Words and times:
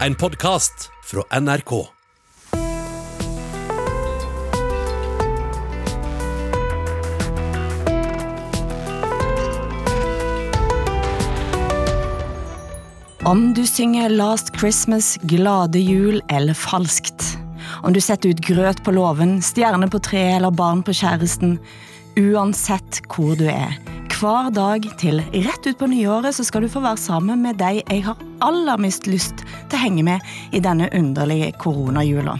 En 0.00 0.14
podkast 0.14 0.90
fra 1.04 1.40
NRK. 1.40 1.86
Om 13.24 13.54
du 13.54 13.66
synger 13.66 14.08
Last 14.08 14.56
Christmas, 14.58 15.18
Glade 15.22 15.78
jul 15.78 16.22
eller 16.28 16.54
falskt. 16.54 17.38
Om 17.82 17.92
du 17.92 18.00
setter 18.00 18.28
ut 18.28 18.40
grøt 18.40 18.84
på 18.84 18.90
låven, 18.90 19.38
stjerne 19.42 19.86
på 19.88 20.02
treet 20.02 20.40
eller 20.40 20.50
barn 20.50 20.82
på 20.82 20.92
kjæresten. 20.92 21.58
Uansett 22.18 23.04
hvor 23.06 23.38
du 23.38 23.46
er. 23.46 23.93
Hver 24.24 24.46
dag 24.56 24.86
til 24.96 25.18
rett 25.20 25.66
ut 25.68 25.76
på 25.76 25.86
nyåret 25.92 26.32
så 26.32 26.46
skal 26.48 26.64
du 26.64 26.70
få 26.72 26.80
være 26.80 26.96
sammen 26.96 27.42
med 27.44 27.58
de 27.60 27.82
jeg 27.82 28.04
har 28.06 28.20
aller 28.46 28.80
mest 28.80 29.04
lyst 29.04 29.42
til 29.44 29.76
å 29.76 29.80
henge 29.82 30.04
med 30.06 30.54
i 30.56 30.62
denne 30.64 30.86
underlige 30.96 31.50
koronajula. 31.60 32.38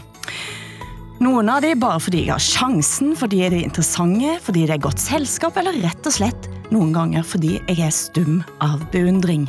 Noen 1.21 1.51
av 1.53 1.61
de 1.61 1.75
bare 1.77 2.01
fordi 2.01 2.23
jeg 2.23 2.33
har 2.33 2.41
sjansen, 2.41 3.13
fordi 3.13 3.43
de 3.43 3.59
er 3.59 3.67
interessante, 3.67 4.33
fordi 4.41 4.65
det 4.65 4.79
er 4.79 4.81
godt 4.81 5.03
selskap, 5.03 5.59
eller 5.61 5.77
rett 5.83 6.09
og 6.09 6.15
slett 6.15 6.49
noen 6.73 6.89
ganger 6.95 7.21
fordi 7.21 7.59
jeg 7.59 7.77
er 7.77 7.93
stum 7.93 8.39
av 8.65 8.81
beundring. 8.95 9.45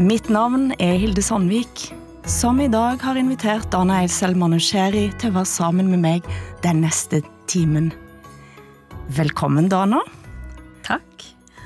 Mitt 0.00 0.32
navn 0.32 0.70
er 0.80 0.96
Hilde 0.96 1.26
Sandvik, 1.26 1.90
som 2.24 2.56
i 2.64 2.70
dag 2.72 3.04
har 3.04 3.20
invitert 3.20 3.68
Dana 3.74 4.00
Eilsel 4.00 4.32
Manusheri 4.32 5.10
til 5.20 5.34
å 5.34 5.42
være 5.42 5.52
sammen 5.52 5.92
med 5.92 6.06
meg 6.06 6.32
den 6.64 6.80
neste 6.86 7.20
timen. 7.52 7.92
Velkommen, 9.12 9.68
Dana. 9.68 10.00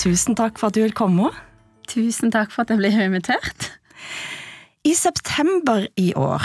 Tusen 0.02 0.34
takk 0.34 0.59
for 0.59 0.73
at 0.73 0.74
du 0.74 0.83
vil 0.83 0.95
komme. 0.98 1.29
Tusen 1.87 2.33
takk 2.34 2.51
for 2.51 2.65
at 2.65 2.73
jeg 2.73 2.80
ble 2.80 2.91
invitert. 3.05 3.69
I 4.83 4.97
september 4.98 5.84
i 5.95 6.10
år 6.19 6.43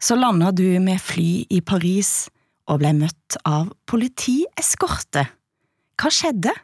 så 0.00 0.14
landa 0.14 0.52
du 0.54 0.78
med 0.80 1.02
fly 1.02 1.42
i 1.50 1.58
Paris 1.60 2.30
og 2.70 2.78
ble 2.80 2.92
møtt 3.02 3.34
av 3.42 3.72
politieskorte. 3.90 5.24
Hva 5.98 6.12
skjedde? 6.14 6.54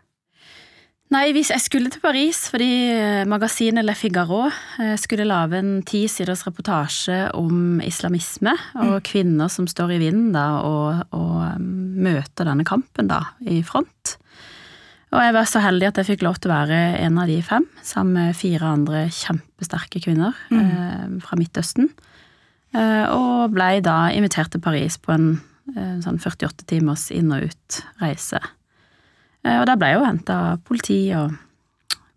Nei, 1.15 1.31
hvis 1.35 1.51
jeg 1.53 1.63
skulle 1.63 1.91
til 1.91 2.03
Paris 2.03 2.45
fordi 2.51 2.71
eh, 2.91 3.27
magasinet 3.31 3.87
Le 3.87 3.95
Figaro 3.99 4.47
eh, 4.49 4.95
skulle 4.99 5.27
lage 5.27 5.59
en 5.59 5.83
ti 5.87 6.05
siders 6.11 6.43
reportasje 6.47 7.19
om 7.39 7.83
islamisme 7.83 8.55
og 8.83 8.97
kvinner 9.07 9.51
som 9.53 9.69
står 9.71 9.95
i 9.95 10.01
vinden 10.03 10.33
da, 10.35 10.47
og, 10.67 11.05
og 11.15 11.59
um, 11.59 11.69
møter 12.07 12.49
denne 12.49 12.67
kampen 12.67 13.11
da, 13.11 13.21
i 13.47 13.61
front. 13.67 14.17
Og 15.15 15.23
jeg 15.23 15.35
var 15.37 15.47
så 15.49 15.63
heldig 15.63 15.89
at 15.89 16.01
jeg 16.01 16.09
fikk 16.11 16.25
lov 16.27 16.41
til 16.41 16.51
å 16.51 16.57
være 16.57 16.81
en 16.99 17.19
av 17.23 17.31
de 17.31 17.39
fem, 17.47 17.65
sammen 17.87 18.17
med 18.19 18.37
fire 18.37 18.73
andre 18.75 19.05
kjempesterke 19.15 20.03
kvinner 20.03 20.35
eh, 20.51 21.07
fra 21.23 21.39
Midtøsten. 21.39 21.89
Eh, 22.75 23.05
og 23.15 23.55
blei 23.55 23.79
da 23.85 24.09
invitert 24.13 24.51
til 24.53 24.63
Paris 24.65 24.99
på 24.99 25.15
en 25.15 25.29
eh, 25.77 25.97
sånn 26.05 26.19
48 26.19 26.67
timers 26.69 27.07
inn 27.15 27.31
og 27.33 27.47
ut-reise. 27.47 28.43
Eh, 29.47 29.61
og 29.61 29.67
da 29.71 29.77
ble 29.79 29.93
jeg 29.93 30.01
jo 30.01 30.09
henta 30.09 30.39
av 30.51 30.65
politi 30.67 31.01
og 31.17 31.37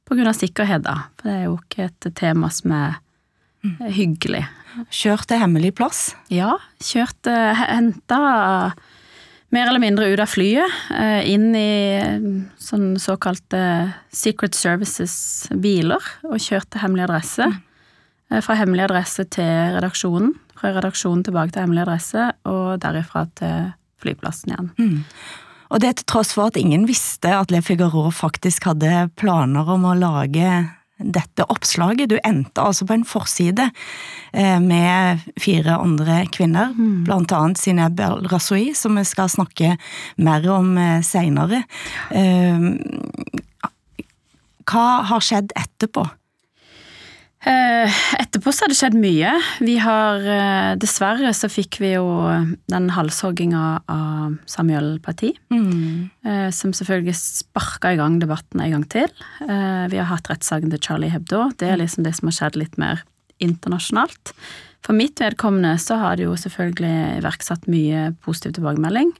på 0.09 0.17
grunn 0.17 0.31
av 0.31 0.37
sikkerhet, 0.39 0.81
da. 0.87 0.95
For 1.19 1.29
det 1.29 1.35
er 1.35 1.43
jo 1.45 1.57
ikke 1.59 1.85
et 1.85 2.09
tema 2.17 2.49
som 2.53 2.73
er 2.73 2.97
eh, 3.61 3.91
hyggelig. 3.99 4.47
Kjørt 4.89 5.29
til 5.29 5.41
hemmelig 5.41 5.75
plass? 5.77 6.07
Ja, 6.33 6.55
kjørte 6.81 7.35
Henta 7.57 8.21
mer 9.49 9.67
eller 9.67 9.81
mindre 9.81 10.07
ut 10.11 10.21
av 10.21 10.29
flyet, 10.29 10.75
eh, 10.93 11.31
inn 11.31 11.49
i 11.57 11.97
eh, 11.97 12.19
sånn 12.61 12.93
såkalte 13.01 13.61
Secret 14.13 14.57
Services-biler, 14.57 16.05
og 16.29 16.37
kjørt 16.37 16.69
til 16.69 16.83
hemmelig 16.83 17.07
adresse. 17.07 17.49
Eh, 18.29 18.41
Fra 18.45 18.57
hemmelig 18.59 18.87
adresse 18.89 19.25
til 19.33 19.75
redaksjonen, 19.75 20.35
fra 20.59 20.73
redaksjonen 20.75 21.23
tilbake 21.25 21.55
til 21.55 21.65
hemmelig 21.65 21.87
adresse, 21.87 22.31
og 22.45 22.79
derifra 22.83 23.25
til 23.39 23.71
flyplassen 24.03 24.53
igjen. 24.53 24.99
Og 25.69 25.81
det 25.83 25.95
til 25.99 26.09
tross 26.09 26.33
for 26.33 26.49
at 26.49 26.57
ingen 26.57 26.87
visste 26.89 27.29
at 27.29 27.51
Le 27.53 27.61
Figaro 27.61 28.07
faktisk 28.13 28.65
hadde 28.71 29.09
planer 29.19 29.67
om 29.69 29.85
å 29.85 29.97
lage 29.97 30.49
dette 30.99 31.45
oppslaget. 31.47 32.11
Du 32.11 32.17
endte 32.27 32.63
altså 32.63 32.87
på 32.87 32.97
en 32.97 33.07
forside 33.07 33.69
eh, 34.33 34.59
med 34.63 35.25
fire 35.39 35.79
andre 35.79 36.21
kvinner, 36.33 36.75
blant 37.07 37.33
annet 37.35 37.61
Zineb 37.61 37.99
El 38.03 38.27
Rasoui, 38.31 38.73
som 38.75 38.99
vi 38.99 39.05
skal 39.07 39.31
snakke 39.31 39.75
mer 40.19 40.47
om 40.53 40.75
eh, 40.77 40.99
seinere. 41.05 41.63
Eh, 42.11 42.69
hva 44.69 44.87
har 45.09 45.25
skjedd 45.25 45.55
etterpå? 45.57 46.05
Eh, 47.47 47.99
Etterpå 48.19 48.51
så 48.51 48.65
har 48.65 48.71
det 48.73 48.77
skjedd 48.79 48.95
mye. 48.99 49.31
Vi 49.63 49.77
har 49.79 50.25
eh, 50.27 50.71
Dessverre 50.79 51.31
så 51.35 51.47
fikk 51.51 51.77
vi 51.79 51.93
jo 51.93 52.05
den 52.71 52.89
halshogginga 52.91 53.63
av 53.87 54.35
Samuel 54.49 54.97
Parti. 55.03 55.31
Mm. 55.53 56.09
Som 56.55 56.73
selvfølgelig 56.75 57.15
sparka 57.15 57.93
i 57.95 57.99
gang 57.99 58.17
debatten 58.19 58.63
en 58.63 58.75
gang 58.75 58.87
til. 58.91 59.07
Eh, 59.47 59.85
Vi 59.91 60.01
har 60.01 60.09
hatt 60.11 60.27
rettssaken 60.31 60.73
til 60.73 60.83
Charlie 60.83 61.13
Hebdo. 61.13 61.47
Det 61.55 61.71
er 61.71 61.79
liksom 61.79 62.03
det 62.07 62.17
som 62.19 62.27
har 62.31 62.37
skjedd 62.41 62.59
litt 62.59 62.75
mer 62.81 63.05
internasjonalt. 63.39 64.33
For 64.83 64.95
mitt 64.95 65.19
vedkommende 65.19 65.77
så 65.79 65.97
har 65.99 66.19
det 66.19 66.27
jo 66.27 66.35
selvfølgelig 66.39 67.21
iverksatt 67.21 67.67
mye 67.71 68.09
positiv 68.23 68.57
tilbakemelding. 68.57 69.11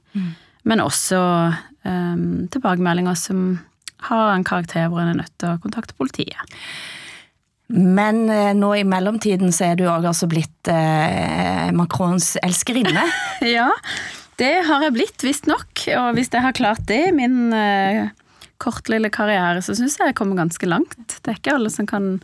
Men 0.68 0.80
også 0.84 1.18
um, 1.84 2.48
tilbakemeldinger 2.52 3.16
som 3.16 3.58
har 4.08 4.32
en 4.34 4.44
karakter 4.44 4.88
hvor 4.88 5.02
en 5.02 5.12
er 5.12 5.20
nødt 5.20 5.32
til 5.40 5.52
å 5.52 5.60
kontakte 5.60 5.96
politiet. 5.96 6.56
Men 7.70 8.24
eh, 8.30 8.50
nå 8.58 8.72
i 8.74 8.86
mellomtiden 8.86 9.52
så 9.54 9.70
er 9.70 9.78
du 9.78 9.84
òg 9.86 10.08
altså 10.10 10.26
blitt 10.30 10.70
eh, 10.70 11.70
Macrons 11.76 12.34
elskerinne. 12.42 13.06
Ja, 13.56 13.70
det 14.40 14.52
har 14.66 14.82
jeg 14.84 14.96
blitt, 14.96 15.22
visstnok. 15.24 15.84
Og 15.96 16.16
hvis 16.16 16.32
jeg 16.32 16.42
har 16.42 16.56
klart 16.56 16.82
det 16.88 17.00
i 17.08 17.14
min 17.14 17.54
eh, 17.54 18.10
kort 18.60 18.90
lille 18.92 19.10
karriere, 19.12 19.62
så 19.64 19.76
syns 19.76 19.98
jeg 20.00 20.10
jeg 20.10 20.18
kommer 20.18 20.40
ganske 20.40 20.68
langt. 20.68 21.20
Det 21.20 21.30
er 21.30 21.38
ikke 21.38 21.54
alle 21.56 21.72
som 21.72 21.88
kan 21.88 22.16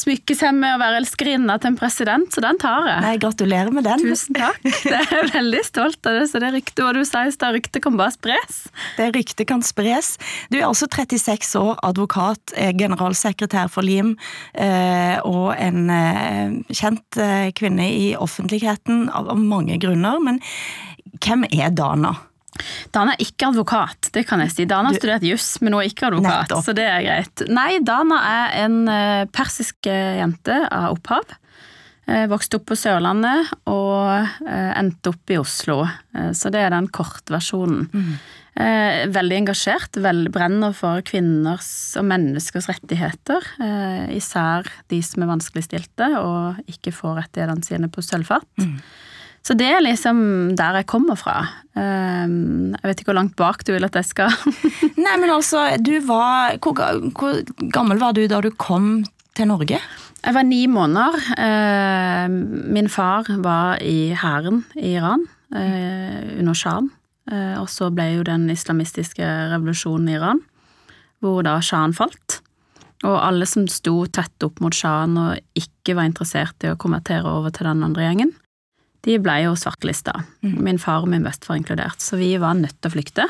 smykke 0.00 0.36
seg 0.36 0.54
med 0.56 0.76
å 0.76 0.80
være 0.80 1.00
elskerinne 1.02 1.56
til 1.60 1.72
en 1.72 1.78
president, 1.78 2.28
så 2.32 2.42
den 2.44 2.58
tar 2.60 2.86
jeg. 2.88 3.00
Nei, 3.04 3.14
gratulerer 3.22 3.74
med 3.74 3.86
den. 3.88 4.04
Tusen 4.04 4.38
takk. 4.38 4.60
Det 4.64 4.94
er 4.94 5.12
jeg 5.12 5.30
veldig 5.34 5.62
stolt 5.66 6.08
av. 6.08 6.18
det, 6.18 6.28
Så 6.30 6.42
det 6.42 6.52
ryktet 6.54 6.82
hva 6.84 6.92
du 6.96 7.02
sa 7.08 7.24
i 7.26 7.34
stad, 7.34 7.56
ryktet 7.56 7.82
kan 7.84 7.98
bare 7.98 8.14
spres. 8.14 8.60
Det 8.98 9.10
ryktet 9.16 9.48
kan 9.50 9.64
spres. 9.66 10.14
Du 10.52 10.58
er 10.60 10.68
altså 10.68 10.88
36 10.90 11.54
år, 11.60 11.74
advokat, 11.86 12.54
eh, 12.54 12.72
generalsekretær 12.78 13.72
for 13.72 13.86
LIM, 13.86 14.14
eh, 14.54 15.18
og 15.26 15.52
en 15.56 15.90
eh, 15.90 16.56
kjent 16.70 17.20
kvinne 17.58 17.88
i 17.88 18.12
offentligheten 18.18 19.08
av 19.14 19.34
mange 19.38 19.78
grunner. 19.82 20.22
Men 20.22 20.42
hvem 21.18 21.46
er 21.50 21.74
Dana? 21.74 22.14
Dana 22.94 23.14
er 23.14 23.24
ikke 23.24 23.50
advokat, 23.50 24.08
det 24.14 24.24
kan 24.28 24.40
jeg 24.44 24.54
si. 24.54 24.64
Dana 24.68 24.90
har 24.92 24.98
studert 24.98 25.26
juss, 25.26 25.58
men 25.62 25.74
hun 25.76 25.82
er 25.82 25.90
ikke 25.90 26.08
advokat, 26.08 26.46
Nettopp. 26.48 26.64
så 26.66 26.74
det 26.76 26.86
er 26.88 27.04
greit. 27.06 27.44
Nei, 27.52 27.70
Dana 27.84 28.18
er 28.28 28.56
en 28.64 28.78
eh, 28.92 29.26
persisk 29.34 29.88
eh, 29.90 30.18
jente 30.20 30.56
av 30.72 30.96
opphav. 30.96 31.36
Eh, 32.08 32.24
Vokste 32.30 32.56
opp 32.60 32.66
på 32.70 32.78
Sørlandet 32.78 33.50
og 33.68 34.44
endte 34.48 35.12
opp 35.12 35.32
i 35.34 35.36
Oslo. 35.40 35.82
Så 36.32 36.48
det 36.54 36.62
er 36.64 36.72
den 36.72 36.88
kortversjonen. 36.88 37.88
Mm. 37.92 38.12
Veldig 39.14 39.36
engasjert, 39.36 39.94
vel, 40.02 40.24
brenner 40.34 40.72
for 40.74 41.04
kvinners 41.06 41.68
og 42.00 42.08
menneskers 42.08 42.66
rettigheter. 42.66 43.44
Især 44.16 44.66
de 44.90 44.98
som 45.06 45.22
er 45.22 45.30
vanskeligstilte 45.30 46.08
og 46.18 46.58
ikke 46.66 46.90
får 46.96 47.20
rettighetene 47.20 47.62
sine 47.68 47.90
på 47.92 48.02
sølvfat. 48.02 48.48
Så 49.48 49.54
det 49.56 49.64
er 49.72 49.80
liksom 49.80 50.18
der 50.60 50.76
jeg 50.76 50.88
kommer 50.90 51.16
fra. 51.16 51.38
Um, 51.72 52.74
jeg 52.74 52.84
vet 52.84 52.98
ikke 53.00 53.14
hvor 53.14 53.16
langt 53.16 53.36
bak 53.38 53.62
du 53.64 53.70
vil 53.72 53.86
at 53.86 53.94
jeg 53.96 54.04
skal. 54.04 54.34
Nei, 55.04 55.14
men 55.16 55.32
altså, 55.32 55.70
du 55.80 55.94
var 56.04 56.58
hvor, 56.60 56.76
hvor 57.16 57.38
gammel 57.72 58.02
var 58.02 58.12
du 58.12 58.26
da 58.28 58.42
du 58.44 58.50
kom 58.60 59.06
til 59.38 59.48
Norge? 59.48 59.80
Jeg 60.18 60.34
var 60.34 60.44
ni 60.44 60.66
måneder. 60.68 61.16
Eh, 61.38 62.26
min 62.28 62.90
far 62.92 63.30
var 63.40 63.78
i 63.80 64.12
hæren 64.12 64.64
i 64.76 64.96
Iran 64.98 65.24
eh, 65.54 66.40
under 66.40 66.58
sjahen. 66.58 66.90
Eh, 67.30 67.54
og 67.60 67.70
så 67.72 67.88
ble 67.94 68.10
jo 68.16 68.26
den 68.26 68.50
islamistiske 68.52 69.24
revolusjonen 69.54 70.10
i 70.10 70.18
Iran, 70.18 70.42
hvor 71.24 71.40
da 71.46 71.56
sjahen 71.64 71.96
falt. 71.96 72.40
Og 73.06 73.14
alle 73.14 73.46
som 73.48 73.64
sto 73.70 74.02
tett 74.10 74.44
opp 74.44 74.60
mot 74.60 74.74
sjahen 74.74 75.16
og 75.22 75.56
ikke 75.56 75.94
var 75.96 76.10
interessert 76.10 76.66
i 76.66 76.74
å 76.74 76.80
konvertere 76.80 77.30
over 77.30 77.54
til 77.54 77.70
den 77.70 77.86
andre 77.86 78.10
gjengen, 78.10 78.34
de 79.06 79.18
ble 79.22 79.36
jo 79.44 79.52
svartelista. 79.58 80.12
Min 80.42 80.78
far 80.82 81.04
og 81.04 81.08
min 81.12 81.22
bestefar 81.26 81.56
inkludert. 81.60 82.00
Så 82.02 82.18
vi 82.18 82.32
var 82.40 82.54
nødt 82.58 82.74
til 82.80 82.90
å 82.90 82.94
flykte. 82.96 83.26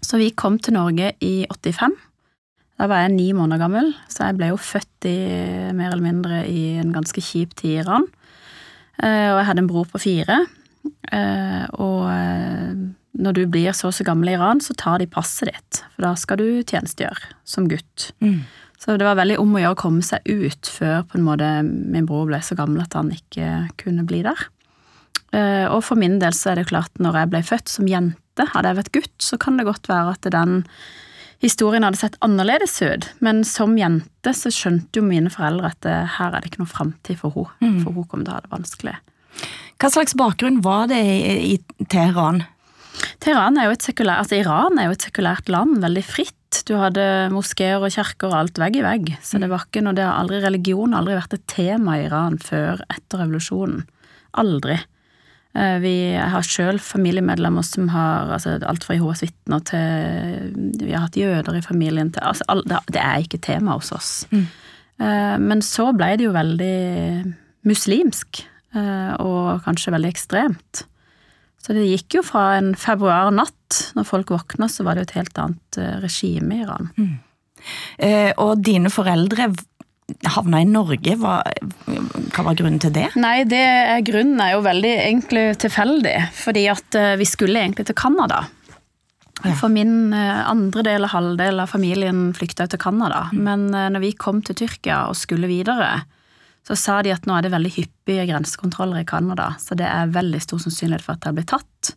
Så 0.00 0.16
vi 0.20 0.30
kom 0.30 0.58
til 0.62 0.74
Norge 0.78 1.12
i 1.20 1.44
85. 1.50 1.96
Da 2.80 2.86
var 2.88 3.02
jeg 3.02 3.12
ni 3.12 3.26
måneder 3.36 3.60
gammel, 3.60 3.90
så 4.08 4.30
jeg 4.30 4.38
ble 4.38 4.46
jo 4.54 4.56
født 4.56 5.04
i 5.10 5.16
mer 5.76 5.90
eller 5.92 6.04
mindre 6.06 6.38
i 6.48 6.78
en 6.80 6.94
ganske 6.94 7.20
kjip 7.20 7.52
tid 7.58 7.74
i 7.74 7.80
Iran. 7.82 8.06
Eh, 9.02 9.28
Og 9.34 9.38
jeg 9.42 9.46
hadde 9.50 9.58
en 9.66 9.68
bror 9.68 9.84
på 9.90 10.00
fire. 10.00 10.38
Eh, 11.12 11.66
Og 11.76 12.06
eh, 12.08 12.72
når 13.20 13.32
du 13.36 13.42
blir 13.52 13.72
så 13.76 13.90
og 13.90 13.92
så 13.98 14.04
gammel 14.06 14.30
i 14.30 14.36
Iran, 14.38 14.60
så 14.64 14.72
tar 14.78 14.98
de 15.02 15.06
passet 15.10 15.50
ditt, 15.50 15.82
for 15.96 16.06
da 16.06 16.14
skal 16.16 16.38
du 16.40 16.62
tjenestegjøre 16.62 17.34
som 17.44 17.66
gutt. 17.68 18.12
Så 18.80 18.94
det 18.96 19.04
var 19.04 19.18
veldig 19.18 19.36
om 19.42 19.52
å 19.52 19.60
gjøre 19.60 19.76
å 19.76 19.82
komme 19.82 20.00
seg 20.06 20.24
ut 20.24 20.64
før 20.72 21.02
på 21.04 21.18
en 21.18 21.26
måte 21.26 21.48
min 21.66 22.06
bror 22.08 22.24
ble 22.30 22.38
så 22.40 22.56
gammel 22.56 22.80
at 22.86 22.94
han 22.96 23.10
ikke 23.12 23.68
kunne 23.76 24.06
bli 24.08 24.22
der. 24.24 24.46
Eh, 25.36 25.66
og 25.70 25.84
for 25.86 26.00
min 26.00 26.18
del 26.22 26.34
så 26.36 26.52
er 26.52 26.60
det 26.60 26.70
klart, 26.72 26.92
når 26.98 27.22
jeg 27.22 27.32
ble 27.34 27.42
født 27.46 27.70
som 27.70 27.90
jente, 27.90 28.46
hadde 28.54 28.72
jeg 28.72 28.80
vært 28.80 28.94
gutt, 28.96 29.14
så 29.22 29.38
kan 29.40 29.60
det 29.60 29.68
godt 29.68 29.90
være 29.90 30.16
at 30.16 30.30
den 30.34 30.62
historien 31.40 31.86
hadde 31.86 32.00
sett 32.00 32.18
annerledes 32.24 32.76
ut. 32.82 33.08
Men 33.24 33.44
som 33.48 33.76
jente 33.78 34.34
så 34.36 34.52
skjønte 34.52 35.00
jo 35.00 35.06
mine 35.06 35.32
foreldre 35.32 35.72
at 35.72 35.88
eh, 35.88 36.16
her 36.18 36.34
er 36.34 36.42
det 36.42 36.52
ikke 36.52 36.64
noe 36.64 36.72
framtid 36.72 37.20
for 37.22 37.52
henne. 37.60 37.84
For 37.84 37.96
hun 37.96 38.08
kom 38.10 38.24
til 38.24 38.34
å 38.34 38.38
ha 38.38 38.44
det 38.44 38.52
vanskelig. 38.52 38.96
Hva 39.80 39.88
slags 39.88 40.16
bakgrunn 40.18 40.60
var 40.64 40.90
det 40.90 41.00
i, 41.00 41.54
i 41.54 41.86
Teheran? 41.88 42.42
Teheran 43.22 43.56
er 43.56 43.68
jo 43.68 43.76
et 43.76 43.86
sekulært, 43.86 44.24
altså 44.24 44.40
Iran 44.40 44.76
er 44.76 44.88
jo 44.88 44.96
et 44.96 45.06
sekulært 45.06 45.48
land, 45.52 45.78
veldig 45.80 46.02
fritt. 46.04 46.36
Du 46.68 46.74
hadde 46.76 47.04
moskeer 47.32 47.80
og 47.80 47.92
kirker 47.94 48.28
og 48.28 48.36
alt 48.36 48.60
vegg 48.60 48.80
i 48.80 48.84
vegg. 48.84 49.12
Så 49.24 49.40
det 49.40 49.48
var 49.52 49.64
ikke 49.64 49.84
noe, 49.86 49.96
det 49.96 50.04
har 50.04 50.18
aldri 50.20 50.42
religion 50.42 50.96
aldri 50.98 51.16
vært 51.16 51.38
et 51.38 51.46
tema 51.48 51.96
i 51.96 52.04
Iran 52.08 52.36
før 52.42 52.82
etter 52.90 53.22
revolusjonen. 53.22 53.86
Aldri. 54.40 54.76
Eh, 55.54 55.78
Vi 55.82 55.94
har 56.14 56.42
sjøl 56.46 56.78
familiemedlemmer 56.78 57.64
som 57.66 57.88
har 57.90 58.30
altså 58.36 58.58
alt 58.62 58.84
fra 58.86 58.94
Jehovas 58.94 59.22
vitner 59.24 59.64
til 59.66 60.52
Vi 60.86 60.92
har 60.92 61.06
hatt 61.08 61.16
jøder 61.18 61.56
i 61.58 61.62
familien 61.64 62.12
til 62.14 62.22
altså, 62.22 62.42
all- 62.48 62.62
det- 62.66 63.00
er 63.02 63.18
ikke 63.24 63.40
tema 63.42 63.72
hos 63.78 63.90
oss. 63.92 64.26
Mm. 64.30 64.46
Men 65.40 65.62
så 65.64 65.96
ble 65.96 66.16
det 66.18 66.26
jo 66.26 66.32
veldig 66.32 67.34
muslimsk, 67.64 68.42
eh, 68.74 69.14
og 69.18 69.62
kanskje 69.64 69.92
veldig 69.94 70.10
ekstremt. 70.12 70.82
Så 71.60 71.72
det 71.72 71.86
gikk 71.88 72.18
jo 72.18 72.22
fra 72.22 72.58
en 72.58 72.74
februarnatt, 72.74 73.92
når 73.96 74.04
folk 74.06 74.28
våkna, 74.28 74.68
så 74.68 74.84
var 74.84 74.94
det 74.94 75.02
jo 75.06 75.08
et 75.10 75.16
helt 75.24 75.38
annet 75.38 75.78
eh, 75.78 75.96
regime 76.04 76.52
i 76.52 76.62
Iran. 76.66 76.90
Mm. 76.98 77.18
og 78.38 78.62
dine 78.64 78.88
foreldre 78.88 79.50
havna 80.34 80.60
i 80.62 80.68
Norge. 80.68 81.16
Hva, 81.20 81.40
hva 81.86 82.44
var 82.46 82.56
grunnen 82.58 82.80
til 82.82 82.94
det? 82.94 83.08
Nei, 83.20 83.42
det 83.48 83.60
er, 83.60 84.00
grunnen 84.06 84.40
er 84.42 84.54
jo 84.54 84.64
veldig 84.66 84.94
egentlig 85.06 85.44
tilfeldig, 85.62 86.16
fordi 86.36 86.64
at 86.72 86.98
eh, 86.98 87.16
vi 87.20 87.28
skulle 87.28 87.62
egentlig 87.62 87.88
til 87.90 87.98
Canada. 87.98 88.44
Ja. 89.40 89.54
For 89.56 89.72
min 89.72 90.12
eh, 90.12 90.42
andre 90.50 90.84
del 90.84 91.06
og 91.06 91.14
halvdel 91.14 91.62
av 91.62 91.72
familien 91.72 92.30
flykta 92.36 92.68
til 92.70 92.82
Canada. 92.82 93.28
Men 93.32 93.70
eh, 93.72 93.88
når 93.92 94.04
vi 94.04 94.16
kom 94.18 94.42
til 94.44 94.58
Tyrkia 94.58 95.06
og 95.08 95.18
skulle 95.18 95.50
videre, 95.50 96.02
så 96.66 96.76
sa 96.76 96.98
de 97.02 97.14
at 97.14 97.24
nå 97.26 97.38
er 97.38 97.46
det 97.46 97.54
veldig 97.54 97.72
hyppige 97.78 98.26
grensekontroller 98.28 99.02
i 99.02 99.08
Canada, 99.08 99.54
så 99.62 99.76
det 99.78 99.88
er 99.88 100.12
veldig 100.12 100.42
stor 100.44 100.60
sannsynlighet 100.62 101.06
for 101.06 101.16
at 101.16 101.26
jeg 101.26 101.38
blir 101.38 101.48
tatt 101.48 101.94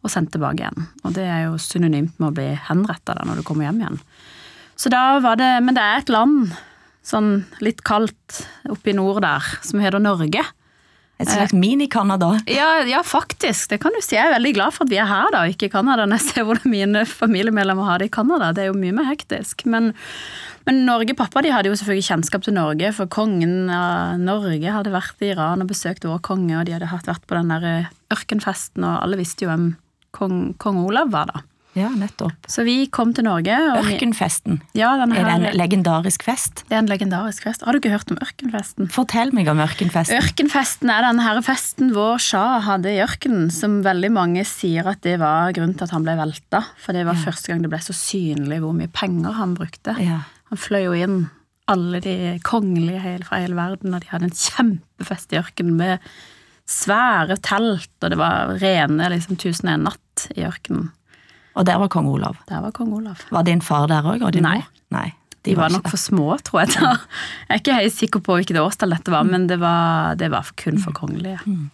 og 0.00 0.10
sendt 0.12 0.32
tilbake 0.34 0.64
igjen. 0.64 0.88
Og 1.04 1.14
det 1.16 1.26
er 1.28 1.44
jo 1.46 1.60
synonymt 1.60 2.16
med 2.18 2.30
å 2.30 2.34
bli 2.36 2.48
henretta 2.68 3.14
når 3.20 3.40
du 3.40 3.46
kommer 3.46 3.68
hjem 3.68 3.82
igjen. 3.82 4.00
Så 4.80 4.88
da 4.92 5.20
var 5.20 5.36
det 5.36 5.50
Men 5.60 5.76
det 5.76 5.84
er 5.84 6.00
et 6.00 6.12
land, 6.12 6.54
sånn 7.06 7.44
litt 7.64 7.84
kaldt 7.86 8.42
oppe 8.70 8.92
i 8.92 8.96
nord 8.96 9.22
der, 9.24 9.46
som 9.66 9.82
heter 9.82 10.02
Norge. 10.02 10.44
Et 11.20 11.28
slags 11.28 11.52
mini-Canada? 11.52 12.30
Ja, 12.48 12.80
ja, 12.88 13.02
faktisk. 13.04 13.68
Det 13.68 13.78
kan 13.82 13.92
du 13.92 14.00
si. 14.00 14.14
Jeg 14.16 14.24
er 14.24 14.38
veldig 14.38 14.54
glad 14.56 14.72
for 14.72 14.86
at 14.86 14.92
vi 14.92 14.96
er 15.02 15.08
her 15.08 15.28
da, 15.34 15.42
ikke 15.52 15.68
i 15.68 15.72
Canada, 15.72 16.06
når 16.08 16.16
jeg 16.16 16.26
ser 16.30 16.46
hvordan 16.48 16.72
mine 16.72 17.02
familiemedlemmer 17.08 17.88
har 17.90 18.00
det 18.00 18.08
i 18.08 18.14
Canada. 18.14 18.48
Det 18.56 18.64
er 18.64 18.70
jo 18.70 18.78
mye 18.80 18.94
mer 18.96 19.10
hektisk. 19.10 19.66
Men, 19.68 19.90
men 20.64 20.80
Norge, 20.88 21.12
pappa 21.18 21.42
de 21.44 21.52
hadde 21.52 21.68
jo 21.68 21.76
selvfølgelig 21.76 22.06
kjennskap 22.08 22.46
til 22.46 22.56
Norge, 22.56 22.94
for 22.96 23.12
kongen 23.12 23.68
av 23.68 24.16
Norge 24.22 24.72
hadde 24.72 24.94
vært 24.94 25.20
i 25.20 25.34
Iran 25.34 25.60
og 25.60 25.68
besøkt 25.68 26.08
vår 26.08 26.24
konge, 26.24 26.56
og 26.56 26.64
de 26.64 26.78
hadde 26.78 26.88
vært 26.88 27.28
på 27.28 27.36
den 27.36 27.52
der 27.52 27.92
ørkenfesten, 28.16 28.88
og 28.88 29.04
alle 29.04 29.20
visste 29.20 29.44
jo 29.44 29.52
hvem 29.52 29.70
kong, 30.16 30.40
kong 30.62 30.80
Olav 30.86 31.12
var 31.12 31.28
da. 31.34 31.44
Ja, 31.78 31.86
nettopp. 31.94 32.48
Så 32.50 32.64
vi 32.66 32.86
kom 32.90 33.12
til 33.14 33.24
Norge. 33.28 33.54
Og 33.76 33.84
Ørkenfesten. 33.86 34.56
ja, 34.74 34.88
den 34.98 35.12
Er 35.14 35.24
det 35.28 35.34
en 35.52 35.56
legendarisk 35.58 36.24
fest? 36.26 36.64
det 36.68 36.74
er 36.74 36.80
en 36.82 36.88
legendarisk 36.90 37.44
fest. 37.46 37.62
Har 37.62 37.72
du 37.72 37.78
ikke 37.78 37.92
hørt 37.94 38.10
om 38.10 38.18
ørkenfesten? 38.18 38.88
Fortell 38.90 39.30
meg 39.32 39.46
om 39.48 39.58
ørkenfesten. 39.62 40.18
Ørkenfesten 40.18 40.90
er 40.90 41.02
den 41.06 41.20
her 41.22 41.38
festen 41.46 41.92
vår 41.94 42.18
Shah 42.18 42.60
hadde 42.66 42.90
i 42.90 42.98
ørkenen, 43.04 43.52
som 43.54 43.82
veldig 43.86 44.10
mange 44.10 44.44
sier 44.44 44.86
at 44.90 45.00
det 45.06 45.18
var 45.22 45.52
grunnen 45.54 45.76
til 45.78 45.86
at 45.86 45.94
han 45.94 46.02
ble 46.02 46.16
velta. 46.18 46.64
For 46.82 46.92
det 46.92 47.06
var 47.06 47.14
første 47.14 47.52
gang 47.52 47.62
det 47.62 47.70
ble 47.70 47.78
så 47.86 47.94
synlig 47.94 48.60
hvor 48.64 48.74
mye 48.74 48.90
penger 48.90 49.38
han 49.38 49.54
brukte. 49.54 49.94
Ja. 50.02 50.24
Han 50.50 50.58
fløy 50.58 50.84
jo 50.88 50.92
inn 50.98 51.20
alle 51.70 52.00
de 52.02 52.16
kongelige 52.42 52.98
hele- 53.04 53.24
fra 53.24 53.38
hele 53.44 53.54
verden, 53.54 53.94
og 53.94 54.00
de 54.02 54.08
hadde 54.10 54.26
en 54.26 54.34
kjempefest 54.34 55.30
i 55.32 55.38
ørkenen 55.38 55.76
med 55.78 56.00
svære 56.66 57.36
telt, 57.42 57.90
og 58.02 58.10
det 58.10 58.18
var 58.18 58.56
rene 58.58 59.08
liksom 59.12 59.38
tusen 59.38 59.68
og 59.70 59.74
en 59.78 59.84
natt 59.90 60.26
i 60.36 60.42
ørkenen. 60.46 60.90
Og 61.58 61.66
der 61.66 61.80
var 61.82 61.90
kong 61.92 62.08
Olav. 62.12 62.36
Der 62.48 62.60
var 62.62 62.74
kong 62.76 62.92
Olav. 63.00 63.24
Var 63.30 63.46
din 63.48 63.60
far 63.64 63.88
der 63.90 64.06
òg? 64.06 64.22
Nei. 64.40 64.60
Nei. 64.94 65.08
De 65.42 65.54
var 65.56 65.70
var 65.70 65.78
nok 65.78 65.88
for 65.88 66.00
små, 66.00 66.26
tror 66.44 66.62
jeg. 66.66 66.74
da. 66.76 66.90
Jeg 67.48 67.54
er 67.54 67.60
ikke 67.62 67.76
helt 67.78 67.96
sikker 67.96 68.22
på 68.24 68.36
hvilket 68.36 68.58
årstall 68.60 68.92
dette 68.92 69.12
var, 69.12 69.24
men 69.24 69.46
det 69.48 69.56
var, 69.62 70.18
det 70.20 70.28
var 70.32 70.50
kun 70.60 70.76
for 70.82 70.92
kongelige. 70.96 71.38
Mm. 71.48 71.70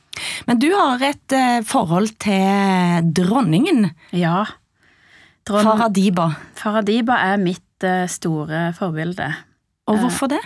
Men 0.46 0.60
du 0.62 0.68
har 0.72 1.02
et 1.04 1.34
eh, 1.34 1.58
forhold 1.66 2.14
til 2.22 3.10
dronningen, 3.16 3.90
Ja. 4.16 4.44
Dron 5.46 5.62
Faradiba. 5.62 6.30
Faradiba 6.58 7.20
er 7.22 7.36
mitt 7.38 7.84
eh, 7.86 8.06
store 8.10 8.72
forbilde. 8.74 9.28
Og 9.86 10.00
hvorfor 10.02 10.30
det? 10.32 10.40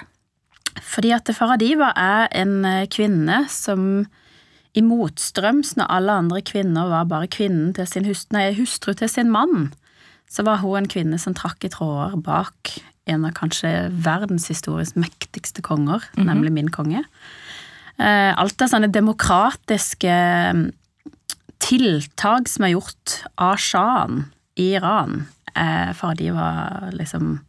Fordi 0.84 1.12
at 1.16 1.30
Faradiba 1.36 1.92
er 1.96 2.26
en 2.42 2.64
eh, 2.68 2.86
kvinne 2.92 3.46
som 3.48 4.04
i 4.76 4.82
motstrøms 4.86 5.74
når 5.78 5.90
alle 5.90 6.16
andre 6.22 6.42
kvinner 6.46 6.90
var 6.90 7.08
bare 7.10 7.30
kvinnen 7.30 7.72
til 7.74 7.88
sin 7.90 8.06
hustru, 8.06 8.36
nei, 8.36 8.50
hustru 8.54 8.94
til 8.94 9.10
sin 9.10 9.32
mann, 9.32 9.70
så 10.30 10.44
var 10.46 10.62
hun 10.62 10.84
en 10.84 10.90
kvinne 10.90 11.18
som 11.18 11.34
trakk 11.34 11.66
i 11.66 11.72
tråder 11.72 12.14
bak 12.22 12.76
en 13.10 13.26
av 13.26 13.34
kanskje 13.34 13.88
verdenshistoriens 14.04 14.94
mektigste 14.94 15.64
konger, 15.66 16.04
nemlig 16.14 16.52
min 16.54 16.70
konge. 16.70 17.02
Eh, 17.98 18.30
Alt 18.38 18.62
av 18.62 18.70
sånne 18.70 18.90
demokratiske 18.94 20.14
mm, 20.54 20.66
tiltak 21.60 22.48
som 22.48 22.66
er 22.66 22.76
gjort 22.76 23.16
av 23.40 23.58
sjahen 23.60 24.28
i 24.60 24.70
Iran, 24.78 25.24
eh, 25.54 25.90
var 25.98 26.90
liksom 26.94 27.40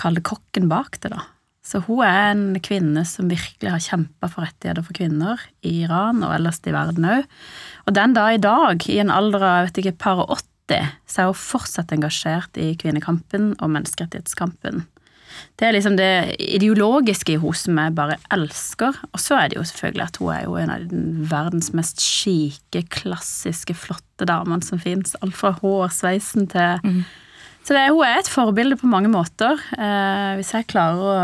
Kall 0.00 0.16
det 0.16 0.24
kokken 0.24 0.70
bak 0.70 0.96
det, 1.02 1.10
da. 1.12 1.26
Så 1.70 1.78
hun 1.86 2.02
er 2.02 2.32
en 2.32 2.46
kvinne 2.66 3.04
som 3.06 3.30
virkelig 3.30 3.70
har 3.70 3.82
kjempa 3.84 4.26
for 4.30 4.42
rettigheter 4.42 4.82
for 4.82 4.96
kvinner 4.96 5.42
i 5.62 5.84
Iran 5.84 6.24
og 6.26 6.34
ellers 6.34 6.58
i 6.66 6.74
verden 6.74 7.06
òg. 7.06 7.26
Og 7.86 7.94
den 7.94 8.14
dag 8.16 8.34
i 8.34 8.42
dag, 8.42 8.86
i 8.90 8.98
en 9.02 9.12
alder 9.14 9.44
av 9.46 9.68
vet 9.68 9.84
ikke, 9.84 9.98
par 10.02 10.24
og 10.24 10.40
80, 10.70 10.96
så 11.06 11.22
er 11.22 11.28
hun 11.30 11.38
fortsatt 11.38 11.94
engasjert 11.94 12.58
i 12.58 12.72
kvinnekampen 12.78 13.52
og 13.60 13.70
menneskerettighetskampen. 13.76 14.82
Det 15.60 15.68
er 15.68 15.74
liksom 15.76 15.94
det 15.98 16.36
ideologiske 16.42 17.36
i 17.36 17.38
henne 17.40 17.58
som 17.58 17.78
jeg 17.78 17.94
bare 17.94 18.18
elsker. 18.34 18.98
Og 19.14 19.22
så 19.22 19.38
er 19.38 19.50
det 19.50 19.60
jo 19.60 19.66
selvfølgelig 19.70 20.06
at 20.06 20.18
hun 20.20 20.32
er 20.34 20.44
jo 20.46 20.56
en 20.58 20.72
av 20.74 20.86
den 20.90 21.04
verdens 21.30 21.70
mest 21.76 22.02
skike, 22.02 22.82
klassiske, 22.90 23.76
flotte 23.78 24.26
damene 24.28 24.66
som 24.66 24.82
fins. 24.82 25.14
Alt 25.22 25.38
fra 25.38 25.52
hårsveisen 25.60 26.50
til 26.50 27.04
Så 27.62 27.76
det, 27.76 27.90
hun 27.92 28.02
er 28.06 28.18
et 28.18 28.32
forbilde 28.32 28.78
på 28.80 28.88
mange 28.90 29.10
måter. 29.12 29.60
Eh, 29.76 30.34
hvis 30.40 30.54
jeg 30.56 30.66
klarer 30.72 31.04
å 31.04 31.16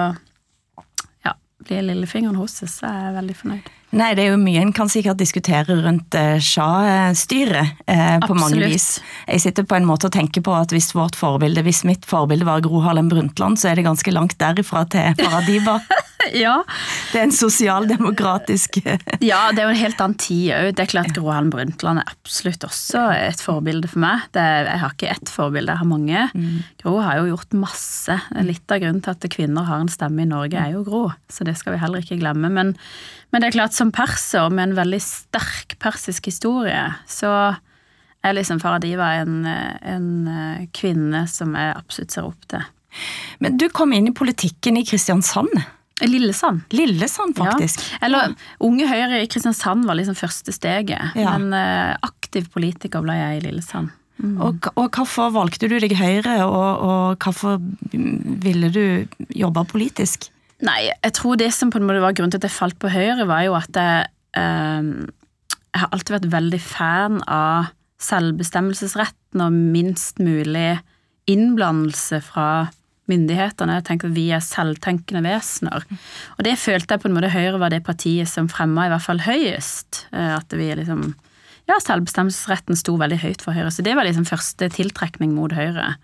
ja, 1.66 1.80
bli 1.80 1.88
lillefingeren 1.90 2.38
hos 2.38 2.62
oss, 2.62 2.78
så 2.80 2.87
er 2.90 3.02
jeg 3.08 3.16
veldig 3.18 3.37
fornøyd. 3.40 3.73
Nei, 3.96 4.08
det 4.18 4.25
er 4.25 4.32
jo 4.35 4.38
mye 4.42 4.61
en 4.61 4.73
kan 4.75 4.90
sikkert 4.90 5.20
diskutere 5.20 5.76
rundt 5.85 6.16
eh, 6.18 6.40
Shah-styret 6.42 7.85
eh, 7.87 8.16
på 8.25 8.35
mange 8.37 8.66
vis. 8.66 8.99
Jeg 9.28 9.44
sitter 9.44 9.66
på 9.68 9.78
en 9.78 9.87
måte 9.88 10.11
og 10.11 10.16
tenker 10.16 10.42
på 10.44 10.52
at 10.56 10.75
hvis 10.75 10.90
vårt 10.96 11.16
forbilde, 11.16 11.62
hvis 11.64 11.85
mitt 11.87 12.04
forbilde 12.08 12.49
var 12.49 12.64
Gro 12.64 12.82
Harlem 12.85 13.08
Brundtland, 13.12 13.61
så 13.62 13.70
er 13.70 13.78
det 13.78 13.87
ganske 13.87 14.12
langt 14.12 14.37
derifra 14.42 14.85
til 14.90 15.14
Faradiba. 15.20 15.78
Ja, 16.47 16.56
Det 17.12 17.21
er 17.21 17.26
en 17.26 17.35
sosialdemokratisk 17.35 18.80
eh, 18.85 19.02
Ja, 19.30 19.50
det 19.52 19.62
er 19.62 19.68
jo 19.68 19.75
en 19.75 19.80
helt 19.80 20.02
annen 20.02 20.18
tid 20.21 20.50
òg. 20.56 20.71
Det 20.76 20.85
er 20.85 20.90
klart 20.90 21.12
Gro 21.16 21.30
Harlem 21.30 21.50
Brundtland 21.54 22.02
er 22.02 22.11
absolutt 22.12 22.66
også 22.66 23.06
et 23.16 23.42
forbilde 23.42 23.90
for 23.90 24.02
meg. 24.04 24.26
Det 24.37 24.42
er, 24.42 24.71
jeg 24.71 24.83
har 24.83 24.97
ikke 24.97 25.12
ett 25.14 25.33
forbilde, 25.33 25.73
jeg 25.73 25.83
har 25.83 25.90
mange. 25.90 26.25
Gro 26.83 26.97
har 27.04 27.21
jo 27.21 27.30
gjort 27.33 27.59
masse. 27.59 28.18
Litt 28.47 28.75
av 28.75 28.83
grunnen 28.83 29.02
til 29.04 29.14
at 29.14 29.28
kvinner 29.33 29.68
har 29.68 29.85
en 29.85 29.92
stemme 29.92 30.25
i 30.25 30.30
Norge, 30.30 30.59
er 30.61 30.75
jo 30.76 30.85
Gro, 30.87 31.04
så 31.33 31.47
det 31.47 31.56
skal 31.61 31.76
vi 31.76 31.83
heller 31.83 32.04
ikke 32.04 32.21
glemme. 32.21 32.50
Men, 32.52 32.75
men 33.33 33.42
det 33.42 33.50
er 33.50 33.59
klart, 33.59 33.76
som 33.76 33.95
perser 33.95 34.50
med 34.50 34.71
en 34.71 34.78
veldig 34.80 35.02
sterk 35.02 35.78
persisk 35.83 36.30
historie, 36.30 36.88
så 37.11 37.56
er 38.26 38.37
liksom 38.37 38.61
Faradiva 38.62 39.12
en, 39.21 39.45
en 39.47 40.09
eh, 40.30 40.64
kvinne 40.75 41.26
som 41.30 41.54
jeg 41.56 41.76
absolutt 41.76 42.16
ser 42.16 42.28
opp 42.28 42.49
til. 42.50 42.64
Men 43.45 43.59
du 43.61 43.68
kom 43.71 43.92
inn 43.92 44.09
i 44.09 44.14
politikken 44.16 44.78
i 44.80 44.85
Kristiansand. 44.87 45.52
Lillesand. 46.04 46.60
Lillesand, 46.76 47.36
faktisk. 47.38 47.80
Ja. 47.94 48.00
Eller 48.06 48.34
Unge 48.60 48.88
Høyre 48.90 49.22
i 49.22 49.28
Kristiansand 49.32 49.86
var 49.88 49.96
liksom 49.96 50.16
første 50.18 50.52
steget, 50.52 51.14
Ja. 51.16 51.36
men 51.38 51.54
uh, 51.56 51.96
aktiv 52.04 52.50
politiker 52.52 53.00
ble 53.04 53.16
jeg 53.16 53.38
i 53.38 53.44
Lillesand. 53.46 53.94
Og, 54.40 54.64
og 54.80 54.96
hvorfor 54.96 55.28
valgte 55.34 55.68
du 55.68 55.74
deg 55.80 55.92
Høyre, 55.96 56.38
og, 56.44 56.84
og 56.84 57.24
hvorfor 57.24 57.58
ville 58.44 58.70
du 58.72 58.82
jobbe 59.36 59.64
politisk? 59.68 60.30
Nei, 60.64 60.86
jeg 60.88 61.12
tror 61.16 61.36
det 61.36 61.50
som 61.52 61.68
på 61.72 61.80
en 61.80 61.84
måte 61.88 62.00
var 62.00 62.14
grunnen 62.16 62.32
til 62.32 62.40
at 62.40 62.48
jeg 62.48 62.56
falt 62.56 62.78
på 62.80 62.88
Høyre, 62.92 63.26
var 63.28 63.42
jo 63.44 63.56
at 63.58 63.76
jeg, 63.76 64.06
uh, 64.36 65.08
jeg 65.72 65.82
har 65.82 65.92
alltid 65.92 66.16
vært 66.16 66.30
veldig 66.32 66.60
fan 66.64 67.20
av 67.28 67.72
selvbestemmelsesretten 68.04 69.40
og 69.44 69.52
minst 69.72 70.18
mulig 70.20 70.78
innblandelse 71.28 72.20
fra 72.24 72.48
myndighetene. 73.10 73.78
Jeg 73.78 73.86
tenker 73.88 74.10
at 74.10 74.16
vi 74.16 74.26
er 74.34 74.42
selvtenkende 74.44 75.22
vesener. 75.26 75.86
Og 76.36 76.42
det 76.46 76.56
følte 76.60 76.96
jeg 76.96 77.04
på 77.04 77.10
en 77.10 77.16
måte 77.16 77.32
Høyre 77.34 77.60
var 77.62 77.72
det 77.75 77.84
partiet 77.86 78.30
som 78.30 78.50
fremma 78.50 78.86
i 78.86 78.92
hvert 78.92 79.06
fall 79.06 79.22
høyest. 79.26 80.06
Eh, 80.12 80.34
at 80.38 80.56
vi 80.56 80.72
liksom 80.75 81.12
Ja, 81.66 81.80
selvbestemmelsesretten 81.82 82.78
sto 82.78 82.92
veldig 82.94 83.16
høyt 83.18 83.40
for 83.42 83.50
Høyre, 83.50 83.72
så 83.75 83.82
det 83.82 83.96
var 83.98 84.06
liksom 84.06 84.22
første 84.28 84.68
tiltrekning 84.70 85.32
mot 85.34 85.50
Høyre. 85.50 85.96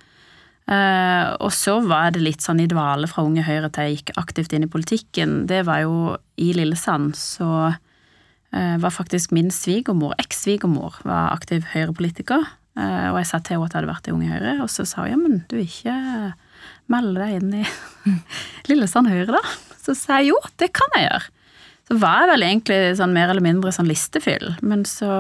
Uh, 0.66 1.38
og 1.42 1.52
så 1.54 1.76
var 1.87 2.11
det 2.14 2.23
litt 2.23 2.42
sånn 2.42 2.62
i 2.62 2.66
dvale 2.71 3.06
fra 3.11 3.23
Unge 3.26 3.42
Høyre 3.47 3.71
til 3.71 3.87
jeg 3.87 3.97
gikk 4.00 4.12
aktivt 4.18 4.54
inn 4.54 4.66
i 4.66 4.71
politikken. 4.71 5.44
Det 5.50 5.61
var 5.66 5.85
jo 5.85 6.16
i 6.35 6.50
Lillesand, 6.54 7.14
så 7.18 7.50
uh, 7.71 8.76
var 8.82 8.94
faktisk 8.94 9.30
min 9.35 9.50
svigermor, 9.54 10.16
eks-svigermor, 10.23 10.99
var 11.06 11.30
aktiv 11.30 11.66
Høyre-politiker. 11.76 12.50
Og 12.73 13.16
jeg 13.21 13.26
sa 13.28 13.38
til 13.38 13.59
henne 13.59 13.66
at 13.68 13.75
jeg 13.75 13.82
hadde 13.82 13.92
vært 13.92 14.06
i 14.09 14.12
Unge 14.16 14.30
Høyre, 14.32 14.52
og 14.64 14.71
så 14.73 14.87
sa 14.88 15.04
hun 15.04 15.11
ja, 15.12 15.16
men 15.21 15.42
du 15.50 15.59
er 15.59 15.66
ikke 15.66 15.97
melde 16.90 17.20
deg 17.20 17.38
inn 17.38 17.54
i 17.60 17.64
Lillesand 18.70 19.10
Høyre, 19.10 19.38
da? 19.38 19.42
Så 19.82 19.96
sa 19.98 20.20
jeg 20.20 20.32
jo, 20.32 20.38
det 20.62 20.70
kan 20.76 20.92
jeg 20.96 21.08
gjøre. 21.08 21.30
Så 21.90 21.98
var 22.00 22.22
jeg 22.22 22.30
vel 22.30 22.46
egentlig 22.46 22.80
sånn 22.98 23.14
mer 23.16 23.32
eller 23.32 23.44
mindre 23.44 23.72
sånn 23.74 23.90
listefyll, 23.90 24.54
men 24.62 24.86
så 24.88 25.12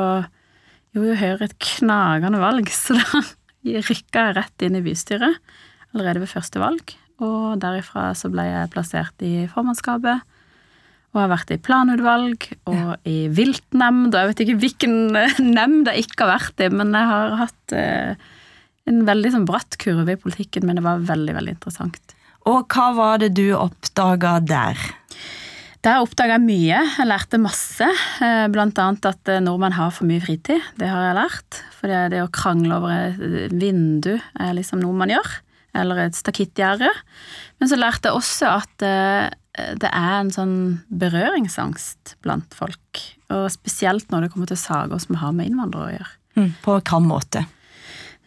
gjorde 0.92 1.12
jo 1.12 1.20
Høyre 1.20 1.48
et 1.48 1.58
knagende 1.62 2.42
valg, 2.42 2.70
så 2.82 2.98
da 2.98 3.22
rykka 3.62 4.28
jeg 4.28 4.36
rett 4.38 4.66
inn 4.66 4.78
i 4.78 4.84
bystyret 4.84 5.38
allerede 5.92 6.22
ved 6.24 6.32
første 6.32 6.62
valg. 6.62 6.94
Og 7.22 7.58
derifra 7.62 8.10
så 8.18 8.30
ble 8.32 8.46
jeg 8.48 8.70
plassert 8.72 9.24
i 9.24 9.46
formannskapet. 9.52 10.22
Og 11.12 11.20
har 11.20 11.28
vært 11.28 11.52
i 11.52 11.60
planutvalg 11.60 12.46
og 12.72 12.76
ja. 12.78 12.94
i 13.04 13.26
viltnemnd, 13.28 14.14
og 14.14 14.16
jeg 14.16 14.30
vet 14.30 14.44
ikke 14.46 14.60
hvilken 14.62 14.94
nemnd 15.58 15.90
jeg 15.90 16.06
ikke 16.06 16.24
har 16.24 16.32
vært 16.38 16.64
i, 16.64 16.70
men 16.72 16.94
jeg 16.96 17.10
har 17.10 17.36
hatt 17.42 17.74
eh, 17.76 18.30
en 18.90 19.04
veldig 19.06 19.34
sånn 19.34 19.46
bratt 19.48 19.78
kurve 19.82 20.16
i 20.16 20.20
politikken, 20.20 20.66
men 20.66 20.78
det 20.78 20.86
var 20.86 21.04
veldig, 21.06 21.36
veldig 21.38 21.54
interessant. 21.56 22.16
Og 22.50 22.66
hva 22.74 22.88
var 22.96 23.22
det 23.22 23.32
du 23.38 23.52
oppdaga 23.54 24.38
der? 24.42 24.80
Der 25.82 26.02
oppdaga 26.02 26.36
jeg 26.36 26.44
mye. 26.44 26.80
Jeg 26.94 27.08
lærte 27.10 27.40
masse. 27.42 27.86
Eh, 28.22 28.46
blant 28.54 28.78
annet 28.78 29.06
at 29.08 29.30
eh, 29.30 29.42
nordmenn 29.42 29.74
har 29.74 29.90
for 29.94 30.06
mye 30.06 30.22
fritid. 30.22 30.62
Det 30.78 30.90
har 30.90 31.08
jeg 31.08 31.18
lært. 31.18 31.58
For 31.78 31.90
det 32.10 32.20
å 32.22 32.30
krangle 32.30 32.78
over 32.78 33.16
et 33.18 33.54
vindu 33.58 34.12
er 34.14 34.52
liksom 34.54 34.82
noe 34.82 34.94
man 34.98 35.10
gjør. 35.10 35.32
Eller 35.78 36.04
et 36.04 36.18
stakittgjerde. 36.18 36.90
Men 37.58 37.70
så 37.70 37.78
lærte 37.78 38.10
jeg 38.10 38.18
også 38.20 38.52
at 38.52 38.86
eh, 38.86 39.26
det 39.82 39.90
er 39.90 40.14
en 40.20 40.30
sånn 40.34 40.56
berøringsangst 41.02 42.14
blant 42.22 42.54
folk. 42.54 43.02
Og 43.34 43.48
spesielt 43.50 44.06
når 44.14 44.26
det 44.26 44.32
kommer 44.36 44.50
til 44.50 44.62
saker 44.62 45.02
som 45.02 45.18
har 45.18 45.34
med 45.34 45.50
innvandrere 45.50 45.88
å 45.88 45.96
gjøre. 45.96 46.12
Mm, 46.38 46.52
på 46.62 46.78
hvilken 46.78 47.10
måte? 47.10 47.42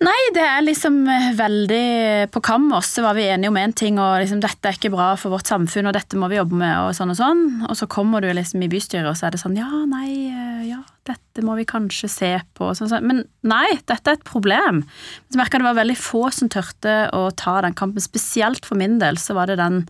Nei, 0.03 0.17
det 0.35 0.43
er 0.43 0.63
liksom 0.65 0.97
eh, 1.07 1.29
veldig 1.37 2.27
På 2.35 2.41
Kammers 2.43 2.89
så 2.97 3.03
var 3.05 3.15
vi 3.15 3.29
enige 3.31 3.47
om 3.47 3.55
én 3.55 3.69
en 3.69 3.75
ting, 3.75 3.99
og 4.01 4.17
liksom 4.19 4.41
dette 4.43 4.67
er 4.67 4.75
ikke 4.75 4.91
bra 4.91 5.13
for 5.19 5.31
vårt 5.31 5.47
samfunn, 5.47 5.87
og 5.87 5.95
dette 5.95 6.19
må 6.19 6.27
vi 6.31 6.35
jobbe 6.35 6.57
med, 6.59 6.73
og 6.83 6.91
sånn 6.97 7.13
og 7.13 7.19
sånn. 7.19 7.45
Og 7.69 7.77
så 7.79 7.87
kommer 7.87 8.21
du 8.21 8.27
liksom 8.35 8.65
i 8.65 8.69
bystyret, 8.71 9.07
og 9.07 9.15
så 9.15 9.29
er 9.29 9.35
det 9.35 9.41
sånn 9.41 9.55
ja, 9.55 9.69
nei, 9.87 10.09
eh, 10.27 10.67
ja, 10.73 10.81
dette 11.07 11.45
må 11.47 11.55
vi 11.55 11.67
kanskje 11.69 12.11
se 12.11 12.33
på. 12.59 12.73
Sånn, 12.75 12.91
sånn. 12.91 13.07
Men 13.07 13.23
nei, 13.47 13.79
dette 13.87 14.11
er 14.11 14.19
et 14.19 14.27
problem. 14.27 14.83
Så 15.31 15.39
merka 15.39 15.63
det 15.63 15.69
var 15.69 15.79
veldig 15.79 15.97
få 16.01 16.27
som 16.35 16.51
turte 16.51 16.97
å 17.15 17.29
ta 17.39 17.61
den 17.63 17.77
kampen. 17.77 18.03
Spesielt 18.03 18.67
for 18.67 18.75
min 18.79 18.99
del 18.99 19.21
så 19.21 19.37
var 19.37 19.51
det 19.51 19.61
den 19.63 19.85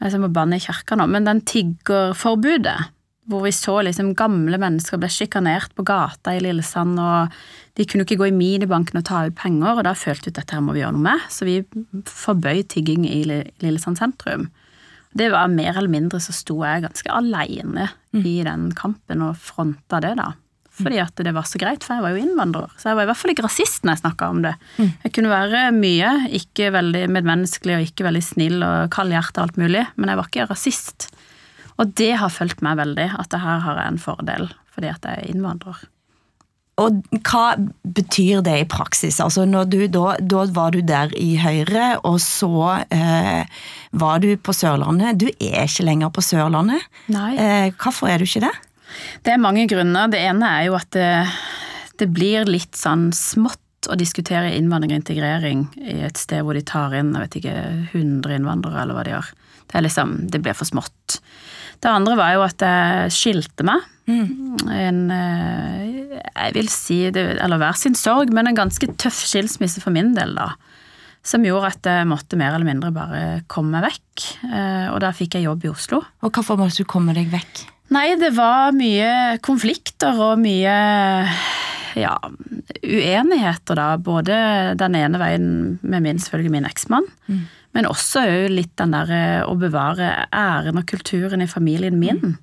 Jeg 0.00 0.16
må 0.20 0.30
banne 0.32 0.56
i 0.56 0.62
kirka 0.64 0.96
nå, 0.96 1.04
men 1.12 1.26
den 1.28 1.42
tiggerforbudet 1.44 2.78
hvor 3.30 3.44
vi 3.46 3.52
så 3.54 3.78
liksom 3.86 4.12
gamle 4.18 4.58
mennesker 4.60 5.00
ble 5.00 5.10
sjikanert 5.12 5.72
på 5.78 5.84
gata 5.86 6.34
i 6.34 6.42
Lillesand, 6.42 6.98
og 6.98 7.34
de 7.78 7.86
kunne 7.88 8.06
ikke 8.06 8.18
gå 8.20 8.30
i 8.30 8.34
minibanken 8.36 9.00
og 9.00 9.06
ta 9.08 9.22
ut 9.28 9.38
penger, 9.38 9.78
og 9.78 9.86
da 9.86 9.94
følte 9.96 10.28
vi 10.28 10.34
at 10.34 10.40
dette 10.42 10.56
her 10.56 10.64
må 10.66 10.74
vi 10.76 10.82
gjøre 10.82 10.96
noe 10.98 11.06
med, 11.06 11.28
så 11.32 11.48
vi 11.48 11.60
forbød 12.10 12.66
tigging 12.74 13.06
i 13.08 13.22
Lillesand 13.62 14.00
sentrum. 14.02 14.48
Det 15.16 15.30
var 15.32 15.50
mer 15.50 15.72
eller 15.74 15.90
mindre 15.90 16.20
så 16.22 16.34
sto 16.34 16.60
jeg 16.62 16.84
ganske 16.84 17.10
aleine 17.10 17.88
mm. 18.14 18.22
i 18.22 18.36
den 18.46 18.70
kampen 18.78 19.24
og 19.26 19.38
fronta 19.42 20.02
det, 20.02 20.14
da. 20.20 20.32
Fordi 20.80 21.00
at 21.02 21.18
det 21.20 21.32
var 21.36 21.44
så 21.48 21.58
greit, 21.60 21.84
for 21.84 21.98
jeg 21.98 22.04
var 22.04 22.14
jo 22.14 22.22
innvandrer. 22.22 22.70
Så 22.80 22.90
jeg 22.90 22.96
var 22.96 23.04
i 23.04 23.10
hvert 23.10 23.20
fall 23.20 23.32
ikke 23.34 23.44
rasist 23.44 23.84
når 23.84 23.96
jeg 23.96 24.02
snakka 24.04 24.28
om 24.32 24.42
det. 24.46 24.52
Mm. 24.78 24.92
Jeg 25.04 25.14
kunne 25.16 25.32
være 25.32 25.64
mye, 25.76 26.12
ikke 26.40 26.70
veldig 26.76 27.02
medmenneskelig 27.12 27.76
og 27.76 27.88
ikke 27.88 28.06
veldig 28.06 28.22
snill 28.24 28.64
og 28.64 28.92
kaldhjerta 28.94 29.42
og 29.42 29.48
alt 29.48 29.60
mulig, 29.60 29.84
men 29.96 30.12
jeg 30.12 30.20
var 30.20 30.30
ikke 30.30 30.48
rasist. 30.50 31.10
Og 31.80 31.94
det 31.96 32.12
har 32.20 32.32
fulgt 32.32 32.60
meg 32.64 32.76
veldig, 32.80 33.08
at 33.18 33.30
det 33.32 33.40
her 33.40 33.64
har 33.64 33.80
jeg 33.80 33.94
en 33.94 34.02
fordel 34.02 34.52
fordi 34.70 34.86
at 34.92 35.02
jeg 35.04 35.18
er 35.18 35.32
innvandrer. 35.32 35.80
Og 36.80 37.00
hva 37.26 37.56
betyr 37.82 38.40
det 38.46 38.54
i 38.62 38.68
praksis? 38.70 39.18
Altså 39.20 39.44
du, 39.68 39.80
da, 39.92 40.14
da, 40.16 40.44
var 40.54 40.72
du 40.72 40.80
der 40.86 41.12
i 41.18 41.34
Høyre, 41.40 41.98
og 42.08 42.20
så 42.24 42.84
eh, 42.94 43.44
var 44.00 44.22
du 44.22 44.30
på 44.40 44.54
Sørlandet. 44.56 45.18
Du 45.20 45.26
er 45.28 45.66
ikke 45.66 45.84
lenger 45.84 46.12
på 46.14 46.24
Sørlandet. 46.24 46.86
Nei. 47.12 47.34
Eh, 47.36 47.72
hvorfor 47.76 48.08
er 48.08 48.22
du 48.22 48.28
ikke 48.28 48.46
det? 48.46 48.54
Det 49.26 49.34
er 49.34 49.42
mange 49.42 49.66
grunner. 49.70 50.08
Det 50.12 50.22
ene 50.30 50.54
er 50.60 50.70
jo 50.70 50.78
at 50.78 50.88
det, 50.96 51.10
det 52.00 52.08
blir 52.14 52.48
litt 52.48 52.78
sånn 52.78 53.10
smått 53.16 53.90
å 53.90 53.96
diskutere 53.98 54.54
innvandring 54.56 54.94
og 54.94 55.02
integrering 55.02 55.66
i 55.80 56.00
et 56.04 56.18
sted 56.20 56.44
hvor 56.44 56.56
de 56.56 56.64
tar 56.66 56.94
inn 56.96 57.14
jeg 57.14 57.26
vet 57.26 57.38
ikke, 57.40 57.54
100 57.92 58.36
innvandrere, 58.38 58.82
eller 58.82 58.96
hva 58.96 59.04
de 59.04 59.14
gjør. 59.16 59.30
Det, 59.66 59.76
er 59.76 59.86
liksom, 59.86 60.16
det 60.32 60.42
blir 60.44 60.56
for 60.56 60.68
smått. 60.68 61.20
Det 61.80 61.88
andre 61.90 62.16
var 62.18 62.34
jo 62.36 62.44
at 62.44 62.64
jeg 62.64 63.14
skilte 63.16 63.66
meg. 63.66 63.86
Mm. 64.10 64.56
En 64.74 65.00
eh, 65.14 66.18
Jeg 66.18 66.54
vil 66.56 66.70
si 66.72 66.96
det, 67.14 67.22
Eller 67.38 67.60
hver 67.60 67.76
sin 67.78 67.94
sorg, 67.94 68.32
men 68.34 68.50
en 68.50 68.58
ganske 68.58 68.88
tøff 68.98 69.20
skilsmisse 69.28 69.82
for 69.82 69.94
min 69.94 70.12
del, 70.16 70.34
da. 70.38 70.52
Som 71.26 71.44
gjorde 71.44 71.74
at 71.74 71.88
jeg 71.88 72.08
måtte 72.08 72.38
mer 72.40 72.54
eller 72.56 72.68
mindre 72.68 72.92
bare 72.96 73.22
komme 73.50 73.76
meg 73.76 73.90
vekk. 73.90 74.26
Eh, 74.48 74.86
og 74.90 75.00
da 75.04 75.12
fikk 75.16 75.36
jeg 75.36 75.46
jobb 75.48 75.66
i 75.68 75.72
Oslo. 75.72 76.00
Og 76.24 76.32
hvorfor 76.32 76.58
måtte 76.60 76.80
du 76.80 76.88
komme 76.88 77.14
deg 77.16 77.30
vekk? 77.32 77.64
Nei, 77.90 78.14
det 78.20 78.30
var 78.36 78.70
mye 78.76 79.40
konflikter 79.42 80.16
og 80.22 80.38
mye 80.40 80.76
ja, 81.98 82.14
uenigheter, 82.82 83.76
da. 83.78 83.88
Både 84.00 84.36
den 84.78 84.96
ene 84.98 85.20
veien 85.20 85.48
med 85.82 86.04
min, 86.06 86.20
selvfølgelig 86.22 86.54
min 86.54 86.68
eksmann. 86.68 87.08
Mm. 87.26 87.42
Men 87.76 87.86
også 87.86 88.24
litt 88.50 88.72
den 88.80 88.94
der 88.94 89.10
eh, 89.14 89.42
å 89.46 89.56
bevare 89.58 90.26
æren 90.34 90.80
og 90.80 90.88
kulturen 90.90 91.44
i 91.44 91.50
familien 91.50 92.00
min. 92.00 92.22
Mm. 92.22 92.38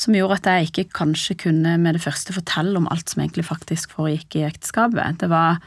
Som 0.00 0.16
gjorde 0.16 0.40
at 0.40 0.48
jeg 0.48 0.70
ikke 0.70 0.98
kanskje 1.02 1.36
kunne 1.44 1.76
med 1.78 1.98
det 1.98 2.04
første 2.04 2.34
fortelle 2.34 2.78
om 2.80 2.88
alt 2.90 3.12
som 3.12 3.22
egentlig 3.22 3.44
faktisk 3.46 3.92
foregikk 3.98 4.40
i 4.40 4.46
ekteskapet. 4.48 5.20
Det 5.20 5.28
var 5.30 5.60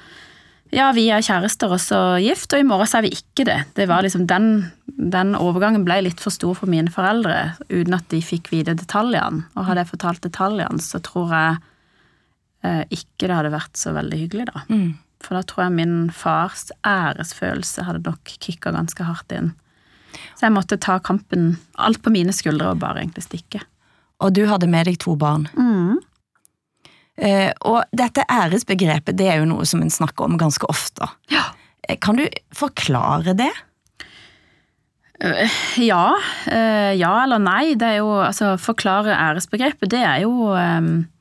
ja, 0.74 0.90
vi 0.96 1.06
er 1.14 1.24
kjærester 1.24 1.72
og 1.72 1.80
så 1.80 2.00
gift, 2.20 2.52
og 2.52 2.60
i 2.60 2.66
morgen 2.68 2.90
så 2.90 3.00
er 3.00 3.06
vi 3.06 3.14
ikke 3.14 3.46
det. 3.48 3.60
Det 3.78 3.86
var 3.88 4.04
liksom 4.04 4.26
den, 4.28 4.50
den 4.90 5.36
overgangen 5.38 5.86
ble 5.86 6.02
litt 6.08 6.24
for 6.24 6.34
stor 6.34 6.58
for 6.58 6.72
mine 6.72 6.92
foreldre, 6.92 7.54
uten 7.70 7.96
at 7.96 8.10
de 8.12 8.20
fikk 8.26 8.50
vite 8.52 8.74
detaljene. 8.76 9.46
Og 9.56 9.70
hadde 9.70 9.86
jeg 9.86 9.92
fortalt 9.94 10.26
detaljene, 10.26 10.82
så 10.84 11.00
tror 11.06 11.32
jeg 11.32 11.62
eh, 12.66 12.84
ikke 12.98 13.30
det 13.30 13.38
hadde 13.38 13.54
vært 13.54 13.80
så 13.80 13.94
veldig 13.96 14.22
hyggelig, 14.26 14.50
da. 14.50 14.66
Mm. 14.74 14.92
For 15.26 15.38
da 15.38 15.42
tror 15.48 15.66
jeg 15.66 15.78
min 15.80 15.96
fars 16.14 16.70
æresfølelse 16.86 17.86
hadde 17.88 18.06
nok 18.06 18.36
kicka 18.44 18.74
ganske 18.76 19.08
hardt 19.08 19.34
inn. 19.34 19.54
Så 20.38 20.48
jeg 20.48 20.56
måtte 20.56 20.78
ta 20.82 21.00
kampen 21.04 21.56
alt 21.82 22.02
på 22.04 22.14
mine 22.14 22.34
skuldre 22.36 22.72
og 22.72 22.84
bare 22.84 23.02
egentlig 23.02 23.26
stikke. 23.26 23.64
Og 24.24 24.36
du 24.36 24.46
hadde 24.48 24.70
med 24.72 24.88
deg 24.88 25.00
to 25.02 25.16
barn. 25.20 25.48
Mm. 25.58 25.98
Eh, 27.16 27.52
og 27.68 27.84
dette 27.96 28.26
æresbegrepet 28.32 29.18
det 29.18 29.30
er 29.32 29.42
jo 29.42 29.50
noe 29.50 29.66
som 29.68 29.82
en 29.84 29.92
snakker 29.92 30.28
om 30.28 30.38
ganske 30.40 30.68
ofte. 30.72 31.10
Ja. 31.34 31.50
Eh, 31.88 31.98
kan 32.00 32.20
du 32.20 32.28
forklare 32.56 33.36
det? 33.36 33.52
Uh, 35.24 35.48
ja. 35.80 36.12
Uh, 36.48 36.92
ja 36.96 37.12
eller 37.24 37.42
nei. 37.42 37.74
Det 37.80 37.96
er 37.96 38.00
jo, 38.04 38.14
altså, 38.20 38.56
Forklare 38.62 39.16
æresbegrepet, 39.16 39.90
det 39.96 40.04
er 40.04 40.24
jo 40.28 40.52
um, 40.54 40.96
Eh, 40.96 41.15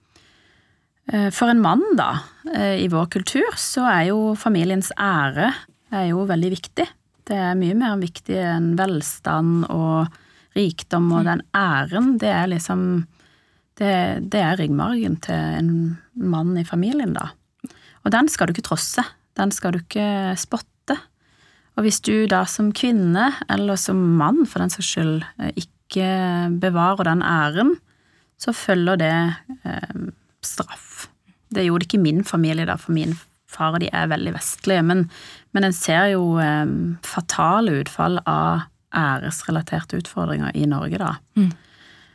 for 1.35 1.53
en 1.53 1.61
mann, 1.61 1.83
da, 1.99 2.11
eh, 2.55 2.81
i 2.85 2.89
vår 2.89 3.11
kultur, 3.13 3.57
så 3.61 3.85
er 3.91 4.09
jo 4.09 4.35
familiens 4.41 4.93
ære 4.97 5.53
er 5.95 6.11
jo 6.11 6.25
veldig 6.29 6.53
viktig. 6.55 6.87
Det 7.25 7.37
er 7.39 7.59
mye 7.59 7.77
mer 7.79 7.97
viktig 8.01 8.37
enn 8.37 8.73
velstand 8.79 9.67
og 9.73 10.13
rikdom, 10.55 11.11
og 11.17 11.27
den 11.29 11.43
æren, 11.57 12.17
det 12.21 12.33
er 12.33 12.49
liksom 12.53 13.07
Det, 13.75 14.31
det 14.31 14.39
er 14.39 14.55
ryggmargen 14.55 15.17
til 15.19 15.35
en 15.35 15.71
mann 16.15 16.53
i 16.57 16.63
familien, 16.63 17.11
da. 17.11 17.33
Og 18.05 18.13
den 18.15 18.29
skal 18.31 18.47
du 18.47 18.53
ikke 18.55 18.69
trosse. 18.69 19.03
Den 19.35 19.51
skal 19.51 19.75
du 19.75 19.81
ikke 19.81 20.37
spotte. 20.39 20.95
Og 21.75 21.83
hvis 21.83 21.99
du 22.07 22.29
da 22.31 22.45
som 22.47 22.69
kvinne, 22.71 23.33
eller 23.51 23.75
som 23.75 23.99
mann 24.15 24.45
for 24.47 24.63
den 24.63 24.71
saks 24.71 24.93
skyld, 24.93 25.27
eh, 25.43 25.51
ikke 25.59 26.07
bevarer 26.63 27.11
den 27.11 27.27
æren, 27.27 27.75
så 28.39 28.55
følger 28.55 29.03
det 29.03 29.17
eh, 29.67 30.07
straff. 30.39 30.94
Det 31.55 31.67
gjorde 31.67 31.89
ikke 31.89 32.03
min 32.03 32.25
familie, 32.27 32.67
da, 32.69 32.77
for 32.81 32.97
min 32.97 33.17
far 33.55 33.77
og 33.77 33.85
de 33.85 33.91
er 33.95 34.11
veldig 34.11 34.35
vestlige. 34.35 34.85
Men, 34.87 35.05
men 35.55 35.69
en 35.69 35.77
ser 35.77 36.11
jo 36.15 36.39
eh, 36.43 36.65
fatale 37.07 37.81
utfall 37.83 38.21
av 38.27 38.67
æresrelaterte 38.95 39.99
utfordringer 40.03 40.55
i 40.55 40.67
Norge, 40.71 41.01
da. 41.03 41.17
Mm. 41.39 41.53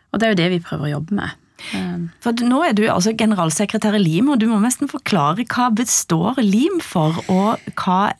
Og 0.09 0.19
det 0.19 0.27
er 0.27 0.33
jo 0.33 0.41
det 0.41 0.49
vi 0.55 0.63
prøver 0.63 0.87
å 0.87 0.93
jobbe 0.97 1.19
med. 1.19 1.37
Um, 1.75 2.05
for 2.23 2.39
Nå 2.45 2.61
er 2.63 2.75
du 2.77 2.85
altså 2.87 3.11
generalsekretær 3.19 3.97
i 3.97 4.01
LIM, 4.01 4.29
og 4.31 4.39
du 4.39 4.47
må 4.51 4.61
nesten 4.63 4.89
forklare 4.91 5.43
hva 5.51 5.67
består 5.75 6.39
LIM 6.39 6.79
for, 6.83 7.19
og 7.27 7.71
hva 7.81 8.13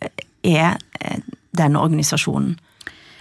er 0.44 0.76
eh, 1.00 1.22
denne 1.56 1.80
organisasjonen? 1.80 2.58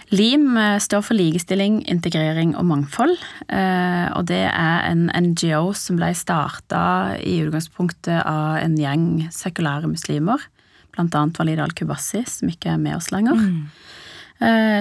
LIM 0.09 0.57
eh, 0.57 0.77
står 0.81 1.03
for 1.05 1.17
likestilling, 1.17 1.83
integrering 1.89 2.55
og 2.57 2.65
mangfold. 2.69 3.15
eh, 3.47 4.07
Og 4.17 4.25
det 4.31 4.45
er 4.49 4.87
en 4.89 5.09
NGO 5.13 5.73
som 5.77 5.99
ble 5.99 6.13
starta 6.17 7.17
i 7.21 7.39
utgangspunktet 7.45 8.23
av 8.25 8.57
en 8.63 8.77
gjeng 8.77 9.29
sekulære 9.33 9.89
muslimer. 9.91 10.41
Blant 10.95 11.13
annet 11.15 11.37
Walid 11.37 11.61
al-Kubassi, 11.61 12.23
som 12.25 12.49
ikke 12.49 12.73
er 12.73 12.81
med 12.81 12.97
oss 12.97 13.11
lenger. 13.13 13.37
Mm. 13.37 13.69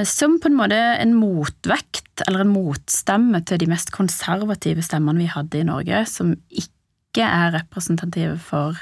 Som 0.07 0.37
på 0.39 0.47
en 0.47 0.55
måte 0.55 0.77
en 0.79 1.17
motvekt, 1.19 2.23
eller 2.27 2.45
en 2.45 2.53
motstemme 2.53 3.41
til 3.47 3.59
de 3.59 3.67
mest 3.71 3.91
konservative 3.95 4.85
stemmene 4.87 5.25
vi 5.25 5.33
hadde 5.33 5.59
i 5.61 5.67
Norge, 5.67 6.05
som 6.07 6.37
ikke 6.49 7.27
er 7.27 7.55
representative 7.57 8.37
for 8.39 8.79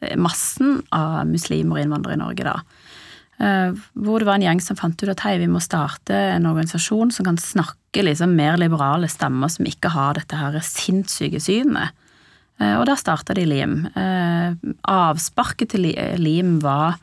eh, 0.00 0.14
massen 0.20 0.82
av 0.92 1.24
muslimer 1.30 1.78
og 1.78 1.86
innvandrere 1.86 2.18
i 2.18 2.20
Norge, 2.20 2.44
da. 2.44 2.83
Eh, 3.40 3.72
Hvor 3.98 4.18
det 4.22 4.26
var 4.28 4.34
en 4.38 4.42
gjeng 4.46 4.60
som 4.62 4.76
fant 4.76 5.02
ut 5.02 5.08
at 5.10 5.20
hei, 5.26 5.38
vi 5.38 5.48
må 5.50 5.60
starte 5.62 6.14
en 6.36 6.46
organisasjon 6.46 7.10
som 7.12 7.24
kan 7.26 7.36
snakke 7.36 8.04
liksom 8.06 8.34
mer 8.36 8.56
liberale 8.58 9.08
stemmer 9.10 9.50
som 9.50 9.66
ikke 9.66 9.90
har 9.90 10.14
dette 10.14 10.36
her 10.38 10.58
sinnssyke 10.62 11.40
synet. 11.42 11.90
Eh, 12.60 12.76
Og 12.78 12.86
da 12.86 12.94
starta 12.94 13.34
de 13.34 13.44
LIM. 13.44 13.86
Eh, 13.96 14.54
Avsparket 14.86 15.70
til 15.74 15.90
LIM 16.18 16.60
var 16.62 16.96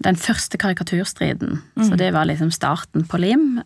den 0.00 0.14
første 0.14 0.56
karikaturstriden. 0.58 1.58
Så 1.82 1.96
det 1.98 2.12
var 2.14 2.24
liksom 2.26 2.52
starten 2.54 3.02
på 3.08 3.18
LIM. 3.18 3.58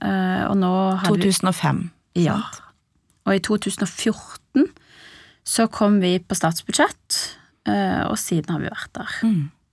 Og 0.49 0.57
nå 0.57 0.73
vi 1.19 1.21
2005. 1.29 1.91
ja. 2.17 2.39
Og 3.25 3.35
i 3.37 3.39
2014 3.39 4.67
så 5.45 5.69
kom 5.71 6.01
vi 6.01 6.19
på 6.19 6.35
statsbudsjett, 6.35 7.37
og 8.09 8.17
siden 8.19 8.51
har 8.51 8.59
vi 8.59 8.67
vært 8.73 8.93
der. 8.97 9.13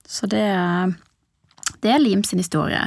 Så 0.06 0.28
det 0.30 0.38
er, 0.38 0.92
det 1.82 1.94
er 1.94 2.02
Lim 2.02 2.24
sin 2.26 2.42
historie. 2.42 2.82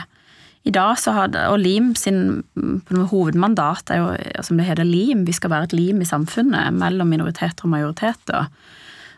I 0.64 0.72
dag 0.72 0.96
så 1.00 1.12
hadde, 1.12 1.42
Og 1.52 1.60
Lim 1.60 1.92
sin 1.96 2.44
en 2.56 3.08
hovedmandat 3.12 3.92
er 3.92 4.00
jo, 4.00 4.12
som 4.44 4.58
det 4.58 4.68
heter, 4.70 4.88
Lim. 4.88 5.26
Vi 5.28 5.36
skal 5.36 5.52
være 5.52 5.64
et 5.70 5.76
lim 5.76 6.02
i 6.02 6.08
samfunnet 6.08 6.74
mellom 6.74 7.12
minoriteter 7.12 7.68
og 7.68 7.74
majoriteter. 7.76 8.48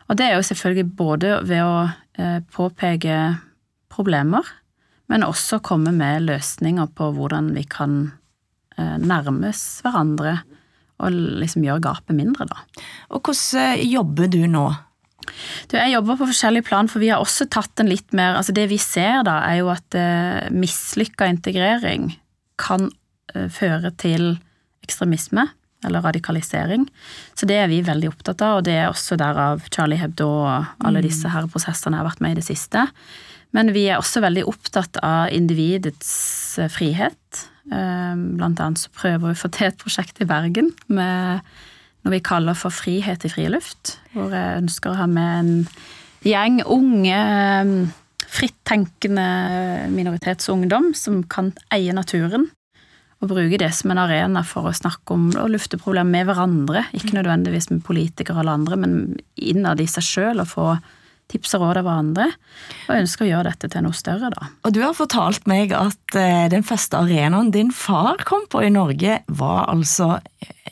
Og 0.09 0.17
det 0.17 0.25
er 0.25 0.35
jo 0.35 0.45
selvfølgelig 0.45 0.95
både 0.97 1.39
ved 1.45 1.61
å 1.65 1.77
eh, 2.17 2.39
påpeke 2.53 3.19
problemer, 3.93 4.45
men 5.09 5.25
også 5.25 5.61
komme 5.65 5.93
med 5.95 6.25
løsninger 6.25 6.89
på 6.97 7.11
hvordan 7.13 7.53
vi 7.55 7.65
kan 7.69 8.11
eh, 8.77 8.97
nærmes 9.01 9.63
hverandre 9.85 10.39
og 11.03 11.11
liksom 11.41 11.65
gjøre 11.65 11.83
gapet 11.83 12.15
mindre, 12.17 12.47
da. 12.49 12.63
Og 13.11 13.21
hvordan 13.25 13.77
eh, 13.77 13.85
jobber 13.89 14.29
du 14.31 14.43
nå? 14.49 14.67
Du, 15.69 15.75
jeg 15.77 15.93
jobber 15.93 16.19
på 16.19 16.29
forskjellige 16.29 16.67
plan, 16.67 16.89
for 16.91 17.03
vi 17.03 17.11
har 17.11 17.23
også 17.23 17.47
tatt 17.51 17.81
en 17.81 17.89
litt 17.89 18.15
mer 18.15 18.39
altså 18.39 18.55
Det 18.55 18.67
vi 18.71 18.79
ser, 18.81 19.23
da, 19.27 19.39
er 19.47 19.61
jo 19.61 19.71
at 19.73 19.97
eh, 19.97 20.47
mislykka 20.53 21.27
integrering 21.31 22.11
kan 22.61 22.89
eh, 23.33 23.47
føre 23.51 23.91
til 24.01 24.35
ekstremisme 24.85 25.47
eller 25.85 26.01
radikalisering. 26.01 26.87
Så 27.37 27.45
det 27.49 27.59
er 27.61 27.69
vi 27.69 27.83
veldig 27.85 28.09
opptatt 28.09 28.41
av, 28.45 28.59
og 28.59 28.65
det 28.65 28.77
er 28.79 28.89
også 28.89 29.17
derav 29.21 29.65
Charlie 29.69 29.99
Hebdo 30.01 30.27
og 30.47 30.85
alle 30.85 31.03
disse 31.05 31.29
her 31.29 31.45
prosessene 31.51 31.99
har 31.99 32.07
vært 32.07 32.23
med 32.25 32.33
i 32.33 32.39
det 32.39 32.47
siste. 32.47 32.87
Men 33.55 33.69
vi 33.75 33.85
er 33.89 33.99
også 33.99 34.23
veldig 34.23 34.47
opptatt 34.49 34.97
av 35.05 35.33
individets 35.35 36.09
eh, 36.61 36.71
frihet. 36.71 37.45
Blant 37.65 38.59
annet 38.61 38.77
så 38.77 38.91
prøver 38.93 39.23
vi 39.23 39.33
å 39.33 39.39
få 39.39 39.49
til 39.49 39.71
et 39.71 39.79
prosjekt 39.81 40.19
i 40.21 40.27
Bergen 40.29 40.67
med 40.85 41.41
noe 42.05 42.13
vi 42.13 42.23
kaller 42.25 42.57
for 42.57 42.73
Frihet 42.73 43.25
i 43.25 43.31
friluft, 43.33 43.97
hvor 44.13 44.33
jeg 44.33 44.61
ønsker 44.61 44.93
å 44.93 44.99
ha 44.99 45.07
med 45.09 45.39
en 45.39 45.53
gjeng 46.25 46.59
unge, 46.69 47.15
eh, 47.17 47.71
frittenkende 48.35 49.89
minoritetsungdom 49.93 50.93
som 50.97 51.23
kan 51.23 51.53
eie 51.73 51.93
naturen. 51.93 52.49
Og 53.23 53.31
bruke 53.31 53.57
det 53.57 53.71
som 53.73 53.93
en 53.93 54.01
arena 54.03 54.43
for 54.43 54.67
å 54.67 54.75
snakke 54.75 55.15
om 55.15 55.29
og 55.39 55.53
lufte 55.53 55.79
problemer 55.79 56.11
med 56.11 56.27
hverandre. 56.27 56.83
Ikke 56.93 57.15
nødvendigvis 57.15 57.71
med 57.71 57.83
politikere 57.87 58.43
eller 58.43 58.59
andre, 58.59 58.75
men 58.75 59.15
innad 59.39 59.79
i 59.81 59.87
seg 59.89 60.03
sjøl 60.03 60.43
og 60.43 60.51
få 60.51 60.67
tips 61.31 61.55
og 61.57 61.63
råd 61.63 61.79
av 61.79 61.87
hverandre. 61.87 62.27
Og 62.85 62.99
ønsker 62.99 63.25
å 63.25 63.29
gjøre 63.31 63.53
dette 63.53 63.71
til 63.73 63.85
noe 63.87 63.97
større, 63.97 64.29
da. 64.35 64.49
Og 64.67 64.75
du 64.75 64.81
har 64.83 64.93
fortalt 64.97 65.47
meg 65.49 65.73
at 65.73 66.19
eh, 66.19 66.45
den 66.51 66.65
første 66.67 67.01
arenaen 67.01 67.49
din 67.55 67.71
far 67.73 68.21
kom 68.27 68.45
på 68.51 68.61
i 68.67 68.73
Norge, 68.73 69.21
var 69.27 69.65
altså 69.71 70.19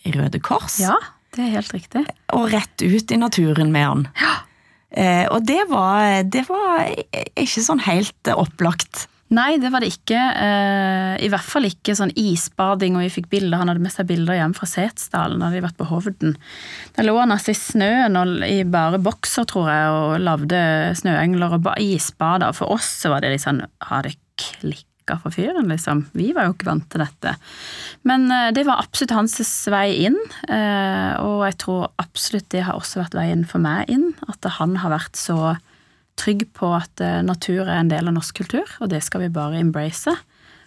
Røde 0.04 0.44
Kors. 0.44 0.78
Ja, 0.84 1.00
det 1.36 1.46
er 1.48 1.56
helt 1.58 1.74
riktig. 1.74 2.04
Og 2.38 2.52
rett 2.54 2.84
ut 2.86 3.12
i 3.12 3.18
naturen 3.18 3.72
med 3.74 3.88
han. 3.88 4.04
Eh, 4.94 5.26
og 5.34 5.42
det 5.50 5.64
var, 5.72 6.22
det 6.30 6.44
var 6.50 6.86
ikke 7.40 7.64
sånn 7.66 7.82
helt 7.88 8.30
opplagt. 8.36 9.08
Nei, 9.34 9.56
det 9.58 9.72
var 9.74 9.82
det 9.82 9.88
ikke. 9.96 10.14
Eh, 10.20 11.16
I 11.26 11.30
hvert 11.34 11.48
fall 11.50 11.66
ikke 11.66 11.96
sånn 11.98 12.12
isbading, 12.20 12.94
og 13.00 13.02
vi 13.02 13.10
fikk 13.16 13.32
bilder. 13.32 13.58
Han 13.64 13.72
hadde 13.72 13.82
med 13.82 13.90
seg 13.96 14.06
bilder 14.12 14.38
hjemme 14.38 14.54
fra 14.54 14.68
Setesdalen, 14.70 15.42
da 15.42 15.50
de 15.50 15.64
vært 15.66 15.80
på 15.80 15.88
Hovden. 15.90 16.36
Der 16.94 17.08
lå 17.08 17.16
han 17.18 17.34
altså 17.34 17.56
i 17.56 17.58
snøen 17.58 18.20
og 18.20 18.46
i 18.46 18.60
bare 18.70 19.02
bokser, 19.02 19.48
tror 19.50 19.72
jeg, 19.74 19.90
og 19.98 20.14
lagde 20.22 20.62
snøengler 21.02 21.58
og 21.58 21.66
ba- 21.66 21.80
isbader. 21.82 22.54
For 22.54 22.76
oss 22.78 22.92
så 23.02 23.10
var 23.16 23.26
det 23.26 23.34
litt 23.34 23.48
sånn 23.48 23.64
Har 23.90 24.06
det 24.06 24.14
klikka 25.04 25.20
for 25.22 25.32
fyren, 25.32 25.68
liksom? 25.68 26.10
Vi 26.14 26.34
var 26.34 26.48
jo 26.48 26.54
ikke 26.54 26.70
vant 26.70 26.90
til 26.90 27.02
dette. 27.04 27.36
Men 28.04 28.32
eh, 28.32 28.52
det 28.54 28.66
var 28.66 28.82
absolutt 28.82 29.12
hans 29.12 29.68
vei 29.68 30.06
inn, 30.08 30.18
eh, 30.50 31.20
og 31.20 31.46
jeg 31.48 31.58
tror 31.60 31.92
absolutt 31.98 32.50
det 32.52 32.64
har 32.64 32.76
også 32.76 33.02
vært 33.04 33.16
veien 33.16 33.46
for 33.46 33.60
meg 33.60 33.90
inn. 33.90 34.14
At 34.28 34.44
han 34.60 34.78
har 34.78 34.94
vært 34.94 35.16
så 35.16 35.56
trygg 36.16 36.48
på 36.54 36.74
at 36.76 37.02
eh, 37.02 37.22
natur 37.24 37.68
er 37.68 37.80
en 37.80 37.92
del 37.92 38.08
av 38.08 38.16
norsk 38.16 38.36
kultur, 38.36 38.68
og 38.80 38.90
det 38.90 39.04
skal 39.04 39.26
vi 39.26 39.34
bare 39.34 39.60
embrace. 39.60 40.16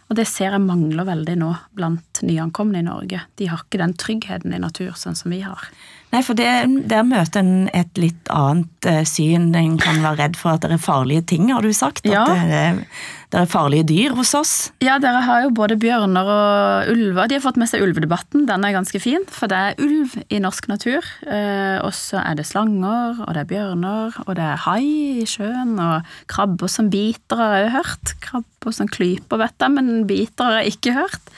Og 0.07 0.15
det 0.15 0.29
ser 0.31 0.53
jeg 0.53 0.63
mangler 0.63 1.03
veldig 1.03 1.35
nå 1.41 1.51
blant 1.75 2.21
nyankomne 2.23 2.79
i 2.79 2.87
Norge. 2.87 3.25
De 3.41 3.49
har 3.51 3.65
ikke 3.65 3.81
den 3.81 3.95
tryggheten 3.99 4.53
i 4.55 4.61
natur 4.63 4.93
sånn 4.95 5.17
som 5.19 5.33
vi 5.35 5.41
har. 5.43 5.65
Nei, 6.13 6.21
for 6.23 6.39
det, 6.39 6.47
der 6.87 7.03
møter 7.03 7.43
en 7.43 7.67
et 7.75 7.99
litt 7.99 8.31
annet 8.31 8.87
syn. 9.11 9.49
En 9.59 9.75
kan 9.83 9.99
være 10.05 10.21
redd 10.21 10.39
for 10.39 10.55
at 10.55 10.63
det 10.63 10.77
er 10.77 10.85
farlige 10.85 11.25
ting, 11.35 11.51
har 11.51 11.67
du 11.67 11.75
sagt. 11.75 12.07
Ja. 12.07 12.23
At 12.23 12.47
det, 12.47 12.87
det 13.33 13.41
er 13.41 13.49
farlige 13.51 13.87
dyr 13.89 14.15
hos 14.15 14.31
oss. 14.39 14.53
Ja, 14.85 15.01
dere 15.03 15.25
har 15.27 15.43
jo 15.43 15.55
både 15.57 15.75
bjørner 15.83 16.29
og 16.31 16.91
ulver. 16.93 17.27
De 17.27 17.37
har 17.37 17.43
fått 17.43 17.59
med 17.59 17.69
seg 17.71 17.83
ulvedebatten, 17.83 18.45
den 18.47 18.67
er 18.67 18.75
ganske 18.77 19.01
fin. 19.03 19.27
For 19.35 19.51
det 19.51 19.59
er 19.59 19.83
ulv 19.83 20.15
i 20.31 20.39
norsk 20.43 20.69
natur. 20.71 21.03
Eh, 21.27 21.77
og 21.83 21.91
så 21.97 22.21
er 22.23 22.39
det 22.39 22.47
slanger, 22.47 23.19
og 23.25 23.35
det 23.35 23.43
er 23.43 23.51
bjørner, 23.51 24.21
og 24.27 24.33
det 24.39 24.47
er 24.47 24.63
hai 24.69 24.87
i 25.25 25.27
sjøen, 25.27 25.75
og 25.83 26.07
krabber 26.31 26.71
som 26.71 26.91
biter 26.93 27.43
har 27.43 27.57
jeg 27.57 27.67
jo 27.67 27.75
hørt. 27.81 28.15
Krabber 28.23 28.79
som 28.79 28.91
klyper, 28.95 29.43
vet 29.43 29.67
jeg, 29.67 29.75
men 29.75 29.93
biter 30.07 30.47
har 30.47 30.61
jeg 30.63 30.77
ikke 30.77 30.97
hørt. 31.03 31.37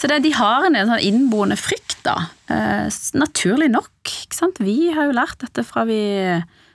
Så 0.00 0.08
det, 0.08 0.22
de 0.24 0.32
har 0.40 0.70
en 0.70 0.80
sånn 0.80 1.04
innboende 1.04 1.60
frykt, 1.60 2.00
da. 2.08 2.16
Eh, 2.48 2.88
naturlig 3.20 3.68
nok, 3.76 3.92
ikke 4.24 4.40
sant. 4.40 4.62
Vi 4.64 4.86
har 4.96 5.10
jo 5.10 5.18
lært 5.20 5.44
dette 5.44 5.68
fra 5.68 5.84
vi 5.88 6.00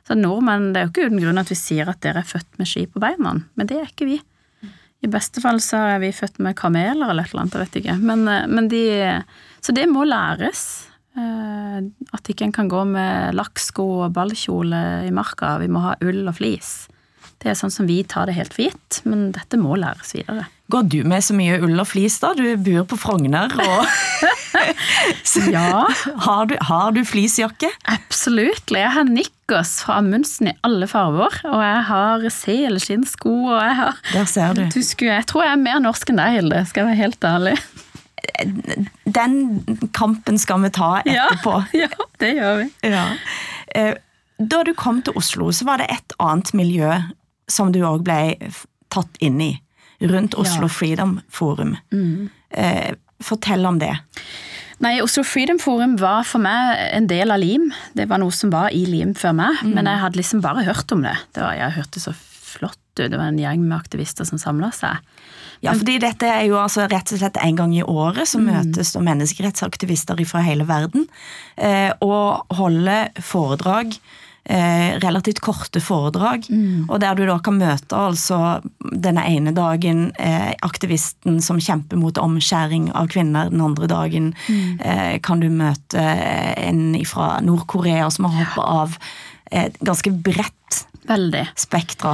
så 0.07 0.17
Nordmenn, 0.17 0.71
det 0.73 0.81
er 0.81 0.87
jo 0.87 0.91
ikke 0.91 1.07
uten 1.07 1.21
grunn 1.21 1.39
at 1.41 1.49
vi 1.51 1.57
sier 1.57 1.89
at 1.89 2.01
dere 2.03 2.23
er 2.23 2.27
født 2.27 2.57
med 2.59 2.69
ski 2.69 2.87
på 2.89 3.01
beina, 3.01 3.37
men 3.55 3.69
det 3.69 3.77
er 3.79 3.89
ikke 3.89 4.09
vi. 4.09 4.17
I 5.01 5.09
beste 5.09 5.41
fall 5.41 5.59
så 5.63 5.79
er 5.95 6.01
vi 6.03 6.13
født 6.13 6.37
med 6.43 6.57
kameler 6.59 7.09
eller 7.09 7.25
et 7.25 7.33
eller 7.33 7.45
annet, 7.45 7.57
jeg 7.57 7.65
vet 7.65 7.81
ikke. 7.81 7.97
Men, 8.05 8.27
eh, 8.29 8.47
men 8.47 8.69
de, 8.71 8.85
så 9.61 9.73
det 9.75 9.87
må 9.89 10.05
læres. 10.05 10.87
Eh, 11.17 11.81
At 12.13 12.29
ikke 12.29 12.45
en 12.47 12.55
kan 12.55 12.69
gå 12.71 12.85
med 12.87 13.35
lakksko 13.35 13.87
og 14.05 14.13
ballkjole 14.15 15.07
i 15.07 15.11
marka. 15.15 15.57
Vi 15.59 15.67
må 15.71 15.81
ha 15.87 15.95
ull 16.05 16.27
og 16.27 16.37
flis. 16.37 16.87
Det 17.41 17.49
er 17.49 17.57
sånn 17.57 17.73
som 17.73 17.87
vi 17.89 18.03
tar 18.05 18.29
det 18.29 18.37
helt 18.37 18.53
for 18.53 18.67
gitt, 18.67 19.01
men 19.09 19.31
dette 19.33 19.57
må 19.57 19.73
læres 19.79 20.13
videre. 20.13 20.45
Går 20.71 20.83
du 20.91 20.99
med 21.07 21.23
så 21.25 21.33
mye 21.35 21.57
ull 21.65 21.79
og 21.81 21.87
flis, 21.89 22.15
da? 22.23 22.29
Du 22.37 22.43
bor 22.63 22.85
på 22.91 22.97
Frogner, 23.01 23.51
og 23.59 23.85
Ja, 25.51 25.85
har, 26.25 26.45
du, 26.49 26.55
har 26.67 26.91
du 26.95 27.01
flisjakke? 27.07 27.69
absolutt. 27.91 28.71
Jeg 28.71 28.91
har 28.93 29.07
Nikkos 29.07 29.77
fra 29.85 29.97
Amundsen 30.01 30.51
i 30.51 30.55
alle 30.67 30.87
farger, 30.91 31.37
og 31.49 31.61
jeg 31.63 31.83
har 31.89 32.25
selskinnsko, 32.35 33.31
og 33.51 33.57
jeg 33.63 33.75
har 33.79 33.99
Der 34.13 34.25
ser 34.29 34.53
du. 34.57 34.63
du 34.73 34.81
skulle, 34.85 35.17
Jeg 35.19 35.27
tror 35.31 35.43
jeg 35.47 35.55
er 35.57 35.63
mer 35.63 35.79
norsk 35.83 36.11
enn 36.13 36.19
deg, 36.21 36.37
Hilde, 36.39 36.63
skal 36.69 36.83
jeg 36.85 36.91
være 36.91 37.01
helt 37.03 37.27
ærlig. 37.31 37.55
Den 39.05 39.35
kampen 39.97 40.37
skal 40.41 40.61
vi 40.65 40.69
ta 40.73 40.91
etterpå. 41.01 41.55
Ja, 41.75 41.87
ja, 41.89 42.07
det 42.21 42.31
gjør 42.37 42.61
vi. 42.63 42.69
Ja. 42.91 43.05
Eh, 43.75 43.93
Da 44.41 44.63
du 44.65 44.71
kom 44.73 45.03
til 45.05 45.13
Oslo, 45.19 45.51
så 45.53 45.65
var 45.67 45.77
det 45.77 45.91
et 45.93 46.13
annet 46.17 46.49
miljø 46.57 46.95
som 47.51 47.69
du 47.73 47.83
òg 47.85 48.01
ble 48.07 48.21
tatt 48.89 49.19
inn 49.21 49.37
i. 49.43 49.51
Rundt 50.01 50.33
Oslo 50.35 50.65
Ja. 50.67 50.73
Freedom 50.73 51.19
Forum. 51.29 51.75
Eh, 52.49 52.93
Fortell 53.21 53.65
om 53.69 53.77
det. 53.79 53.93
Nei, 54.81 54.95
Oslo 55.03 55.21
Freedom 55.23 55.59
Forum 55.61 55.95
var 56.01 56.23
for 56.25 56.41
meg 56.41 56.79
en 56.95 57.05
del 57.07 57.29
av 57.31 57.37
LIM. 57.37 57.67
Det 57.93 58.07
var 58.09 58.17
noe 58.17 58.33
som 58.33 58.49
var 58.49 58.73
i 58.73 58.81
LIM 58.89 59.13
før 59.13 59.35
meg, 59.37 59.59
men 59.63 59.85
jeg 59.85 60.01
hadde 60.01 60.17
liksom 60.17 60.41
bare 60.41 60.63
hørt 60.65 60.91
om 60.91 61.03
det. 61.05 61.13
det 61.35 61.43
var, 61.43 61.53
jeg 61.53 61.75
hørte 61.77 62.01
så 62.01 62.13
flott 62.17 62.77
ut. 62.97 63.11
Det 63.11 63.17
var 63.17 63.29
en 63.29 63.37
gjeng 63.39 63.61
med 63.67 63.77
aktivister 63.77 64.25
som 64.25 64.41
samla 64.41 64.71
seg. 64.73 64.97
Ja, 65.61 65.75
fordi 65.77 65.99
dette 66.01 66.25
er 66.25 66.47
jo 66.49 66.57
altså 66.57 66.87
rett 66.89 67.13
og 67.13 67.21
slett 67.21 67.37
en 67.37 67.55
gang 67.55 67.75
i 67.77 67.83
året 67.85 68.25
så 68.27 68.39
møtes 68.41 68.91
da 68.95 68.99
menneskerettsaktivister 69.05 70.17
fra 70.25 70.41
hele 70.41 70.65
verden 70.65 71.05
eh, 71.55 71.93
og 72.01 72.49
holder 72.57 73.11
foredrag 73.21 73.93
eh, 74.45 74.97
relativt 75.03 75.39
korte 75.43 75.81
foredrag. 75.83 76.47
Og 76.89 76.99
der 77.03 77.15
du 77.15 77.25
da 77.29 77.37
kan 77.43 77.57
møte 77.59 77.97
altså 77.97 78.61
denne 78.91 79.23
ene 79.29 79.53
dagen 79.55 80.11
eh, 80.19 80.53
aktivisten 80.65 81.41
som 81.41 81.59
kjemper 81.61 81.97
mot 82.01 82.17
omskjæring 82.21 82.89
av 82.97 83.07
kvinner, 83.13 83.49
den 83.53 83.61
andre 83.61 83.87
dagen 83.91 84.31
eh, 84.49 85.19
kan 85.23 85.39
du 85.43 85.49
møte 85.49 86.01
en 86.01 86.95
fra 87.05 87.39
Nord-Korea 87.45 88.09
som 88.11 88.25
har 88.29 88.43
hoppa 88.45 88.69
av. 88.85 88.97
Et 89.51 89.75
ganske 89.83 90.11
bredt 90.23 90.85
Veldig. 91.09 91.41
spektra. 91.59 92.13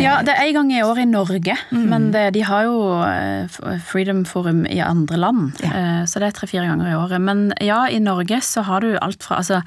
Ja, 0.00 0.20
det 0.24 0.32
er 0.32 0.46
en 0.48 0.54
gang 0.54 0.68
i 0.72 0.78
året 0.86 1.02
i 1.02 1.10
Norge, 1.10 1.56
men 1.74 2.06
det, 2.14 2.22
de 2.38 2.44
har 2.46 2.62
jo 2.68 2.76
eh, 3.04 3.58
Freedom 3.84 4.22
Forum 4.24 4.62
i 4.70 4.78
andre 4.80 5.18
land, 5.20 5.58
Ja. 5.60 6.06
så 6.08 6.22
det 6.22 6.30
er 6.30 6.36
tre-fire 6.38 6.64
ganger 6.70 6.88
i 6.88 6.96
året. 6.96 7.20
Men 7.20 7.50
ja, 7.60 7.82
i 7.90 7.98
Norge 8.00 8.38
så 8.46 8.62
har 8.64 8.80
du 8.86 8.94
alt 9.02 9.22
fra 9.26 9.42
altså, 9.42 9.60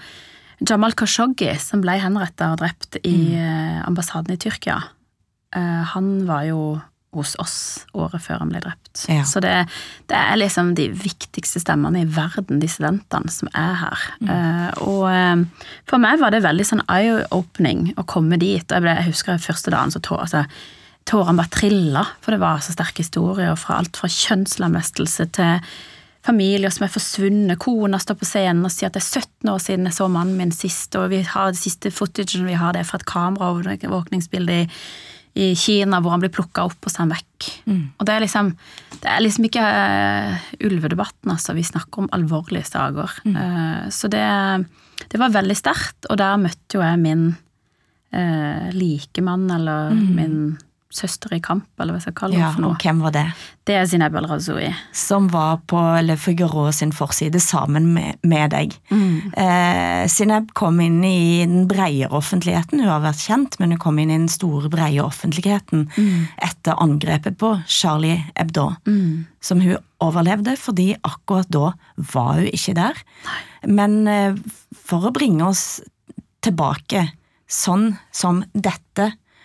Jamal 0.69 0.95
Khashoggi, 0.97 1.51
som 1.59 1.83
ble 1.83 1.97
henrettet 2.01 2.45
og 2.47 2.59
drept 2.61 2.99
i 3.03 3.35
eh, 3.35 3.79
ambassaden 3.87 4.35
i 4.35 4.39
Tyrkia, 4.39 4.79
eh, 5.55 5.83
han 5.93 6.11
var 6.29 6.47
jo 6.47 6.63
hos 7.13 7.35
oss 7.37 7.57
året 7.93 8.23
før 8.25 8.41
han 8.41 8.49
ble 8.49 8.61
drept. 8.63 9.03
Ja. 9.11 9.21
Så 9.27 9.41
det, 9.43 9.53
det 10.09 10.17
er 10.17 10.39
liksom 10.39 10.71
de 10.77 10.87
viktigste 10.97 11.61
stemmene 11.61 12.01
i 12.01 12.07
verden, 12.09 12.61
de 12.61 12.69
studentene 12.71 13.29
som 13.33 13.51
er 13.53 13.75
her. 13.83 14.05
Eh, 14.25 14.69
og 14.81 15.45
for 15.89 16.01
meg 16.01 16.21
var 16.23 16.33
det 16.33 16.41
veldig 16.45 16.65
sånn 16.65 16.85
eye-opening 16.87 17.91
å 18.01 18.07
komme 18.09 18.39
dit. 18.41 18.65
Og 18.65 18.79
jeg, 18.79 18.85
ble, 18.85 18.95
jeg 18.97 19.11
husker 19.11 19.43
første 19.43 19.73
dagen 19.75 19.93
så 19.93 20.01
tå, 20.01 20.17
altså, 20.25 20.47
tårene 21.09 21.43
bare 21.43 21.53
trilla, 21.53 22.05
for 22.23 22.33
det 22.33 22.41
var 22.41 22.63
så 22.65 22.73
sterke 22.73 23.05
historier 23.05 23.53
fra 23.59 23.77
alt 23.81 23.99
fra 23.99 24.09
kjønnslemlestelse 24.09 25.29
til 25.37 25.75
familier 26.23 26.71
som 26.73 26.85
er 26.85 26.93
forsvunnet. 26.93 27.59
Kona 27.61 27.99
står 28.01 28.19
på 28.19 28.27
scenen 28.27 28.63
og 28.65 28.71
sier 28.73 28.89
at 28.89 28.97
det 28.97 29.03
er 29.03 29.23
17 29.23 29.51
år 29.51 29.63
siden 29.63 29.89
jeg 29.89 29.97
så 29.97 30.09
mannen 30.11 30.37
min 30.39 30.53
sist, 30.55 30.95
og 30.99 31.09
vi 31.11 31.23
har 31.27 31.51
det 31.51 31.59
siste 31.59 31.91
footagen 31.93 32.47
vi 32.47 32.59
har, 32.59 32.73
det 32.73 32.83
er 32.83 32.87
fra 32.87 33.01
et 33.01 33.09
kameraovervåkningsbilde 33.09 34.61
i, 34.63 34.67
i 35.43 35.49
Kina 35.59 35.99
hvor 35.99 36.15
han 36.15 36.23
blir 36.23 36.33
plukka 36.33 36.67
opp 36.69 36.87
og 36.87 36.93
sendt 36.93 37.17
vekk. 37.17 37.49
Mm. 37.67 37.85
Og 37.97 38.07
det 38.07 38.15
er 38.15 38.23
liksom 38.23 38.53
det 39.03 39.11
er 39.11 39.23
liksom 39.25 39.47
ikke 39.49 39.63
uh, 39.67 40.43
ulvedebatten, 40.63 41.33
altså. 41.33 41.55
Vi 41.57 41.65
snakker 41.67 42.05
om 42.05 42.11
alvorlige 42.15 42.69
saker. 42.69 43.17
Eh, 43.27 43.89
så 43.91 44.07
det, 44.07 44.23
det 45.11 45.19
var 45.19 45.33
veldig 45.33 45.57
sterkt, 45.59 46.07
og 46.07 46.21
der 46.21 46.39
møtte 46.39 46.77
jo 46.77 46.85
jeg 46.85 47.01
min 47.03 47.25
uh, 48.15 48.69
likemann, 48.71 49.49
eller 49.51 49.91
min 49.91 50.37
søster 50.93 51.33
i 51.35 51.41
kamp, 51.43 51.65
eller 51.79 51.93
hva 51.95 51.99
jeg 52.01 52.05
skal 52.07 52.15
kalle 52.21 52.37
Ja, 52.39 52.51
for 52.53 52.61
noe. 52.63 52.75
og 52.77 52.83
hvem 52.85 52.99
var 53.03 53.13
det? 53.15 53.25
Det 53.65 53.75
er 53.79 53.85
Zineb 53.87 54.15
al-Razoui. 54.19 54.67
Som 54.91 55.29
var 55.31 55.61
på 55.71 55.79
Le 56.03 56.17
Figaro 56.19 56.65
sin 56.75 56.91
forside 56.95 57.39
sammen 57.41 57.87
med, 57.95 58.17
med 58.27 58.51
deg. 58.51 58.73
Eh, 58.91 60.03
Zineb 60.11 60.51
kom 60.57 60.79
inn 60.83 60.99
i 61.07 61.45
den 61.45 61.65
bredere 61.71 62.11
offentligheten. 62.17 62.81
Hun 62.83 62.89
har 62.91 63.03
vært 63.05 63.23
kjent, 63.23 63.57
men 63.61 63.71
hun 63.75 63.79
kom 63.81 63.99
inn 64.03 64.11
i 64.11 64.17
den 64.19 64.29
store, 64.31 64.69
brede 64.73 65.03
offentligheten 65.05 65.87
etter 66.43 66.75
angrepet 66.83 67.37
på 67.39 67.53
Charlie 67.67 68.19
Hebdo. 68.35 68.69
Som 69.43 69.63
hun 69.63 69.77
overlevde, 70.03 70.57
fordi 70.59 70.91
akkurat 71.07 71.47
da 71.51 71.71
var 72.13 72.35
hun 72.41 72.51
ikke 72.51 72.75
der. 72.79 72.99
Men 73.67 74.01
eh, 74.11 74.35
for 74.75 75.07
å 75.07 75.13
bringe 75.15 75.47
oss 75.47 75.79
tilbake, 76.43 77.07
sånn 77.47 77.93
som 78.11 78.43
dette 78.53 79.13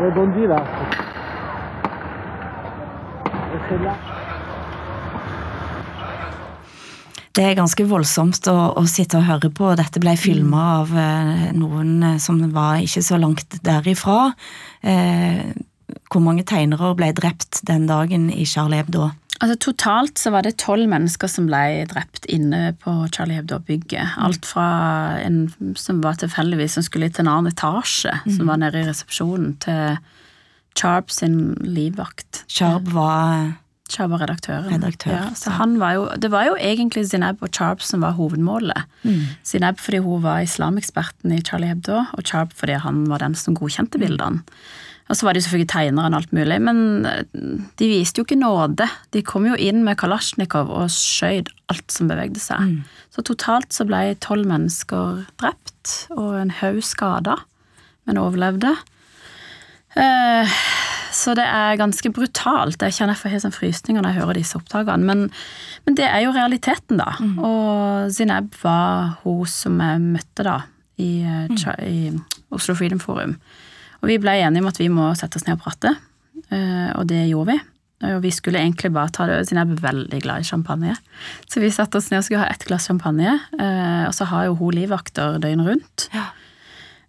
Rebondit 0.00 0.46
là. 0.46 0.64
Là. 3.84 3.94
Det 7.32 7.44
er 7.48 7.56
ganske 7.56 7.84
voldsomt 7.88 8.44
å, 8.52 8.56
å 8.76 8.82
sitte 8.90 9.16
og 9.16 9.24
høre 9.24 9.48
på. 9.56 9.70
Dette 9.78 10.00
ble 10.02 10.12
filma 10.20 10.64
av 10.82 10.90
eh, 10.92 11.46
noen 11.56 11.94
eh, 12.04 12.18
som 12.20 12.42
var 12.52 12.82
ikke 12.84 13.00
så 13.04 13.16
langt 13.20 13.56
derifra. 13.64 14.34
Eh, 14.84 15.40
hvor 16.12 16.24
mange 16.24 16.44
tegnere 16.48 16.92
ble 16.96 17.08
drept 17.16 17.62
den 17.68 17.88
dagen 17.88 18.28
i 18.28 18.44
Charlie 18.48 18.82
Hebdo? 18.82 19.08
Altså 19.40 19.56
Totalt 19.58 20.18
så 20.20 20.30
var 20.30 20.44
det 20.46 20.56
tolv 20.62 20.86
mennesker 20.90 21.26
som 21.30 21.48
ble 21.48 21.86
drept 21.90 22.26
inne 22.30 22.74
på 22.82 22.92
Charlie 23.14 23.40
Hebdo-bygget. 23.40 24.12
Alt 24.22 24.46
fra 24.46 24.66
en 25.24 25.48
som 25.78 26.02
var 26.04 26.20
tilfeldigvis 26.20 26.76
som 26.78 26.84
skulle 26.86 27.08
til 27.10 27.24
en 27.24 27.32
annen 27.32 27.50
etasje, 27.52 28.12
som 28.36 28.46
var 28.46 28.60
nede 28.62 28.82
i 28.82 28.86
resepsjonen, 28.86 29.56
til 29.64 29.98
Charb 30.78 31.10
sin 31.12 31.56
livvakt. 31.64 32.44
Charb 32.48 32.86
var 32.94 33.50
Charb 33.92 34.14
var 34.14 34.22
redaktøren. 34.22 34.70
Redaktør, 34.72 35.10
Ja, 35.12 35.24
så 35.36 35.50
han 35.58 35.74
var 35.80 35.92
jo, 35.98 36.04
det 36.16 36.30
var 36.32 36.46
jo 36.46 36.54
egentlig 36.56 37.02
Zineb 37.10 37.42
og 37.44 37.50
Charb 37.52 37.82
som 37.84 38.00
var 38.00 38.14
hovedmålet. 38.16 38.86
Zineb 39.44 39.76
fordi 39.82 39.98
hun 40.06 40.22
var 40.22 40.40
islameksperten 40.46 41.34
i 41.36 41.42
Charlie 41.44 41.68
Hebdo, 41.68 41.98
og 42.14 42.22
Charb 42.24 42.54
fordi 42.56 42.78
han 42.80 43.02
var 43.10 43.18
den 43.18 43.34
som 43.34 43.54
godkjente 43.58 44.00
bildene. 44.00 44.40
Og 45.12 45.18
så 45.18 45.26
var 45.26 45.36
de 45.36 45.42
selvfølgelig 45.44 45.68
tegnere 45.68 46.08
og 46.08 46.14
alt 46.16 46.30
mulig, 46.32 46.56
men 46.64 46.78
eh, 47.04 47.24
de 47.76 47.88
viste 47.90 48.22
jo 48.22 48.24
ikke 48.24 48.38
nåde. 48.40 48.86
De 49.12 49.20
kom 49.26 49.44
jo 49.44 49.58
inn 49.60 49.82
med 49.84 49.98
Kalasjnikov 50.00 50.72
og 50.72 50.88
skjøt 50.94 51.50
alt 51.72 51.92
som 51.92 52.08
bevegde 52.08 52.40
seg. 52.40 52.78
Så 53.12 53.24
totalt 53.28 53.76
så 53.76 53.84
ble 53.84 54.14
tolv 54.24 54.48
mennesker 54.48 55.26
drept, 55.42 56.06
og 56.16 56.38
en 56.40 56.54
haug 56.62 56.80
skada, 56.86 57.36
men 58.08 58.20
overlevde. 58.22 58.72
Eh, 60.00 60.56
så 61.12 61.34
det 61.36 61.44
er 61.44 61.76
ganske 61.76 62.08
brutalt. 62.16 62.80
Jeg 62.80 62.96
kjenner 62.96 63.12
jeg 63.12 63.20
får 63.20 63.34
helt 63.34 63.44
sånn 63.44 63.56
frysninger 63.58 64.00
når 64.00 64.14
jeg 64.14 64.22
hører 64.22 64.40
disse 64.40 64.56
opptakene. 64.56 65.04
Men, 65.04 65.26
men 65.84 65.98
det 65.98 66.08
er 66.08 66.24
jo 66.24 66.32
realiteten, 66.32 67.02
da. 67.02 67.18
Og 67.44 68.08
Zineb 68.16 68.56
var 68.64 69.18
hun 69.26 69.44
som 69.44 69.76
jeg 69.84 70.00
møtte 70.06 70.48
da 70.48 70.56
i, 70.96 71.20
eh, 71.20 71.68
i 71.84 72.14
Oslo 72.48 72.78
Freedom 72.78 73.02
Forum. 73.02 73.36
Og 74.02 74.08
vi 74.10 74.18
ble 74.18 74.34
enige 74.42 74.62
om 74.64 74.70
at 74.70 74.80
vi 74.82 74.88
må 74.90 75.10
sette 75.18 75.38
oss 75.38 75.46
ned 75.46 75.58
og 75.58 75.62
prate, 75.64 75.92
eh, 76.50 76.90
og 76.98 77.06
det 77.10 77.22
gjorde 77.30 77.52
vi. 77.52 77.58
Og 78.02 78.18
vi 78.24 78.32
skulle 78.34 78.58
egentlig 78.58 78.90
bare 78.90 79.12
ta 79.14 79.28
det 79.30 79.36
siden 79.46 79.60
jeg 79.62 79.76
er 79.76 79.82
veldig 79.84 80.18
glad 80.24 80.42
i 80.42 80.48
champagne. 80.48 80.96
Så 81.46 81.60
vi 81.62 81.68
satte 81.70 82.00
oss 82.00 82.08
ned 82.10 82.18
og 82.18 82.24
skulle 82.26 82.42
ha 82.42 82.50
ett 82.50 82.64
glass 82.66 82.88
champagne. 82.90 83.36
eh, 83.58 84.04
Og 84.08 84.14
så 84.16 84.26
har 84.26 84.46
jo 84.48 84.56
hun 84.58 84.74
livvakter 84.74 85.38
døgnet 85.38 85.68
rundt. 85.68 86.08
Ja. 86.12 86.24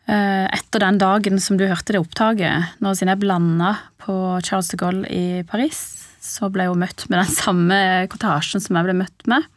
Etter 0.06 0.80
den 0.84 0.98
dagen 1.00 1.40
som 1.40 1.56
du 1.58 1.64
hørte 1.66 1.94
det 1.96 2.02
opptaket, 2.02 2.74
når 2.84 3.00
jeg 3.00 3.20
blanda 3.22 3.70
på 4.04 4.14
Charles 4.44 4.68
de 4.68 4.78
Gaulle 4.78 5.08
i 5.08 5.44
Paris, 5.48 5.80
så 6.20 6.50
ble 6.52 6.68
hun 6.68 6.80
møtt 6.84 7.06
med 7.10 7.22
den 7.24 7.32
samme 7.32 7.78
kortasjen 8.12 8.60
som 8.62 8.76
jeg 8.76 8.84
ble 8.90 8.94
møtt 9.00 9.26
med, 9.32 9.48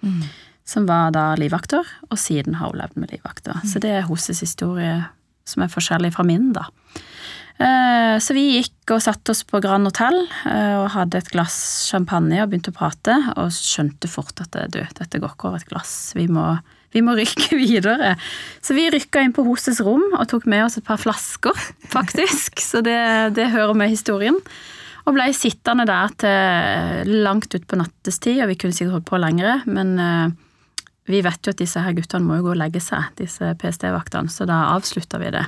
som 0.65 0.87
var 0.87 1.11
da 1.11 1.35
livvakter, 1.35 1.83
og 2.11 2.19
siden 2.19 2.55
har 2.61 2.71
hun 2.71 2.79
levd 2.79 2.97
med 2.97 3.11
livvakter. 3.11 3.59
Så 3.67 3.83
det 3.83 3.91
er 3.91 4.07
hennes 4.07 4.41
historie 4.41 5.05
som 5.45 5.63
er 5.63 5.69
forskjellig 5.69 6.13
fra 6.15 6.25
min, 6.27 6.53
da. 6.55 6.65
Eh, 7.59 8.19
Så 8.21 8.35
vi 8.37 8.59
gikk 8.59 8.93
og 8.95 9.03
satte 9.05 9.33
oss 9.33 9.43
på 9.49 9.61
Grand 9.65 9.89
Hotel 9.89 10.15
eh, 10.49 10.77
og 10.77 10.91
hadde 10.95 11.21
et 11.21 11.31
glass 11.33 11.57
champagne 11.91 12.39
og 12.43 12.51
begynte 12.53 12.73
å 12.73 12.77
prate, 12.77 13.17
og 13.37 13.53
skjønte 13.55 14.09
fort 14.13 14.41
at 14.45 14.57
du, 14.73 14.81
dette 14.81 15.21
går 15.21 15.35
ikke 15.35 15.51
over 15.51 15.61
et 15.61 15.69
glass, 15.69 16.13
vi 16.17 16.27
må, 16.29 16.45
vi 16.93 17.03
må 17.05 17.17
rykke 17.19 17.57
videre. 17.59 18.15
Så 18.65 18.77
vi 18.77 18.87
rykka 18.93 19.25
inn 19.25 19.35
på 19.37 19.45
Hoses 19.49 19.81
rom 19.85 20.05
og 20.13 20.27
tok 20.33 20.49
med 20.49 20.67
oss 20.67 20.79
et 20.81 20.87
par 20.87 21.01
flasker, 21.01 21.57
faktisk, 21.97 22.61
så 22.61 22.85
det, 22.85 22.99
det 23.37 23.51
hører 23.57 23.77
med 23.77 23.93
historien. 23.93 24.39
Og 25.07 25.15
blei 25.15 25.31
sittende 25.37 25.85
der 25.87 26.13
til 26.19 27.13
langt 27.23 27.53
utpå 27.55 27.79
nattestid, 27.79 28.41
og 28.43 28.51
vi 28.51 28.57
kunne 28.59 28.75
sikkert 28.75 28.99
holdt 28.99 29.11
på 29.13 29.21
lengre, 29.23 29.61
men 29.71 29.97
eh, 30.03 30.27
vi 31.07 31.21
vet 31.23 31.47
jo 31.47 31.53
at 31.55 31.61
disse 31.61 31.81
her 31.81 31.95
guttene 31.95 32.27
må 32.27 32.41
jo 32.41 32.49
gå 32.49 32.57
og 32.57 32.61
legge 32.65 32.83
seg, 32.83 33.13
disse 33.21 33.53
PST-vaktene, 33.61 34.29
så 34.33 34.49
da 34.49 34.65
avslutta 34.73 35.21
vi 35.23 35.31
det. 35.37 35.45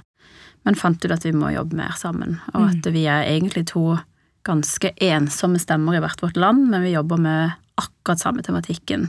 Men 0.68 0.76
fant 0.76 1.00
ut 1.00 1.14
at 1.14 1.24
vi 1.24 1.32
må 1.32 1.48
jobbe 1.54 1.78
mer 1.78 1.96
sammen, 1.96 2.36
og 2.52 2.68
at 2.68 2.86
vi 2.92 3.06
er 3.08 3.24
egentlig 3.24 3.64
to 3.72 3.96
ganske 4.44 4.92
ensomme 5.04 5.60
stemmer 5.60 5.96
i 5.96 6.00
hvert 6.04 6.20
vårt 6.20 6.36
land, 6.40 6.66
men 6.68 6.84
vi 6.84 6.92
jobber 6.92 7.20
med 7.20 7.56
akkurat 7.80 8.20
samme 8.20 8.44
tematikken. 8.44 9.08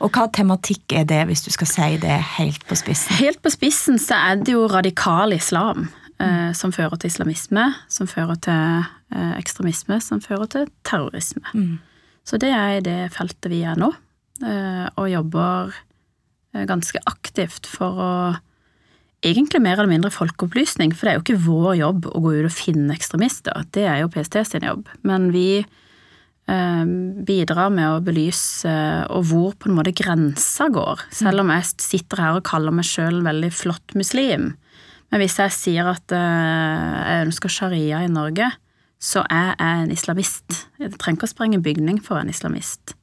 Og 0.00 0.14
hva 0.14 0.28
tematikk 0.32 0.94
er 0.96 1.04
det, 1.10 1.24
hvis 1.28 1.42
du 1.44 1.50
skal 1.52 1.68
si 1.68 1.88
det 2.00 2.16
helt 2.38 2.62
på 2.68 2.78
spissen? 2.78 3.12
Helt 3.18 3.42
på 3.42 3.50
spissen 3.52 3.98
så 4.00 4.16
er 4.30 4.40
det 4.40 4.54
jo 4.54 4.68
radikal 4.70 5.34
islam, 5.36 5.88
Mm. 6.20 6.52
som 6.54 6.68
fører 6.68 6.98
til 7.00 7.08
islamisme, 7.08 7.62
som 7.88 8.06
fører 8.06 8.36
til 8.44 8.84
eh, 9.16 9.38
ekstremisme, 9.38 9.96
som 10.04 10.20
fører 10.20 10.44
til 10.52 10.66
terrorisme. 10.84 11.40
Så 12.28 12.36
det 12.36 12.50
er 12.52 12.76
i 12.76 12.82
det 12.84 13.12
feltet 13.14 13.48
vi 13.48 13.62
er 13.64 13.78
nå, 13.80 13.88
eh, 14.44 14.86
og 15.00 15.08
jobber 15.08 15.72
eh, 16.52 16.66
ganske 16.68 17.00
aktivt 17.08 17.64
for 17.66 17.96
å 18.04 18.10
egentlig 19.26 19.60
mer 19.62 19.78
eller 19.78 19.90
mindre 19.90 20.12
folkeopplysning, 20.14 20.94
for 20.94 21.06
det 21.06 21.12
er 21.12 21.18
jo 21.18 21.24
ikke 21.24 21.42
vår 21.44 21.74
jobb 21.80 22.08
å 22.08 22.22
gå 22.24 22.32
ut 22.38 22.48
og 22.48 22.54
finne 22.56 22.96
ekstremister, 22.96 23.66
det 23.76 23.84
er 23.88 24.02
jo 24.02 24.10
PST 24.12 24.40
sin 24.48 24.66
jobb. 24.66 24.88
Men 25.06 25.28
vi 25.34 25.60
eh, 25.60 26.84
bidrar 27.28 27.72
med 27.74 27.88
å 27.88 28.00
belyse 28.04 28.74
og 29.12 29.28
hvor 29.30 29.54
på 29.60 29.70
en 29.70 29.76
måte 29.76 29.94
grensa 29.96 30.70
går. 30.72 31.04
Selv 31.14 31.44
om 31.44 31.52
jeg 31.52 31.68
sitter 31.82 32.24
her 32.24 32.40
og 32.40 32.46
kaller 32.48 32.74
meg 32.74 32.88
sjøl 32.88 33.20
veldig 33.26 33.52
flott 33.54 33.96
muslim. 33.98 34.54
Men 35.10 35.24
hvis 35.24 35.40
jeg 35.42 35.56
sier 35.56 35.90
at 35.90 36.14
eh, 36.14 36.96
jeg 37.02 37.28
ønsker 37.28 37.52
sharia 37.52 38.04
i 38.06 38.12
Norge, 38.12 38.48
så 39.00 39.24
er 39.32 39.54
jeg 39.54 39.84
en 39.84 39.92
islamist. 39.94 40.64
Jeg 40.80 40.92
trenger 41.00 41.20
ikke 41.20 41.28
å 41.28 41.34
sprenge 41.34 41.62
bygning 41.64 42.00
for 42.04 42.14
å 42.14 42.20
være 42.20 42.28
en 42.28 42.34
islamist. 42.34 42.94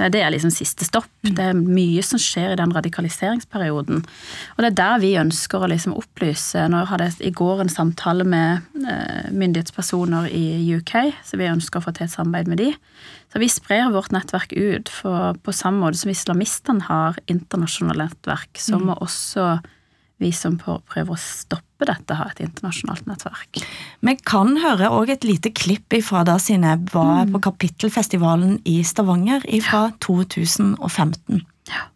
Det 0.00 0.06
er, 0.06 0.12
det 0.14 0.20
er 0.24 0.30
liksom 0.32 0.52
siste 0.54 0.86
stopp. 0.88 1.10
Det 1.20 1.44
er 1.44 1.58
mye 1.58 2.00
som 2.06 2.20
skjer 2.20 2.54
i 2.54 2.56
den 2.56 2.72
radikaliseringsperioden. 2.72 4.00
Og 4.00 4.62
det 4.64 4.70
er 4.70 4.78
der 4.78 5.02
vi 5.02 5.10
ønsker 5.20 5.60
å 5.60 5.68
liksom 5.68 5.92
opplyse. 6.00 6.62
Nå 6.72 6.86
hadde 6.88 7.10
jeg 7.10 7.28
i 7.28 7.34
går 7.36 7.60
en 7.60 7.72
samtale 7.72 8.24
med 8.24 8.80
eh, 8.80 9.28
myndighetspersoner 9.28 10.30
i 10.32 10.64
UK, 10.78 10.94
så 11.28 11.36
vi 11.36 11.50
ønsker 11.52 11.82
å 11.82 11.84
få 11.84 11.92
til 11.98 12.08
et 12.08 12.14
samarbeid 12.14 12.48
med 12.48 12.62
de. 12.62 12.70
Så 13.28 13.44
vi 13.44 13.50
sprer 13.52 13.92
vårt 13.92 14.14
nettverk 14.16 14.56
ut, 14.56 14.88
for 14.88 15.36
på 15.44 15.52
samme 15.54 15.84
måte 15.84 16.00
som 16.00 16.14
islamistene 16.14 16.88
har 16.88 17.20
internasjonale 17.28 18.08
nettverk, 18.08 18.56
så 18.56 18.80
må 18.80 18.96
også 19.04 19.58
vi 20.20 20.32
som 20.36 20.56
prøver 20.56 21.12
å 21.12 21.20
stoppe 21.20 21.69
dette, 21.88 22.16
ha 22.18 22.28
et 22.30 22.42
internasjonalt 22.44 23.06
nettverk. 23.08 23.62
Vi 24.00 24.16
kan 24.26 24.56
høre 24.62 24.90
òg 24.92 25.14
et 25.16 25.24
lite 25.28 25.52
klipp 25.54 25.94
fra 26.06 26.24
da 26.28 26.36
Sineb 26.42 26.90
var 26.94 27.26
på 27.30 27.40
Kapittelfestivalen 27.48 28.58
i 28.68 28.80
Stavanger 28.86 29.46
fra 29.64 29.86
2015. 30.04 31.40
Ja. 31.70 31.88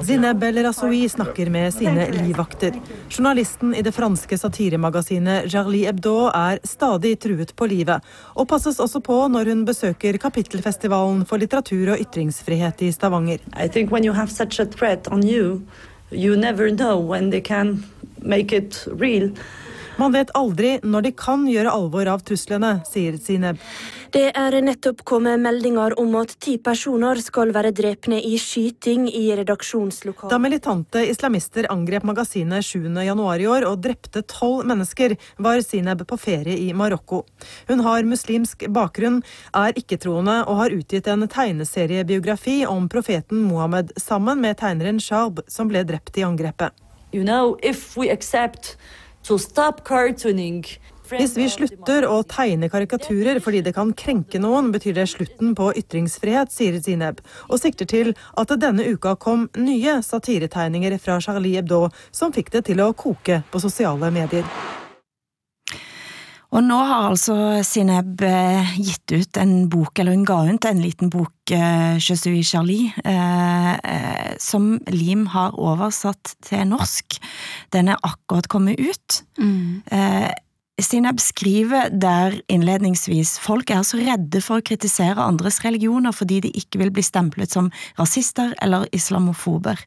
Zineb 0.00 0.42
El 0.42 0.62
Rasoui 0.64 1.08
snakker 1.08 1.50
med 1.52 1.74
sine 1.74 2.06
livvakter. 2.10 2.72
Journalisten 3.10 3.74
i 3.74 3.82
det 3.84 3.92
franske 3.92 4.38
satiremagasinet 4.38 5.52
Jarlie 5.52 5.90
Hebdo 5.90 6.30
er 6.32 6.60
stadig 6.64 7.18
truet 7.20 7.52
på 7.56 7.68
livet, 7.68 8.00
og 8.32 8.48
passes 8.48 8.80
også 8.80 9.02
på 9.04 9.18
når 9.28 9.52
hun 9.52 9.66
besøker 9.68 10.16
Kapittelfestivalen 10.22 11.26
for 11.28 11.42
litteratur 11.42 11.92
og 11.92 12.00
ytringsfrihet 12.00 12.80
i 12.86 12.92
Stavanger. 12.96 13.44
I 13.52 13.68
think 13.68 13.92
when 13.92 14.04
you 14.04 14.16
have 14.16 14.32
such 14.32 14.60
a 14.60 14.64
threat 14.64 15.08
on 15.12 15.26
you, 15.26 15.60
you 16.10 16.36
never 16.36 16.70
know 16.70 16.98
when 16.98 17.30
they 17.30 17.40
can 17.40 17.84
make 18.20 18.52
it 18.52 18.84
real. 18.90 19.32
Man 20.00 20.14
vet 20.16 20.30
aldri 20.38 20.78
når 20.80 21.04
de 21.04 21.10
kan 21.12 21.42
gjøre 21.44 21.72
alvor 21.76 22.08
av 22.08 22.22
truslene, 22.24 22.78
sier 22.88 23.18
Zineb. 23.20 23.58
Det 24.10 24.30
er 24.32 24.54
nettopp 24.64 25.02
kommet 25.06 25.38
meldinger 25.42 25.92
om 26.00 26.14
at 26.18 26.32
ti 26.42 26.56
personer 26.58 27.20
skal 27.20 27.52
være 27.54 27.70
drepne 27.76 28.16
i 28.24 28.38
skyting 28.40 29.04
i 29.12 29.26
redaksjonslokalet. 29.38 30.32
Da 30.32 30.40
militante 30.40 31.04
islamister 31.06 31.68
angrep 31.70 32.06
magasinet 32.08 32.64
7. 32.64 32.88
januar 33.04 33.44
i 33.44 33.46
år 33.46 33.68
og 33.68 33.84
drepte 33.84 34.24
tolv 34.24 34.64
mennesker, 34.70 35.18
var 35.36 35.60
Zineb 35.62 36.06
på 36.08 36.18
ferie 36.18 36.56
i 36.56 36.72
Marokko. 36.72 37.22
Hun 37.68 37.84
har 37.84 38.08
muslimsk 38.08 38.66
bakgrunn, 38.72 39.20
er 39.52 39.76
ikke-troende 39.76 40.40
og 40.46 40.62
har 40.64 40.78
utgitt 40.80 41.12
en 41.12 41.28
tegneseriebiografi 41.28 42.62
om 42.66 42.88
profeten 42.88 43.44
Mohammed 43.50 43.92
sammen 44.00 44.40
med 44.40 44.58
tegneren 44.64 45.02
Sharb, 45.02 45.44
som 45.46 45.68
ble 45.68 45.84
drept 45.84 46.16
i 46.16 46.24
angrepet. 46.24 46.72
You 47.12 47.24
know, 47.24 47.58
if 47.62 47.96
we 47.96 48.08
accept 48.08 48.76
Hvis 51.10 51.32
vi 51.34 51.46
slutter 51.50 52.06
å 52.06 52.20
tegne 52.28 52.68
karikaturer 52.70 53.40
fordi 53.42 53.62
det 53.66 53.74
kan 53.74 53.92
krenke 53.98 54.38
noen, 54.42 54.70
betyr 54.74 54.94
det 54.98 55.08
slutten 55.10 55.56
på 55.58 55.72
ytringsfrihet, 55.80 56.52
sier 56.54 56.78
Zineb, 56.82 57.22
og 57.48 57.62
sikter 57.62 57.88
til 57.90 58.12
at 58.38 58.52
det 58.52 58.60
denne 58.62 58.86
uka 58.86 59.16
kom 59.18 59.48
nye 59.58 59.98
satiretegninger 60.06 60.98
fra 61.02 61.18
Charlie 61.22 61.56
Hebdo 61.58 61.88
som 62.14 62.34
fikk 62.34 62.52
det 62.54 62.68
til 62.70 62.84
å 62.84 62.92
koke 62.94 63.42
på 63.50 63.62
sosiale 63.62 64.12
medier. 64.14 64.46
Og 66.50 66.64
nå 66.66 66.76
har 66.82 67.12
altså 67.12 67.34
Sineb 67.66 68.24
eh, 68.26 68.72
gitt 68.82 69.12
ut 69.14 69.38
en 69.38 69.54
bok, 69.70 69.92
eller 69.98 70.16
hun 70.16 70.26
ga 70.26 70.40
ut 70.48 70.66
en 70.66 70.82
liten 70.82 71.10
bok, 71.12 71.34
eh, 71.54 71.94
Je 72.02 72.16
suis 72.18 72.42
Charlie, 72.42 72.90
eh, 73.04 74.34
som 74.38 74.80
Lim 74.90 75.26
har 75.30 75.54
oversatt 75.54 76.34
til 76.42 76.66
norsk. 76.72 77.20
Den 77.70 77.88
er 77.88 78.02
akkurat 78.02 78.48
kommet 78.50 78.80
ut. 78.80 79.22
Mm. 79.38 79.82
Sineb 80.80 81.20
skriver 81.20 81.90
der 81.92 82.40
innledningsvis 82.48 83.36
folk 83.38 83.70
er 83.70 83.84
så 83.84 84.00
redde 84.00 84.40
for 84.42 84.58
å 84.58 84.64
kritisere 84.64 85.20
andres 85.20 85.60
religioner 85.62 86.14
fordi 86.16 86.40
de 86.46 86.52
ikke 86.56 86.80
vil 86.80 86.92
bli 86.94 87.04
stemplet 87.04 87.52
som 87.52 87.68
rasister 88.00 88.54
eller 88.64 88.88
islamofober. 88.96 89.78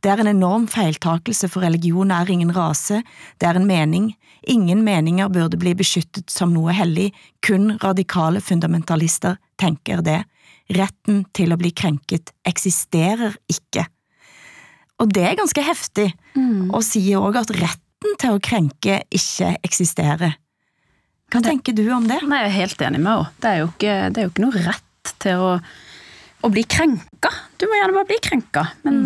Det 0.00 0.08
er 0.08 0.22
en 0.22 0.30
enorm 0.30 0.64
feiltakelse, 0.70 1.50
for 1.52 1.60
religion 1.60 2.12
er 2.14 2.30
ingen 2.30 2.54
rase, 2.56 3.02
det 3.40 3.48
er 3.48 3.58
en 3.58 3.68
mening. 3.68 4.14
Ingen 4.48 4.84
meninger 4.84 5.28
burde 5.28 5.58
bli 5.60 5.74
beskyttet 5.76 6.30
som 6.32 6.54
noe 6.54 6.72
hellig, 6.72 7.10
kun 7.44 7.74
radikale 7.82 8.40
fundamentalister 8.40 9.36
tenker 9.60 10.02
det. 10.06 10.22
Retten 10.70 11.24
til 11.36 11.52
å 11.52 11.58
bli 11.60 11.72
krenket 11.74 12.32
eksisterer 12.46 13.36
ikke. 13.50 13.84
Og 15.00 15.12
det 15.12 15.24
er 15.26 15.38
ganske 15.38 15.64
heftig, 15.64 16.10
og 16.70 16.84
sier 16.84 17.20
òg 17.20 17.40
at 17.40 17.52
retten 17.56 18.16
til 18.20 18.36
å 18.36 18.42
krenke 18.42 19.00
ikke 19.10 19.54
eksisterer. 19.64 20.36
Hva 21.30 21.40
tenker 21.44 21.72
du 21.76 21.84
om 21.94 22.08
det? 22.10 22.18
Nei, 22.26 22.42
jeg 22.44 22.50
er 22.50 22.58
helt 22.58 22.82
enig 22.82 23.00
med 23.00 23.12
henne. 23.12 23.30
Det 23.40 23.50
er 23.50 23.58
jo 23.60 23.70
ikke, 23.70 23.94
det 24.10 24.20
er 24.20 24.26
jo 24.26 24.32
ikke 24.32 24.44
noe 24.44 24.62
rett 24.66 25.12
til 25.22 25.44
å, 25.46 25.50
å 26.42 26.50
bli 26.52 26.64
krenka. 26.66 27.30
Du 27.60 27.68
må 27.70 27.78
gjerne 27.78 27.96
bare 27.96 28.08
bli 28.08 28.18
krenka, 28.24 28.64
men 28.82 29.00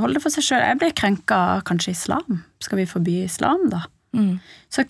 hold 0.00 0.16
det 0.16 0.22
for 0.24 0.32
seg 0.32 0.46
sjøl. 0.46 0.64
Jeg 0.64 0.80
blir 0.80 0.94
krenka 0.96 1.40
kanskje 1.68 1.94
islam. 1.94 2.40
Skal 2.64 2.80
vi 2.80 2.88
forby 2.88 3.20
islam, 3.26 3.68
da? 3.72 3.84
Så, 4.70 4.82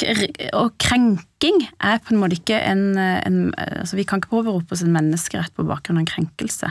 og 0.56 0.70
krenking 0.80 1.58
er 1.76 1.98
på 2.00 2.14
en 2.14 2.20
måte 2.22 2.38
ikke 2.38 2.56
en, 2.56 2.96
en 2.96 3.40
altså 3.58 3.98
Vi 3.98 4.04
kan 4.08 4.20
ikke 4.22 4.32
påberope 4.32 4.72
oss 4.72 4.80
en 4.84 4.94
menneskerett 4.94 5.52
på 5.56 5.66
bakgrunn 5.68 5.98
av 6.00 6.06
en 6.06 6.08
krenkelse. 6.08 6.70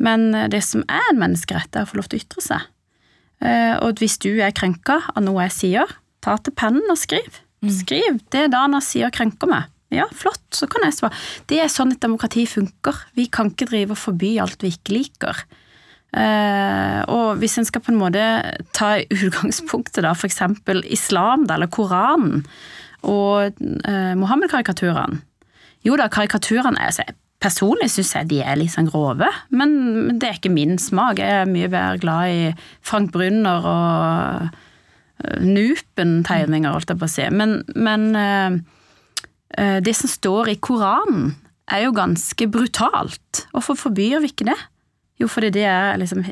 Men 0.00 0.30
det 0.52 0.62
som 0.64 0.84
er 0.88 1.04
en 1.10 1.20
menneskerett, 1.20 1.76
er 1.76 1.84
å 1.84 1.90
få 1.90 1.98
lov 2.00 2.08
til 2.08 2.18
å 2.20 2.24
ytre 2.24 2.44
seg. 2.44 2.64
Eh, 3.44 3.76
Og 3.84 4.00
hvis 4.00 4.16
du 4.24 4.30
er 4.40 4.52
krenka 4.56 5.02
av 5.12 5.22
noe 5.24 5.44
jeg 5.48 5.56
sier, 5.56 5.96
ta 6.24 6.36
til 6.40 6.56
pennen 6.56 6.88
og 6.92 6.96
skriv. 7.00 7.42
Skriv 7.72 8.20
det 8.32 8.50
Dana 8.52 8.80
sier 8.84 9.10
krenker 9.10 9.48
meg. 9.50 9.68
Ja, 9.94 10.04
flott, 10.12 10.42
så 10.50 10.66
kan 10.68 10.82
jeg 10.84 10.96
svare. 10.96 11.14
Det 11.46 11.60
er 11.62 11.70
sånn 11.72 11.92
et 11.94 12.02
demokrati 12.02 12.44
funker. 12.50 13.04
Vi 13.16 13.28
kan 13.32 13.52
ikke 13.52 13.68
drive 13.70 13.94
og 13.94 14.00
forby 14.00 14.32
alt 14.42 14.64
vi 14.64 14.72
ikke 14.74 14.96
liker. 14.96 15.44
Eh, 16.16 17.00
og 17.12 17.36
hvis 17.42 17.58
en 17.60 17.66
skal 17.68 17.82
på 17.84 17.92
en 17.92 18.00
måte 18.00 18.22
ta 18.76 18.94
utgangspunktet 19.04 20.00
da, 20.06 20.14
eksempel 20.16 20.80
islam 20.88 21.44
da, 21.44 21.58
eller 21.58 21.68
Koranen 21.68 22.46
og 23.04 23.52
eh, 23.84 24.14
Mohammed-karikaturene 24.16 25.20
Jo 25.84 25.98
da, 26.00 26.08
karikaturene 26.08 26.80
altså, 26.88 27.04
Personlig 27.44 27.90
syns 27.92 28.14
jeg 28.16 28.30
de 28.30 28.38
er 28.40 28.56
litt 28.56 28.72
sånn 28.72 28.88
grove, 28.88 29.28
men 29.52 29.74
det 30.16 30.24
er 30.24 30.38
ikke 30.38 30.50
min 30.54 30.78
smak. 30.80 31.18
Jeg 31.20 31.42
er 31.42 31.50
mye 31.50 31.68
mer 31.68 31.98
glad 32.00 32.32
i 32.32 32.46
Frank 32.80 33.12
Brunner 33.12 33.68
og 33.68 34.46
eh, 35.20 35.42
Nupen-tegninger, 35.44 36.72
holdt 36.72 36.94
jeg 36.94 37.02
på 37.02 37.04
å 37.04 37.12
si. 37.12 37.26
Men, 37.28 37.58
men 37.76 38.08
eh, 38.16 39.76
det 39.84 39.94
som 40.00 40.08
står 40.08 40.54
i 40.54 40.56
Koranen, 40.64 41.34
er 41.68 41.84
jo 41.84 41.92
ganske 41.94 42.48
brutalt. 42.48 43.44
Hvorfor 43.52 43.78
forbyr 43.84 44.22
vi 44.24 44.32
ikke 44.32 44.48
det? 44.48 44.56
Jo, 45.20 45.28
fordi 45.32 45.48
det 45.54 45.64
er 45.64 45.96
liksom 46.00 46.24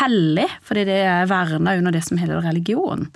hellig, 0.00 0.48
fordi 0.66 0.82
det 0.88 0.98
er 1.06 1.28
verna 1.30 1.76
under 1.78 1.94
det 1.94 2.02
som 2.06 2.18
heter 2.18 2.42
religion. 2.42 3.06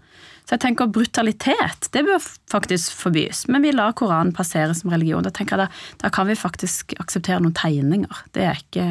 Så 0.46 0.56
jeg 0.56 0.62
tenker 0.64 0.90
brutalitet, 0.90 1.88
det 1.94 2.04
bør 2.06 2.22
faktisk 2.50 2.94
forbys, 3.04 3.44
men 3.50 3.62
vi 3.62 3.70
lar 3.74 3.92
Koranen 3.98 4.32
passere 4.34 4.74
som 4.74 4.90
religion. 4.90 5.22
Da 5.22 5.30
tenker 5.34 5.54
jeg 5.58 5.66
da, 5.68 5.82
da 6.02 6.10
kan 6.14 6.26
vi 6.30 6.34
faktisk 6.38 6.94
akseptere 7.02 7.38
noen 7.42 7.54
tegninger. 7.58 8.24
Det 8.34 8.46
er 8.48 8.62
ikke 8.62 8.86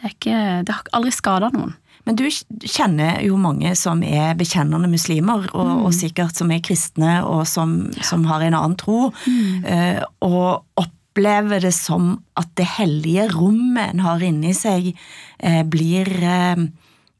Det, 0.00 0.02
er 0.06 0.12
ikke, 0.14 0.36
det 0.64 0.74
har 0.74 0.86
aldri 0.96 1.10
skada 1.12 1.50
noen. 1.52 1.74
Men 2.08 2.16
du 2.16 2.22
kjenner 2.64 3.18
jo 3.20 3.36
mange 3.36 3.74
som 3.76 4.00
er 4.02 4.32
bekjennende 4.38 4.88
muslimer, 4.88 5.44
og, 5.52 5.72
og 5.84 5.92
sikkert 5.92 6.38
som 6.38 6.50
er 6.54 6.62
kristne, 6.64 7.18
og 7.28 7.42
som, 7.46 7.90
som 8.02 8.24
har 8.30 8.46
en 8.46 8.56
annen 8.56 8.78
tro, 8.80 9.10
Mm. 9.26 10.00
og 10.24 10.64
opplever 11.10 11.60
det 11.60 11.72
som 11.74 12.20
at 12.38 12.50
det 12.58 12.66
hellige 12.78 13.26
rommet 13.34 13.90
en 13.92 14.04
har 14.04 14.22
inni 14.22 14.54
seg, 14.54 14.92
eh, 15.42 15.62
blir 15.66 16.06
eh, 16.06 16.62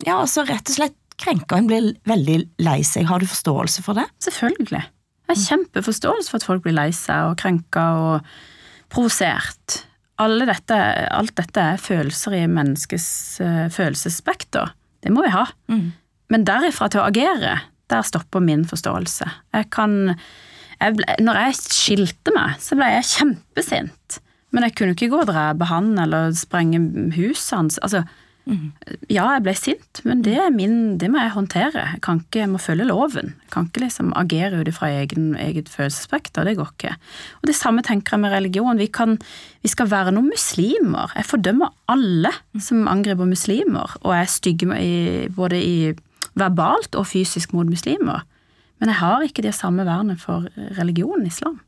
ja, 0.07 0.20
altså 0.20 0.46
rett 0.46 0.70
og 0.70 0.76
slett 0.76 0.96
krenka. 1.20 1.59
En 1.59 1.68
blir 1.68 1.92
veldig 2.09 2.38
lei 2.62 2.81
seg. 2.87 3.09
Har 3.11 3.20
du 3.20 3.29
forståelse 3.29 3.83
for 3.85 3.98
det? 3.98 4.07
Selvfølgelig. 4.22 4.85
Jeg 5.31 5.37
har 5.37 5.42
kjempeforståelse 5.44 6.31
for 6.31 6.40
at 6.40 6.46
folk 6.46 6.64
blir 6.64 6.74
lei 6.74 6.90
seg 6.96 7.31
og 7.31 7.38
krenka 7.42 7.85
og 7.98 8.31
provosert. 8.90 9.83
Alle 10.20 10.46
dette, 10.48 10.76
alt 11.14 11.35
dette 11.38 11.66
er 11.74 11.81
følelser 11.81 12.38
i 12.40 12.46
menneskets 12.50 13.11
uh, 13.40 13.66
følelsesspekter. 13.72 14.72
Det 15.00 15.12
må 15.14 15.22
vi 15.24 15.33
ha. 15.33 15.44
Men 15.70 16.46
derifra 16.48 16.90
til 16.90 17.00
å 17.00 17.07
agere, 17.09 17.55
der 17.92 18.03
stopper 18.05 18.42
min 18.44 18.66
forståelse. 18.68 19.29
Jeg 19.57 19.70
kan 19.72 20.16
jeg 20.81 20.97
ble, 20.97 21.14
Når 21.21 21.38
jeg 21.45 21.61
skilte 21.61 22.35
meg, 22.35 22.57
så 22.62 22.79
ble 22.79 22.88
jeg 22.95 23.09
kjempesint. 23.12 24.21
Men 24.51 24.66
jeg 24.66 24.75
kunne 24.79 24.97
ikke 24.97 25.11
gå 25.12 25.21
og 25.23 25.31
drepe 25.31 25.69
han 25.71 25.93
eller 26.01 26.33
sprenge 26.35 26.81
huset 27.14 27.57
hans. 27.57 27.79
Altså, 27.85 28.05
Ja, 29.12 29.27
jeg 29.37 29.43
ble 29.45 29.53
sint, 29.55 30.01
men 30.07 30.23
det, 30.27 30.38
min, 30.57 30.97
det 30.99 31.11
må 31.12 31.21
jeg 31.21 31.35
håndtere. 31.35 31.85
Jeg, 31.95 32.01
kan 32.03 32.23
ikke, 32.23 32.40
jeg 32.40 32.51
må 32.51 32.59
følge 32.59 32.87
loven. 32.88 33.35
Jeg 33.45 33.53
kan 33.53 33.69
ikke 33.69 33.83
liksom 33.85 34.12
agere 34.19 34.62
ut 34.62 34.71
ifra 34.71 34.88
egen, 35.03 35.35
eget 35.38 35.69
følelsesspekter, 35.71 36.49
det 36.49 36.57
går 36.59 36.73
ikke. 36.73 36.95
Og 37.43 37.51
Det 37.51 37.55
samme 37.55 37.85
tenker 37.87 38.16
jeg 38.16 38.25
med 38.25 38.35
religion. 38.35 38.81
Vi, 38.81 38.88
kan, 38.90 39.19
vi 39.62 39.71
skal 39.71 39.90
være 39.93 40.14
noen 40.16 40.33
muslimer. 40.33 41.12
Jeg 41.14 41.29
fordømmer 41.31 41.71
alle 41.93 42.33
som 42.59 42.88
angriper 42.90 43.29
muslimer, 43.29 43.95
og 44.01 44.16
er 44.16 44.31
stygge 44.31 45.29
både 45.37 45.61
i 45.61 45.77
verbalt 46.38 46.97
og 46.99 47.07
fysisk 47.11 47.55
mot 47.55 47.69
muslimer. 47.71 48.25
Men 48.81 48.93
jeg 48.93 49.01
har 49.03 49.27
ikke 49.27 49.45
det 49.45 49.55
samme 49.57 49.85
vernet 49.88 50.21
for 50.23 50.49
religionen 50.79 51.29
islam. 51.29 51.61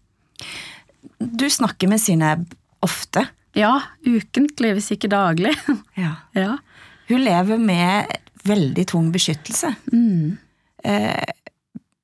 Du 1.18 1.46
snakker 1.50 1.90
med 1.90 2.00
Sineb 2.00 2.46
ofte. 2.82 3.26
Ja, 3.58 3.74
ukentlig, 4.06 4.72
hvis 4.78 4.92
ikke 4.96 5.12
daglig. 5.12 5.54
Ja. 6.02 6.16
ja. 6.34 6.56
Hun 7.10 7.20
lever 7.20 7.60
med 7.60 8.08
veldig 8.48 8.86
tung 8.88 9.10
beskyttelse. 9.14 9.74
Eh, 10.82 11.32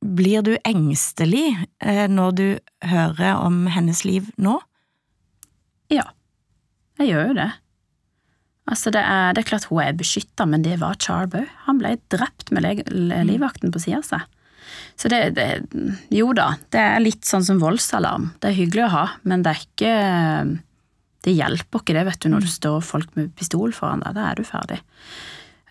blir 0.04 0.44
du 0.46 0.52
engstelig 0.68 1.46
eh, 1.80 2.04
når 2.10 2.36
du 2.36 2.46
hører 2.86 3.40
om 3.40 3.64
hennes 3.72 4.04
liv 4.06 4.28
nå? 4.36 4.58
Ja, 5.90 6.04
jeg 7.00 7.14
gjør 7.14 7.30
jo 7.32 7.38
det. 7.40 7.48
Altså, 8.68 8.92
det 8.92 9.00
er, 9.00 9.32
det 9.32 9.42
er 9.42 9.48
klart 9.48 9.68
hun 9.70 9.80
er 9.80 9.96
beskytta, 9.96 10.44
men 10.44 10.64
det 10.66 10.76
var 10.82 10.98
Charb 11.00 11.34
òg. 11.38 11.48
Han 11.64 11.80
ble 11.80 11.94
drept 12.12 12.52
med 12.52 12.66
le 12.92 13.22
livvakten 13.24 13.72
på 13.72 13.80
sida 13.80 14.02
av 14.02 14.08
seg. 14.10 14.26
Så 14.98 15.08
det, 15.12 15.20
det 15.36 15.46
Jo 16.14 16.32
da, 16.36 16.52
det 16.74 16.80
er 16.80 17.02
litt 17.04 17.24
sånn 17.28 17.44
som 17.46 17.60
voldsalarm. 17.62 18.32
Det 18.42 18.50
er 18.50 18.56
hyggelig 18.58 18.84
å 18.88 18.92
ha, 18.94 19.04
men 19.24 19.42
det 19.46 19.52
er 19.54 19.64
ikke 19.64 19.92
Det 21.26 21.34
hjelper 21.34 21.82
ikke 21.82 21.94
det, 21.96 22.04
vet 22.06 22.20
du, 22.22 22.28
når 22.32 22.46
det 22.46 22.52
står 22.54 22.80
folk 22.86 23.16
med 23.18 23.32
pistol 23.36 23.72
foran 23.74 24.04
deg. 24.04 24.14
Da 24.14 24.28
er 24.30 24.38
du 24.38 24.44
ferdig. 24.46 24.78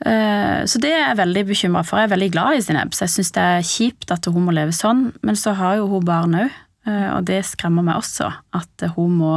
Eh, 0.06 0.66
Så 0.68 0.80
det 0.84 0.92
er 0.92 1.08
jeg 1.08 1.18
veldig 1.22 1.44
bekymra 1.48 1.84
for. 1.88 1.98
Jeg 2.02 2.10
er 2.10 2.16
veldig 2.16 2.32
glad 2.36 2.58
i 2.58 2.62
Zineb, 2.66 2.92
så 2.94 3.06
jeg 3.08 3.16
syns 3.16 3.32
det 3.38 3.46
er 3.46 3.64
kjipt 3.66 4.12
at 4.14 4.28
hun 4.28 4.44
må 4.46 4.54
leve 4.54 4.76
sånn. 4.76 5.14
Men 5.24 5.40
så 5.40 5.56
har 5.58 5.78
jo 5.80 5.88
hun 5.88 6.06
barn 6.06 6.36
òg, 6.36 6.52
og 6.88 7.26
det 7.28 7.42
skremmer 7.48 7.84
meg 7.84 7.98
også. 8.00 8.30
At 8.56 8.86
hun 8.96 9.18
må 9.20 9.34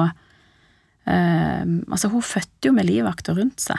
eh, 1.06 1.64
Altså, 1.90 2.10
hun 2.12 2.22
fødte 2.22 2.68
jo 2.68 2.72
med 2.76 2.86
livvakter 2.90 3.38
rundt 3.38 3.60
seg. 3.64 3.78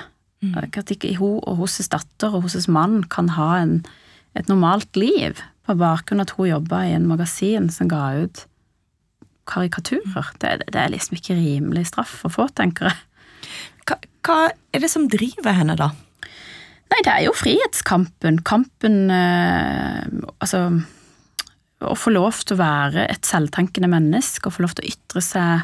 At 0.57 0.89
ikke 0.91 1.13
hun 1.19 1.37
og 1.45 1.59
hennes 1.59 1.91
datter 1.91 2.33
og 2.33 2.47
hennes 2.47 2.67
mann 2.67 3.03
kan 3.03 3.29
ha 3.37 3.59
en, 3.61 3.83
et 4.35 4.47
normalt 4.49 4.95
liv 4.97 5.37
på 5.67 5.77
bakgrunn 5.77 6.23
av 6.23 6.29
at 6.29 6.35
hun 6.37 6.49
jobba 6.49 6.83
i 6.87 6.95
en 6.95 7.09
magasin 7.09 7.69
som 7.73 7.89
ga 7.91 8.05
ut 8.23 8.45
karikaturer. 9.49 10.31
Det, 10.41 10.53
det 10.71 10.79
er 10.79 10.93
liksom 10.93 11.17
ikke 11.17 11.37
rimelig 11.37 11.87
straff 11.91 12.21
å 12.25 12.31
få, 12.31 12.47
tenker 12.57 12.91
jeg. 12.91 13.51
Hva, 13.89 13.97
hva 14.25 14.39
er 14.71 14.83
det 14.83 14.91
som 14.93 15.09
driver 15.11 15.57
henne, 15.57 15.75
da? 15.79 15.91
Nei, 16.91 17.03
det 17.05 17.11
er 17.11 17.25
jo 17.25 17.35
frihetskampen. 17.37 18.41
Kampen 18.47 19.05
eh, 19.15 20.01
Altså 20.43 20.65
å 21.81 21.95
få 21.97 22.11
lov 22.13 22.43
til 22.45 22.57
å 22.57 22.61
være 22.61 23.07
et 23.09 23.25
selvtenkende 23.25 23.89
menneske, 23.89 24.45
å 24.45 24.53
få 24.53 24.65
lov 24.65 24.75
til 24.77 24.85
å 24.85 24.91
ytre 24.91 25.23
seg, 25.25 25.63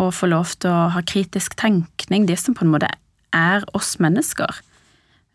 og 0.00 0.14
få 0.16 0.30
lov 0.30 0.54
til 0.56 0.72
å 0.72 0.86
ha 0.94 1.02
kritisk 1.04 1.56
tenkning. 1.60 2.24
Det 2.28 2.38
som 2.40 2.56
på 2.56 2.64
en 2.64 2.72
måte 2.72 2.88
er 3.36 3.66
oss 3.76 3.98
mennesker. 4.00 4.62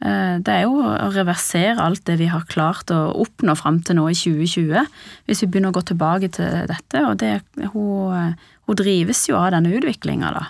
Eh, 0.03 0.37
Det 0.43 0.51
er 0.51 0.61
jo 0.65 0.75
å 0.81 1.11
reversere 1.13 1.79
alt 1.79 2.03
det 2.05 2.17
vi 2.19 2.27
har 2.27 2.43
klart 2.51 2.91
å 2.91 3.13
oppnå 3.23 3.55
fram 3.57 3.81
til 3.81 3.95
nå 3.95 4.09
i 4.11 4.17
2020, 4.17 4.87
hvis 5.27 5.41
vi 5.41 5.47
begynner 5.47 5.71
å 5.71 5.77
gå 5.79 5.85
tilbake 5.91 6.31
til 6.35 6.67
dette. 6.67 7.05
Og 7.07 7.17
det, 7.17 7.41
hun, 7.73 8.35
hun 8.67 8.75
drives 8.75 9.27
jo 9.29 9.37
av 9.39 9.51
denne 9.55 9.71
utviklinga, 9.77 10.33
da. 10.35 10.45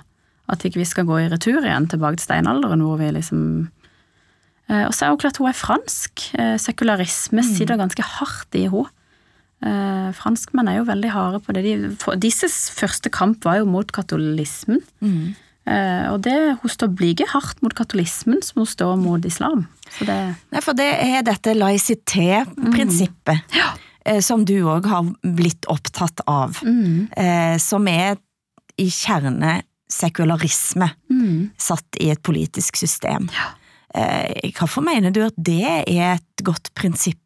At 0.50 0.62
ikke 0.66 0.82
vi 0.82 0.86
skal 0.86 1.06
gå 1.06 1.20
i 1.24 1.30
retur 1.30 1.62
igjen 1.64 1.88
tilbake 1.90 2.18
til 2.20 2.28
steinalderen, 2.30 2.82
hvor 2.82 2.98
vi 3.02 3.12
liksom 3.12 3.70
Eh, 4.68 4.88
Og 4.88 4.94
så 4.98 5.06
er 5.06 5.10
hun 5.14 5.20
klart 5.22 5.38
hun 5.38 5.46
er 5.46 5.54
fransk. 5.54 6.24
Eh, 6.42 6.56
Sekularisme 6.58 7.44
sitter 7.46 7.78
ganske 7.78 8.02
hardt 8.02 8.56
i 8.58 8.64
henne. 8.66 8.88
Eh, 9.62 10.12
Franskmenn 10.18 10.68
er 10.68 10.80
jo 10.80 10.88
veldig 10.90 11.12
harde 11.14 11.40
på 11.46 11.54
det. 11.54 11.62
De, 11.64 11.96
for, 12.02 12.16
disses 12.16 12.72
første 12.74 13.12
kamp 13.14 13.46
var 13.46 13.60
jo 13.60 13.66
mot 13.70 13.86
katolismen. 13.92 14.82
Eh, 15.04 15.34
Og 15.66 16.20
det, 16.22 16.36
hun 16.62 16.70
står 16.70 16.92
like 17.02 17.26
hardt 17.32 17.62
mot 17.66 17.74
katolismen 17.74 18.42
som 18.46 18.62
hun 18.62 18.68
står 18.70 18.96
mot 19.02 19.26
islam. 19.26 19.64
Så 19.98 20.06
det 20.06 20.18
Nei, 20.54 20.62
for 20.62 20.78
det 20.78 20.86
er 21.02 21.24
dette 21.26 21.56
laicité-prinsippet. 21.58 23.40
eh, 24.06 24.20
Som 24.22 24.46
du 24.46 24.60
òg 24.70 24.86
har 24.86 25.10
blitt 25.24 25.66
opptatt 25.66 26.22
av. 26.28 26.60
Mm. 26.62 27.08
som 27.60 27.88
er 27.88 28.18
i 28.78 28.90
kjerne 28.92 29.62
sekularisme, 29.90 30.90
satt 31.58 31.98
i 32.02 32.10
et 32.12 32.22
politisk 32.22 32.76
system. 32.78 33.30
Ja. 33.34 33.54
hvorfor 34.60 34.84
mener 34.84 35.12
du 35.12 35.22
at 35.26 35.34
det 35.38 35.64
er 35.88 36.16
et 36.20 36.44
godt 36.44 36.74
prinsipp? 36.76 37.18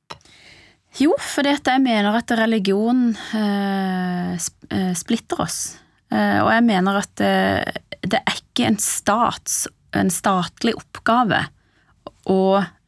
Jo, 0.97 1.13
fordi 1.21 1.51
at 1.53 1.67
jeg 1.69 1.81
mener 1.83 2.15
at 2.17 2.31
religion 2.39 3.11
eh, 3.37 4.33
eh, 4.33 4.93
splitter 4.97 5.43
oss. 5.45 5.77
Eh, 6.09 6.39
og 6.41 6.49
jeg 6.49 6.65
mener 6.65 6.97
at 7.03 7.21
eh, 7.21 7.77
det 8.05 8.21
er 8.21 8.39
ikke 8.39 8.67
en, 8.69 8.79
stats, 8.81 9.67
en 9.97 10.11
statlig 10.13 10.75
oppgave 10.77 11.45
å 12.29 12.41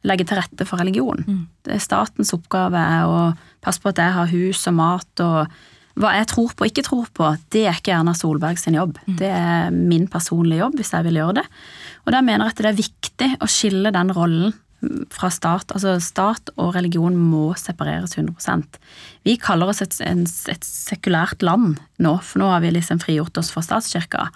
legge 0.06 0.26
til 0.26 0.38
rette 0.38 0.66
for 0.66 0.82
religion. 0.82 1.22
Det 1.62 1.76
er 1.76 1.82
statens 1.82 2.32
oppgave 2.34 2.78
er 2.78 3.06
å 3.06 3.20
passe 3.62 3.82
på 3.82 3.92
at 3.92 4.00
jeg 4.02 4.16
har 4.16 4.32
hus 4.32 4.66
og 4.70 4.76
mat 4.78 5.22
og 5.24 5.60
hva 6.00 6.14
jeg 6.16 6.28
tror 6.30 6.54
på 6.56 6.64
og 6.64 6.70
ikke 6.70 6.84
tror 6.86 7.08
på, 7.12 7.26
det 7.52 7.66
er 7.68 7.76
ikke 7.76 7.92
Erna 7.92 8.14
Solberg 8.16 8.56
sin 8.56 8.78
jobb. 8.78 8.96
Det 9.18 9.28
er 9.28 9.70
min 9.74 10.06
personlige 10.08 10.62
jobb, 10.62 10.78
hvis 10.80 10.92
jeg 10.94 11.04
vil 11.04 11.18
gjøre 11.20 11.42
det. 11.42 11.46
Og 12.06 12.14
da 12.14 12.22
mener 12.24 12.46
jeg 12.46 12.54
at 12.54 12.62
det 12.62 12.70
er 12.70 12.78
viktig 12.78 13.28
å 13.44 13.48
skille 13.50 13.92
den 13.92 14.12
rollen 14.16 14.54
fra 15.12 15.28
stat. 15.30 15.70
Altså 15.76 15.98
stat 16.02 16.50
og 16.56 16.72
religion 16.74 17.14
må 17.18 17.52
separeres 17.60 18.16
100% 18.16 18.80
Vi 19.28 19.36
kaller 19.38 19.70
oss 19.70 19.82
et, 19.84 19.94
et 20.02 20.66
sekulært 20.66 21.44
land 21.44 21.76
nå, 22.02 22.16
for 22.24 22.42
nå 22.42 22.48
har 22.50 22.64
vi 22.64 22.72
liksom 22.74 23.02
frigjort 23.02 23.38
oss 23.38 23.52
fra 23.54 23.62
statskirka. 23.62 24.30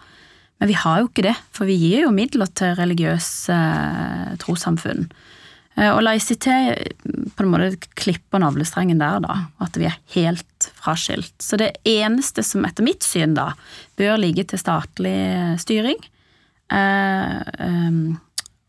Men 0.61 0.71
vi 0.71 0.77
har 0.81 1.01
jo 1.03 1.09
ikke 1.11 1.27
det, 1.27 1.37
for 1.53 1.69
vi 1.69 1.77
gir 1.77 2.07
jo 2.07 2.13
midler 2.15 2.49
til 2.57 2.77
religiøse 2.79 3.57
eh, 3.57 4.37
trossamfunn. 4.41 5.05
Eh, 5.77 5.91
Og 5.93 6.01
laicité 6.07 6.57
på 7.37 7.45
en 7.45 7.51
måte 7.53 7.91
klipper 8.01 8.41
navlestrengen 8.41 9.03
der, 9.03 9.21
da. 9.21 9.39
At 9.61 9.77
vi 9.77 9.89
er 9.91 9.99
helt 10.17 10.71
fraskilt. 10.81 11.35
Så 11.43 11.59
det 11.61 11.75
eneste 11.85 12.45
som 12.47 12.65
etter 12.65 12.87
mitt 12.87 13.05
syn 13.05 13.37
da 13.37 13.51
bør 14.01 14.17
ligge 14.23 14.47
til 14.49 14.63
statlig 14.63 15.17
styring, 15.61 16.01
eh, 16.73 17.37
um, 17.61 18.17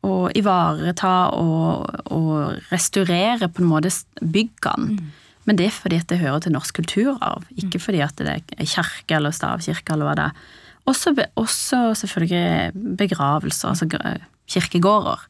å 0.08 0.28
ivareta 0.36 1.16
og, 1.36 1.88
og 2.14 2.60
restaurere 2.72 3.48
på 3.48 3.64
en 3.64 3.72
måte 3.72 3.92
byggene. 4.22 5.00
Men 5.48 5.56
det 5.60 5.70
er 5.70 5.76
fordi 5.76 6.00
at 6.02 6.10
det 6.12 6.20
hører 6.20 6.44
til 6.44 6.54
norsk 6.56 6.76
kulturarv, 6.82 7.48
ikke 7.56 7.80
fordi 7.80 8.04
at 8.04 8.20
det 8.20 8.28
er 8.36 8.68
kirke 8.68 9.16
eller 9.16 9.36
stavkirke 9.36 9.96
eller 9.96 10.10
hva 10.10 10.16
det 10.20 10.26
er. 10.28 10.48
Også, 10.88 11.12
også 11.36 11.80
selvfølgelig 12.00 12.96
begravelser, 12.98 13.70
altså 13.74 13.88
kirkegårder. 14.48 15.26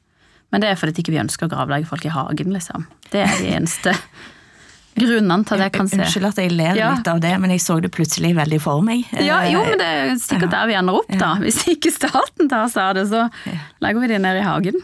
Men 0.51 0.61
det 0.63 0.69
er 0.69 0.75
fordi 0.79 0.93
vi 0.95 1.03
ikke 1.03 1.11
vi 1.15 1.21
ønsker 1.25 1.47
å 1.47 1.51
gravlegge 1.51 1.89
folk 1.89 2.05
i 2.07 2.11
hagen, 2.13 2.53
liksom. 2.55 2.85
Det 3.11 3.23
er 3.25 3.33
de 3.41 3.49
eneste 3.57 3.91
grunnene 5.01 5.43
til 5.45 5.57
at 5.57 5.65
jeg 5.67 5.73
kan 5.75 5.89
se. 5.91 5.99
Unnskyld 6.01 6.29
at 6.29 6.39
jeg 6.41 6.53
ler 6.55 6.77
Ja. 6.79 6.91
litt 6.95 7.07
av 7.11 7.19
det, 7.21 7.33
men 7.41 7.51
jeg 7.53 7.61
så 7.61 7.79
det 7.83 7.91
plutselig 7.93 8.31
veldig 8.37 8.59
for 8.63 8.81
meg. 8.85 9.03
Ja, 9.19 9.41
jo, 9.49 9.61
Eh, 9.61 9.69
men 9.73 9.81
det 9.81 9.87
er 9.87 10.13
sikkert 10.21 10.53
der 10.53 10.67
vi 10.69 10.77
ender 10.79 11.01
opp, 11.01 11.11
da. 11.19 11.33
Hvis 11.41 11.59
ikke 11.67 11.91
staten 11.93 12.49
tar 12.49 12.69
seg 12.71 12.83
av 12.83 12.93
det, 12.95 13.07
så 13.11 13.25
legger 13.83 14.01
vi 14.01 14.07
det 14.13 14.21
ned 14.23 14.39
i 14.41 14.45
hagen. 14.47 14.79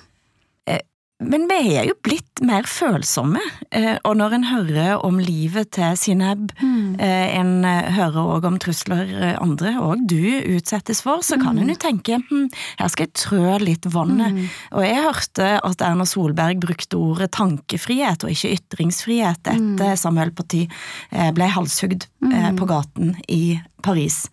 Men 1.29 1.45
vi 1.49 1.75
er 1.77 1.87
jo 1.87 1.95
blitt 2.03 2.41
mer 2.43 2.65
følsomme, 2.67 3.41
eh, 3.75 3.95
og 4.03 4.17
når 4.19 4.35
en 4.37 4.45
hører 4.49 5.03
om 5.05 5.19
livet 5.21 5.71
til 5.77 5.95
Sineb, 5.99 6.51
mm. 6.59 6.99
en 6.99 7.51
eh, 7.67 7.89
hører 7.95 8.31
òg 8.35 8.47
om 8.49 8.59
trusler 8.61 9.11
eh, 9.13 9.35
andre, 9.41 9.75
og 9.83 10.03
du, 10.09 10.19
utsettes 10.55 11.03
for, 11.05 11.23
så 11.25 11.37
kan 11.41 11.59
en 11.61 11.71
jo 11.71 11.77
tenke 11.79 12.19
hm, 12.19 12.47
her 12.79 12.91
skal 12.91 13.07
jeg 13.07 13.15
trø 13.19 13.57
litt 13.63 13.87
vannet. 13.93 14.43
Og 14.73 14.85
jeg 14.85 15.03
hørte 15.05 15.49
at 15.59 15.83
Erna 15.85 16.07
Solberg 16.09 16.61
brukte 16.63 16.99
ordet 16.99 17.31
tankefrihet 17.37 18.25
og 18.25 18.33
ikke 18.33 18.55
ytringsfrihet 18.57 19.53
etter 19.53 19.99
Samuel 19.99 20.33
eh, 20.33 21.29
ble 21.35 21.51
halshugd 21.55 22.07
mm. 22.23 22.57
på 22.59 22.69
gaten 22.69 23.15
i 23.31 23.43
Paris. 23.83 24.23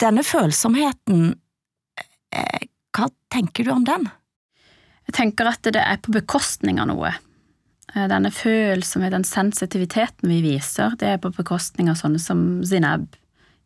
Denne 0.00 0.24
følsomheten, 0.26 1.34
eh, 2.34 2.66
hva 2.96 3.08
tenker 3.32 3.66
du 3.66 3.72
om 3.74 3.86
den? 3.86 4.08
Jeg 5.08 5.16
tenker 5.16 5.50
at 5.50 5.62
det 5.64 5.80
er 5.80 5.98
på 6.02 6.12
bekostning 6.14 6.80
av 6.82 6.90
noe. 6.90 7.14
Denne 7.90 8.08
Denne 8.12 8.30
følsomheten, 8.30 9.24
den 9.24 9.26
sensitiviteten 9.26 10.30
vi 10.30 10.40
viser, 10.44 10.94
det 11.00 11.08
er 11.08 11.22
på 11.22 11.32
bekostning 11.34 11.88
av 11.90 11.98
sånne 11.98 12.20
som 12.22 12.62
Zineb 12.62 13.08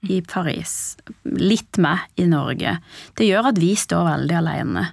i 0.08 0.22
Paris. 0.24 0.96
Litt 1.24 1.76
med 1.76 1.98
i 2.16 2.24
Norge. 2.28 2.78
Det 3.16 3.26
gjør 3.28 3.50
at 3.50 3.60
vi 3.60 3.74
står 3.76 4.04
veldig 4.08 4.36
alene. 4.40 4.86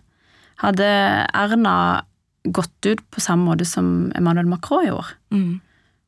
Hadde 0.61 0.87
Erna 1.31 1.75
gått 2.43 2.85
ut 2.85 3.03
på 3.11 3.21
samme 3.23 3.47
måte 3.47 3.65
som 3.65 4.11
Emmanuel 4.17 4.49
Macron 4.49 4.87
gjorde, 4.87 5.15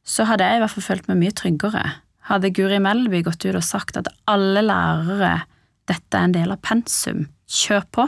så 0.03 0.25
hadde 0.27 0.43
jeg 0.43 0.57
i 0.57 0.63
hvert 0.63 0.73
fall 0.75 0.87
følt 0.89 1.07
meg 1.07 1.19
mye 1.21 1.35
tryggere. 1.37 1.83
Hadde 2.27 2.51
Guri 2.55 2.79
Melby 2.79 3.21
gått 3.23 3.45
ut 3.45 3.55
og 3.55 3.63
sagt 3.63 3.97
at 3.99 4.09
alle 4.27 4.63
lærere, 4.65 5.45
dette 5.87 6.17
er 6.17 6.27
en 6.27 6.35
del 6.35 6.51
av 6.51 6.61
pensum, 6.63 7.27
kjør 7.47 7.87
på. 7.91 8.07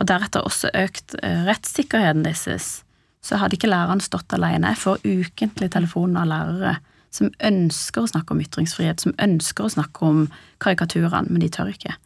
Og 0.00 0.08
deretter 0.08 0.46
også 0.46 0.72
økt 0.76 1.16
eh, 1.22 1.44
rettssikkerheten 1.48 2.24
deres, 2.24 2.80
så 3.20 3.36
hadde 3.36 3.58
ikke 3.58 3.68
læreren 3.68 4.00
stått 4.00 4.32
alene. 4.32 4.72
Jeg 4.72 4.80
får 4.80 5.02
ukentlig 5.04 5.68
telefoner 5.74 6.24
av 6.24 6.30
lærere 6.30 6.76
som 7.12 7.28
ønsker 7.42 8.04
å 8.04 8.10
snakke 8.12 8.32
om 8.32 8.40
ytringsfrihet, 8.40 9.02
som 9.02 9.16
ønsker 9.20 9.66
å 9.66 9.72
snakke 9.74 10.06
om 10.06 10.22
karikaturene, 10.62 11.26
men 11.28 11.42
de 11.42 11.50
tør 11.52 11.72
ikke. 11.72 11.96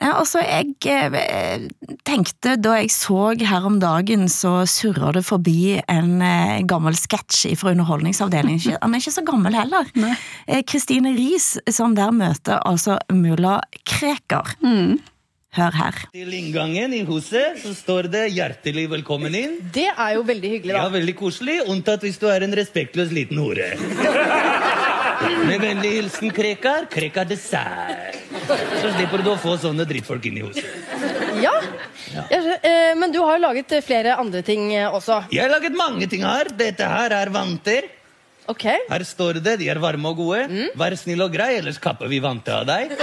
Ja, 0.00 0.14
altså, 0.16 0.40
jeg 0.40 0.74
eh, 0.88 1.66
tenkte 2.08 2.54
da 2.56 2.78
jeg 2.80 2.88
så 2.92 3.34
her 3.36 3.66
om 3.68 3.76
dagen, 3.82 4.26
så 4.32 4.62
surra 4.68 5.12
det 5.12 5.22
forbi 5.28 5.76
en 5.92 6.24
eh, 6.24 6.62
gammel 6.68 6.96
sketsj 6.96 7.52
fra 7.60 7.74
Underholdningsavdelingen. 7.74 8.78
Han 8.82 8.96
er 8.96 9.04
ikke 9.04 9.16
så 9.18 9.24
gammel 9.28 9.56
heller. 9.56 9.88
Kristine 10.68 11.12
Riis, 11.16 11.52
som 11.68 11.96
der 11.96 12.12
møter 12.16 12.60
altså 12.64 12.96
mulla 13.12 13.58
Krekar. 13.84 14.56
Hør 15.50 15.74
her. 15.74 15.96
Til 16.14 16.30
inngangen 16.38 16.92
i 16.94 17.00
huset 17.08 17.56
så 17.58 17.72
står 17.74 18.06
det 18.12 18.20
'hjertelig 18.30 18.84
velkommen 18.92 19.34
inn'. 19.34 19.56
Det 19.74 19.88
er 19.90 20.14
jo 20.14 20.22
veldig 20.22 20.50
hyggelig, 20.52 20.76
Ja, 20.76 20.84
veldig 20.88 21.14
koselig, 21.18 21.56
unntatt 21.66 22.06
hvis 22.06 22.20
du 22.22 22.28
er 22.30 22.44
en 22.46 22.54
respektløs 22.54 23.10
liten 23.10 23.40
hore. 23.42 23.74
Med 25.46 25.58
vennlig 25.60 25.90
hilsen 25.98 26.30
Krekar, 26.30 26.86
Krekar 26.86 27.26
dessert. 27.26 28.14
Så 28.46 28.94
slipper 28.94 29.24
du 29.24 29.30
å 29.34 29.38
få 29.42 29.58
sånne 29.58 29.84
drittfolk 29.90 30.30
inn 30.30 30.38
i 30.38 30.46
huset. 30.46 30.70
Ja. 31.42 31.56
Jeg 32.30 32.58
eh, 32.62 32.94
men 32.94 33.10
du 33.10 33.18
har 33.18 33.36
jo 33.36 33.42
laget 33.48 33.74
flere 33.84 34.14
andre 34.22 34.42
ting 34.46 34.70
eh, 34.72 34.86
også. 34.86 35.24
Jeg 35.34 35.42
har 35.42 35.50
laget 35.50 35.74
mange 35.74 36.06
ting 36.06 36.22
her. 36.22 36.46
Dette 36.56 36.86
her 36.86 37.10
er 37.10 37.30
vanter. 37.34 37.90
Ok. 38.50 38.64
Her 38.90 39.04
står 39.06 39.38
det, 39.44 39.56
de 39.60 39.68
er 39.70 39.78
varme 39.82 40.10
og 40.10 40.16
gode. 40.18 40.68
Vær 40.80 40.96
snill 40.98 41.22
og 41.22 41.32
grei, 41.34 41.52
ellers 41.60 41.78
kapper 41.82 42.10
vi 42.10 42.18
vantet 42.24 42.50
av 42.56 42.66
deg. 42.68 42.94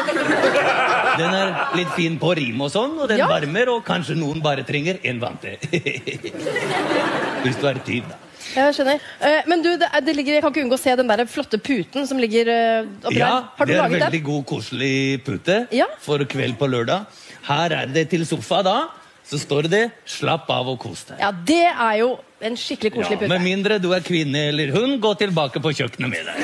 Den 1.18 1.34
er 1.34 1.54
litt 1.78 1.94
fin 1.96 2.18
på 2.22 2.34
rim 2.38 2.60
og 2.66 2.72
sånn, 2.74 2.98
og 3.00 3.08
den 3.10 3.22
Ja. 3.24 3.28
varmer, 3.32 3.70
og 3.74 3.86
kanskje 3.88 4.16
noen 4.20 4.42
bare 4.44 4.64
trenger 4.68 5.00
en 5.08 5.20
vante. 5.24 5.56
Hvis 7.44 7.58
du 7.62 7.68
er 7.70 7.80
tyv, 7.88 8.04
da. 8.10 8.18
Jeg 8.58 8.74
skjønner. 8.78 9.02
Eh, 9.22 9.42
Men 9.50 9.62
du, 9.64 9.70
det, 9.78 9.88
det 10.06 10.14
ligger, 10.16 10.38
jeg 10.38 10.44
kan 10.46 10.54
ikke 10.54 10.64
unngå 10.66 10.78
å 10.78 10.82
se 10.82 10.94
den 11.00 11.10
der 11.12 11.26
flotte 11.30 11.60
puten 11.62 12.08
som 12.10 12.20
ligger 12.22 12.48
eh, 12.52 12.86
oppi 13.04 13.20
Ja, 13.20 13.32
der. 13.34 13.50
Har 13.58 13.66
du 13.68 13.72
det 13.74 13.80
er 13.80 13.86
en 13.90 13.98
veldig 14.00 14.22
god, 14.30 14.46
koselig 14.50 14.94
pute 15.28 15.58
Ja. 15.76 15.88
for 16.04 16.24
kveld 16.30 16.58
på 16.60 16.70
lørdag. 16.72 17.06
Her 17.48 17.76
er 17.82 17.92
det 17.92 18.08
til 18.14 18.26
sofa, 18.28 18.62
da. 18.66 18.78
Så 19.28 19.36
står 19.42 19.68
det 19.68 19.92
'slapp 20.08 20.48
av 20.50 20.70
og 20.72 20.80
kos 20.80 21.04
deg'. 21.10 21.20
Ja, 21.20 21.32
det 21.32 21.66
er 21.68 21.96
jo 22.00 22.18
en 22.40 22.58
skikkelig 22.60 22.94
koselig 22.94 23.22
Ja, 23.26 23.30
med 23.32 23.46
mindre 23.46 23.80
du 23.82 23.90
er 23.96 24.04
kvinne 24.06 24.48
eller 24.52 24.74
hund, 24.76 25.00
gå 25.02 25.14
tilbake 25.22 25.62
på 25.64 25.74
kjøkkenet 25.80 26.12
med 26.12 26.28
deg. 26.30 26.36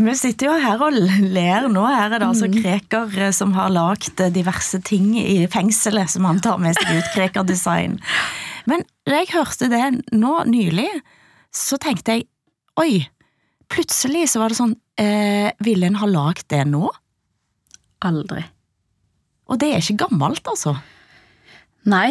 Vi 0.00 0.14
sitter 0.16 0.48
jo 0.48 0.56
her 0.62 0.82
og 0.86 0.94
ler 0.96 1.66
nå. 1.68 1.82
Her 1.84 2.14
er 2.14 2.22
det 2.22 2.28
altså 2.28 2.48
Krekar 2.52 3.16
eh, 3.18 3.32
som 3.36 3.52
har 3.56 3.72
lagd 3.74 4.22
diverse 4.32 4.80
ting 4.86 5.12
i 5.18 5.44
fengselet 5.50 6.12
som 6.12 6.28
han 6.28 6.40
tar 6.40 6.60
med 6.62 6.78
seg 6.78 6.92
ut. 6.94 7.08
Krekar 7.14 7.44
Design. 7.48 7.98
Men 8.70 8.84
da 9.08 9.20
jeg 9.20 9.32
hørte 9.34 9.68
det 9.72 9.82
nå 10.14 10.36
nylig, 10.48 10.88
så 11.52 11.76
tenkte 11.82 12.16
jeg 12.16 12.28
oi, 12.80 13.02
plutselig 13.72 14.28
så 14.30 14.40
var 14.42 14.52
det 14.52 14.60
sånn 14.60 14.76
eh, 15.00 15.50
Ville 15.64 15.90
en 15.90 15.98
ha 16.00 16.08
lagd 16.08 16.46
det 16.52 16.62
nå? 16.70 16.86
Aldri. 18.06 18.46
Og 19.50 19.58
det 19.60 19.72
er 19.74 19.82
ikke 19.82 20.06
gammelt, 20.06 20.46
altså. 20.48 20.76
Nei, 21.88 22.10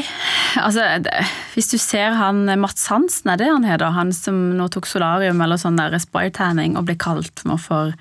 altså 0.58 0.82
det, 1.06 1.12
hvis 1.54 1.70
du 1.70 1.78
ser 1.78 2.16
han 2.18 2.42
Mats 2.58 2.88
Hansen, 2.90 3.30
er 3.30 3.38
det 3.38 3.52
han 3.52 3.68
heter, 3.68 3.94
han 3.94 4.14
som 4.16 4.38
nå 4.58 4.66
tok 4.74 4.90
solarium 4.90 5.44
eller 5.46 5.62
sånn 5.62 5.78
der 5.78 5.94
spytanning 6.02 6.74
og 6.80 6.88
ble 6.88 6.98
kalt 6.98 7.44
nå 7.46 7.60
for 7.62 7.94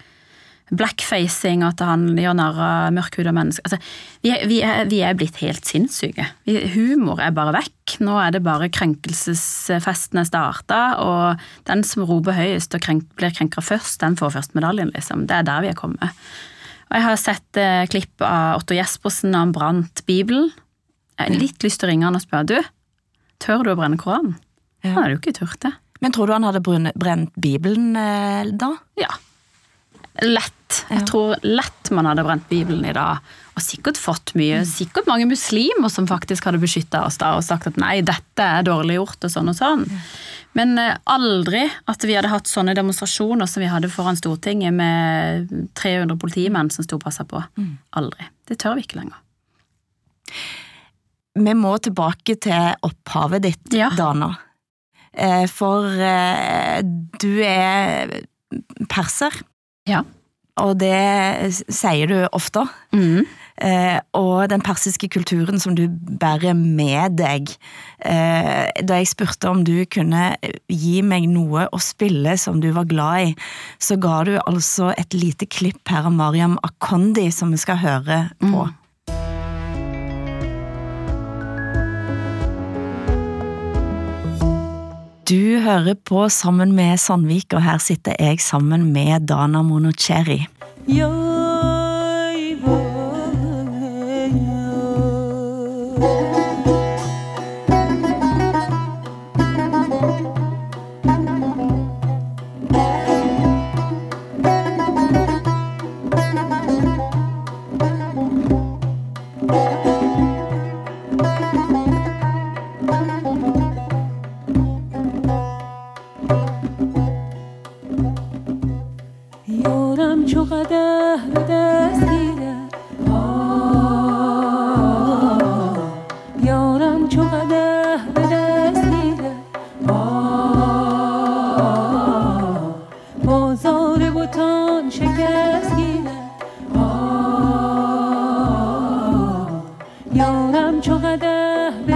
blackfacing, 0.68 1.62
at 1.64 1.80
han 1.84 2.10
gjør 2.18 2.34
narr 2.36 2.58
av 2.60 2.92
mørkhuda 2.96 3.32
mennesker. 3.32 3.64
Altså, 3.64 3.78
vi, 4.24 4.32
er, 4.34 4.44
vi, 4.50 4.58
vi 4.90 5.00
er 5.04 5.16
blitt 5.16 5.40
helt 5.40 5.64
sinnssyke. 5.68 6.26
Vi, 6.48 6.58
humor 6.74 7.22
er 7.24 7.32
bare 7.36 7.54
vekk. 7.56 7.96
Nå 8.04 8.18
er 8.20 8.34
det 8.34 8.42
bare 8.44 8.68
krenkelsesfestene 8.72 10.26
starta, 10.28 10.82
og 11.00 11.48
den 11.70 11.84
som 11.88 12.04
roper 12.08 12.36
høyest 12.36 12.76
og 12.76 12.84
krenk, 12.84 13.08
blir 13.16 13.32
krenka 13.34 13.64
først, 13.64 14.00
den 14.04 14.18
får 14.20 14.36
først 14.36 14.56
medaljen, 14.58 14.92
liksom. 14.96 15.24
Det 15.28 15.40
er 15.40 15.48
der 15.48 15.64
vi 15.64 15.72
er 15.72 15.78
kommet. 15.78 16.24
Og 16.88 16.96
jeg 16.96 17.04
har 17.04 17.20
sett 17.20 17.60
eh, 17.60 17.84
klipp 17.92 18.24
av 18.24 18.62
Otto 18.62 18.76
Jespersen 18.76 19.32
når 19.32 19.46
han 19.46 19.56
brant 19.56 20.04
Bibelen. 20.08 20.52
Jeg 21.18 21.32
har 21.32 21.40
litt 21.40 21.64
lyst 21.66 21.80
til 21.82 21.88
å 21.88 21.92
ringe 21.92 22.06
han 22.06 22.18
og 22.18 22.22
spørre 22.22 22.46
du, 22.46 22.58
tør 23.42 23.64
du 23.66 23.72
å 23.72 23.78
brenne 23.78 23.98
Koranen? 24.00 24.36
Han 24.86 24.94
hadde 24.94 25.16
jo 25.16 25.22
ikke 25.22 25.34
turt 25.40 25.58
det. 25.64 25.72
Men 25.98 26.14
tror 26.14 26.30
du 26.30 26.36
han 26.36 26.46
hadde 26.46 26.62
brent 26.62 27.34
Bibelen 27.42 27.96
eh, 27.98 28.52
da? 28.54 28.70
Ja. 29.00 29.10
Lett. 30.22 30.54
Jeg 30.90 31.06
tror 31.08 31.36
lett 31.42 31.90
man 31.94 32.06
hadde 32.06 32.22
brent 32.26 32.46
Bibelen 32.50 32.86
i 32.86 32.94
dag. 32.94 33.24
Og 33.56 33.64
sikkert 33.64 33.98
fått 33.98 34.34
mye. 34.38 34.60
Sikkert 34.68 35.08
mange 35.10 35.26
muslimer 35.30 35.90
som 35.90 36.06
faktisk 36.10 36.46
hadde 36.46 36.60
beskytta 36.62 37.02
oss 37.06 37.18
da 37.18 37.32
og 37.38 37.42
sagt 37.46 37.66
at 37.70 37.78
nei, 37.80 37.98
dette 38.06 38.44
er 38.44 38.66
dårlig 38.66 39.00
gjort 39.00 39.26
og 39.26 39.34
sånn 39.34 39.50
og 39.50 39.58
sånn. 39.58 39.84
Men 40.58 40.78
eh, 40.78 40.94
aldri 41.10 41.64
at 41.90 42.06
vi 42.06 42.14
hadde 42.14 42.30
hatt 42.30 42.50
sånne 42.50 42.76
demonstrasjoner 42.78 43.50
som 43.50 43.64
vi 43.64 43.72
hadde 43.72 43.90
foran 43.90 44.18
Stortinget 44.18 44.74
med 44.78 45.50
300 45.78 46.14
politimenn 46.20 46.70
som 46.74 46.86
sto 46.86 47.00
og 47.00 47.04
passa 47.06 47.26
på. 47.26 47.42
Aldri. 47.98 48.30
Det 48.46 48.60
tør 48.62 48.78
vi 48.78 48.86
ikke 48.86 49.02
lenger. 49.02 49.18
Vi 51.36 51.54
må 51.54 51.76
tilbake 51.82 52.36
til 52.40 52.74
opphavet 52.82 53.42
ditt, 53.42 53.72
Ja. 53.74 53.90
Dana. 53.96 54.36
Eh, 55.14 55.46
For 55.46 55.84
eh, 55.98 56.82
du 57.20 57.40
er 57.42 58.20
perser, 58.88 59.32
Ja. 59.86 60.02
og 60.56 60.78
det 60.78 61.52
sier 61.68 62.06
du 62.06 62.28
ofte. 62.32 62.68
Mm. 62.92 63.26
og 64.14 64.48
den 64.50 64.60
persiske 64.62 65.08
kulturen 65.10 65.58
som 65.58 65.74
du 65.74 65.88
bærer 65.88 66.54
med 66.54 67.16
deg. 67.18 67.48
Eh, 67.98 68.70
da 68.86 68.94
jeg 69.00 69.08
spurte 69.10 69.48
om 69.50 69.64
du 69.64 69.84
kunne 69.90 70.36
gi 70.70 71.02
meg 71.02 71.26
noe 71.28 71.66
å 71.72 71.80
spille 71.82 72.36
som 72.38 72.60
du 72.60 72.70
var 72.70 72.84
glad 72.86 73.20
i, 73.26 73.34
så 73.82 73.98
ga 73.98 74.22
du 74.22 74.38
altså 74.46 74.92
et 74.96 75.10
lite 75.12 75.46
klipp 75.50 75.88
her 75.90 76.06
av 76.06 76.12
Mariam 76.14 76.56
Akondi 76.62 77.32
som 77.34 77.50
vi 77.50 77.56
skal 77.58 77.76
høre 77.82 78.30
på. 78.38 78.68
Du 85.28 85.58
hører 85.60 85.92
på 86.08 86.22
Sammen 86.32 86.70
med 86.72 86.96
Sandvik, 86.96 87.52
og 87.52 87.60
her 87.60 87.76
sitter 87.84 88.14
jeg 88.16 88.40
sammen 88.40 88.86
med 88.94 89.26
Dana 89.28 89.60
Monoceri. 89.62 90.46
Jeg, 90.88 92.56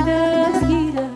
دست 0.07 0.65
گیره 0.65 1.09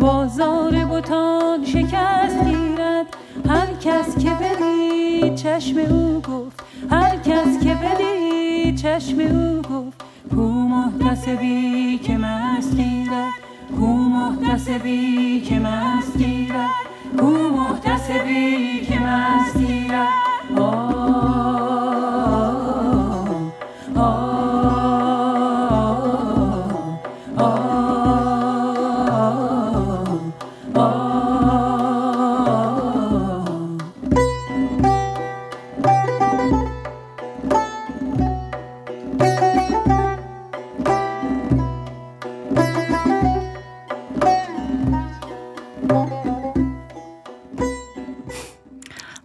بازار 0.00 0.84
بوتان 0.84 1.64
شکست 1.64 2.44
گیرد. 2.44 3.06
هر 3.48 3.66
کس 3.80 4.18
که 4.18 4.30
بدید 4.30 5.34
چشم 5.34 5.78
او 5.78 6.20
گفت 6.20 6.64
هر 6.90 7.16
کس 7.16 7.64
که 7.64 7.74
بدید 7.74 8.76
چشم 8.76 9.18
او 9.20 9.62
گفت 9.62 10.04
کو 10.30 10.42
محتسبی 10.42 11.98
که 11.98 12.18
مست 12.18 12.76
گیرد 12.76 13.32
کو 13.76 13.86
محتسبی 13.86 15.40
که 15.40 15.58
مست 15.58 16.18
گیرد 16.18 16.70
کو 17.18 17.26
محتسبی 17.26 18.80
که 18.80 18.98
مست 18.98 19.58
گیرد. 19.58 21.29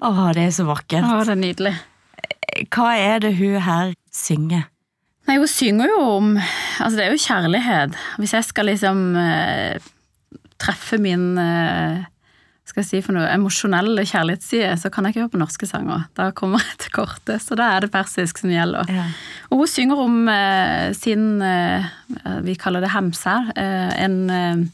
Å, 0.06 0.30
det 0.38 0.48
er 0.48 0.56
så 0.56 0.68
vakkert. 0.68 1.06
Å, 1.06 1.24
det 1.26 1.36
er 1.36 1.42
nydelig. 1.42 1.76
Hva 2.72 2.94
er 3.00 3.22
det 3.26 3.36
hun 3.40 3.60
her 3.66 3.94
synger? 4.14 4.68
Nei, 5.26 5.40
hun 5.42 5.50
synger 5.50 5.90
jo 5.90 6.02
om 6.20 6.36
Altså, 6.38 6.96
det 7.00 7.06
er 7.06 7.16
jo 7.16 7.24
kjærlighet. 7.24 7.96
Hvis 8.22 8.36
jeg 8.36 8.46
skal 8.46 8.70
liksom 8.70 9.00
eh, 9.18 9.88
treffe 10.62 11.00
min 11.02 11.32
eh, 11.42 12.04
skal 12.66 12.82
jeg 12.82 12.88
si 12.90 13.00
for 13.06 13.14
noe 13.14 13.28
emosjonelle 13.30 14.04
kjærlighetsside, 14.10 14.72
så 14.82 14.90
kan 14.92 15.06
jeg 15.06 15.14
ikke 15.14 15.22
høre 15.22 15.34
på 15.36 15.40
norske 15.40 15.68
sanger. 15.70 16.08
Da 16.18 16.32
kommer 16.36 16.64
jeg 16.66 16.80
til 16.82 16.96
kortet, 16.98 17.44
så 17.44 17.58
da 17.58 17.70
er 17.76 17.86
det 17.86 17.92
persisk 17.94 18.42
som 18.42 18.50
gjelder. 18.50 18.90
Ja. 18.90 19.06
Og 19.52 19.62
hun 19.62 19.70
synger 19.70 20.02
om 20.02 20.18
eh, 20.32 20.90
sin 20.98 21.44
eh, 21.46 21.86
Vi 22.44 22.58
kaller 22.60 22.82
det 22.82 22.90
hemser. 22.96 23.52
Eh, 23.56 23.94
en 24.08 24.18
eh, 24.34 24.66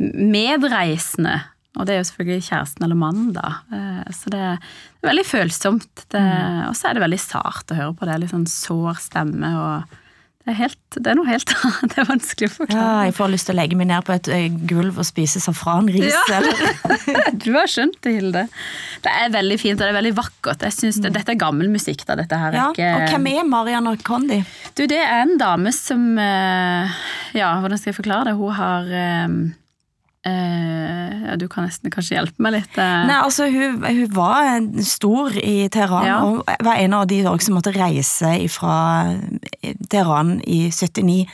medreisende. 0.00 1.36
Og 1.78 1.86
det 1.86 1.94
er 1.94 2.00
jo 2.00 2.08
selvfølgelig 2.08 2.48
kjæresten 2.48 2.82
eller 2.88 2.98
mannen, 2.98 3.28
da. 3.36 3.50
Eh, 3.70 4.10
så 4.16 4.32
det 4.34 4.40
er 4.42 4.56
veldig 5.06 5.26
følsomt. 5.28 6.06
Det, 6.10 6.24
Og 6.68 6.74
så 6.76 6.90
er 6.90 6.98
det 6.98 7.04
veldig 7.06 7.20
sart 7.22 7.70
å 7.70 7.78
høre 7.78 7.94
på 8.00 8.08
det. 8.10 8.18
Litt 8.24 8.32
sånn 8.34 8.48
sår 8.50 8.98
stemme 9.06 9.52
og 9.60 9.96
det 10.40 10.54
er, 10.54 10.56
helt, 10.56 10.78
det 10.96 11.10
er 11.12 11.16
noe 11.18 11.28
helt 11.28 11.50
annet. 11.60 11.92
Det 11.92 11.98
er 12.00 12.06
vanskelig 12.08 12.48
å 12.48 12.52
forklare. 12.54 12.80
Ja, 12.82 13.02
jeg 13.06 13.14
får 13.14 13.28
lyst 13.30 13.46
til 13.46 13.54
å 13.54 13.58
legge 13.60 13.76
meg 13.78 13.90
ned 13.90 14.06
på 14.08 14.14
et 14.16 14.30
eh, 14.34 14.46
gulv 14.66 14.96
og 14.98 15.06
spise 15.06 15.38
safranris. 15.44 16.16
Ja. 16.32 16.40
Du 17.44 17.52
har 17.54 17.68
skjønt 17.70 18.00
det, 18.02 18.16
Hilde. 18.16 18.42
Det 19.04 19.12
er 19.20 19.30
veldig 19.32 19.58
fint 19.60 19.76
og 19.78 19.84
det 19.84 19.92
er 19.92 19.98
veldig 20.00 20.14
vakkert. 20.16 20.64
Jeg 20.66 20.74
synes 20.76 20.98
det, 21.04 21.12
Dette 21.14 21.36
er 21.36 21.38
gammel 21.40 21.70
musikk. 21.72 22.02
da, 22.08 22.16
dette 22.18 22.36
her 22.40 22.50
er 22.50 22.58
Ja, 22.58 22.66
ikke... 22.72 22.88
og 22.96 23.14
hvem 23.14 23.28
er 23.30 23.46
Marianne 23.52 23.94
Kondi? 24.04 24.40
Du, 24.76 24.82
det 24.90 24.98
er 24.98 25.22
en 25.28 25.36
dame 25.40 25.70
som 25.76 26.02
eh, 26.18 26.98
Ja, 27.36 27.52
hvordan 27.62 27.78
skal 27.78 27.92
jeg 27.92 28.00
forklare 28.00 28.32
det? 28.32 28.36
Hun 28.40 28.56
har 28.58 28.90
eh, 30.26 30.30
eh, 30.30 31.26
ja, 31.30 31.36
Du 31.36 31.46
kan 31.48 31.64
nesten 31.64 31.90
kanskje 31.92 32.16
hjelpe 32.18 32.42
meg 32.42 32.52
litt. 32.58 32.76
Uh. 32.76 33.06
Nei, 33.08 33.18
altså 33.22 33.46
hun, 33.50 33.82
hun 33.84 34.10
var 34.14 34.60
stor 34.84 35.36
i 35.40 35.68
Teheran, 35.72 36.06
Ja. 36.06 36.18
og 36.24 36.44
var 36.66 36.76
en 36.80 36.94
av 36.94 37.06
de 37.10 37.22
som 37.40 37.54
måtte 37.56 37.72
reise 37.74 38.32
fra 38.52 39.16
Teheran 39.90 40.40
i 40.46 40.70
79 40.70 41.26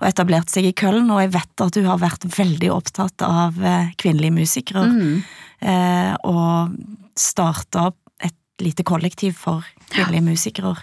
og 0.00 0.06
etablerte 0.08 0.52
seg 0.54 0.68
i 0.70 0.72
Køln. 0.76 1.10
og 1.10 1.20
jeg 1.24 1.32
vet 1.34 1.64
at 1.66 1.74
hun 1.80 1.88
har 1.90 1.98
vært 1.98 2.26
veldig 2.36 2.70
opptatt 2.74 3.22
av 3.26 3.58
eh, 3.64 3.90
kvinnelige 3.96 4.32
musikere, 4.38 4.86
Mm. 4.88 5.22
Uh, 5.58 6.14
og 6.22 6.76
starta 7.18 7.88
et 8.22 8.34
lite 8.62 8.84
kollektiv 8.86 9.34
for 9.34 9.64
kvinnelige 9.90 10.22
musikere. 10.22 10.76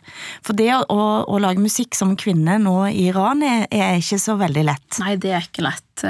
For 0.43 0.51
det 0.53 0.67
å, 0.75 0.97
å 1.23 1.39
lage 1.39 1.63
musikk 1.63 1.95
som 1.95 2.11
kvinne 2.19 2.57
nå 2.59 2.73
i 2.89 3.05
Iran 3.07 3.39
er, 3.47 3.63
er 3.71 3.95
ikke 4.01 4.19
så 4.19 4.35
veldig 4.35 4.65
lett. 4.67 4.99
Nei, 4.99 5.15
det 5.15 5.31
er 5.31 5.47
ikke 5.47 5.63
lett. 5.63 6.03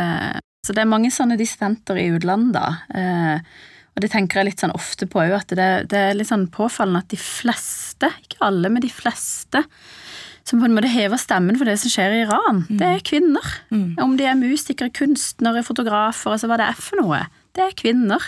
Så 0.65 0.73
det 0.73 0.81
er 0.81 0.89
mange 0.89 1.11
sånne 1.13 1.37
dissidenter 1.37 1.99
i 2.01 2.07
utlandet. 2.15 2.55
da. 2.57 2.67
Eh, 2.97 3.39
Og 3.95 4.01
det 4.03 4.09
tenker 4.11 4.41
jeg 4.41 4.49
litt 4.49 4.59
sånn 4.59 4.73
ofte 4.75 5.05
på 5.07 5.21
òg, 5.21 5.31
at 5.37 5.53
det, 5.55 5.65
det 5.87 5.99
er 6.09 6.15
litt 6.17 6.27
sånn 6.27 6.49
påfallende 6.51 6.99
at 7.05 7.13
de 7.13 7.19
fleste, 7.21 8.09
ikke 8.25 8.41
alle, 8.43 8.67
men 8.67 8.83
de 8.83 8.89
fleste, 8.91 9.61
som 10.43 10.59
på 10.59 10.67
en 10.67 10.75
måte 10.75 10.89
hever 10.91 11.15
stemmen 11.21 11.55
for 11.55 11.63
det 11.69 11.77
som 11.79 11.89
skjer 11.93 12.11
i 12.17 12.23
Iran, 12.25 12.65
det 12.67 12.89
er 12.89 12.99
kvinner. 13.07 13.47
Om 14.03 14.17
de 14.19 14.25
er 14.27 14.35
musikere, 14.35 14.91
kunstnere, 14.91 15.63
fotografer, 15.63 16.33
altså 16.35 16.49
hva 16.51 16.57
det 16.59 16.67
er 16.73 16.75
for 16.75 16.99
noe. 16.99 17.21
Det 17.55 17.63
er 17.69 17.77
kvinner. 17.79 18.19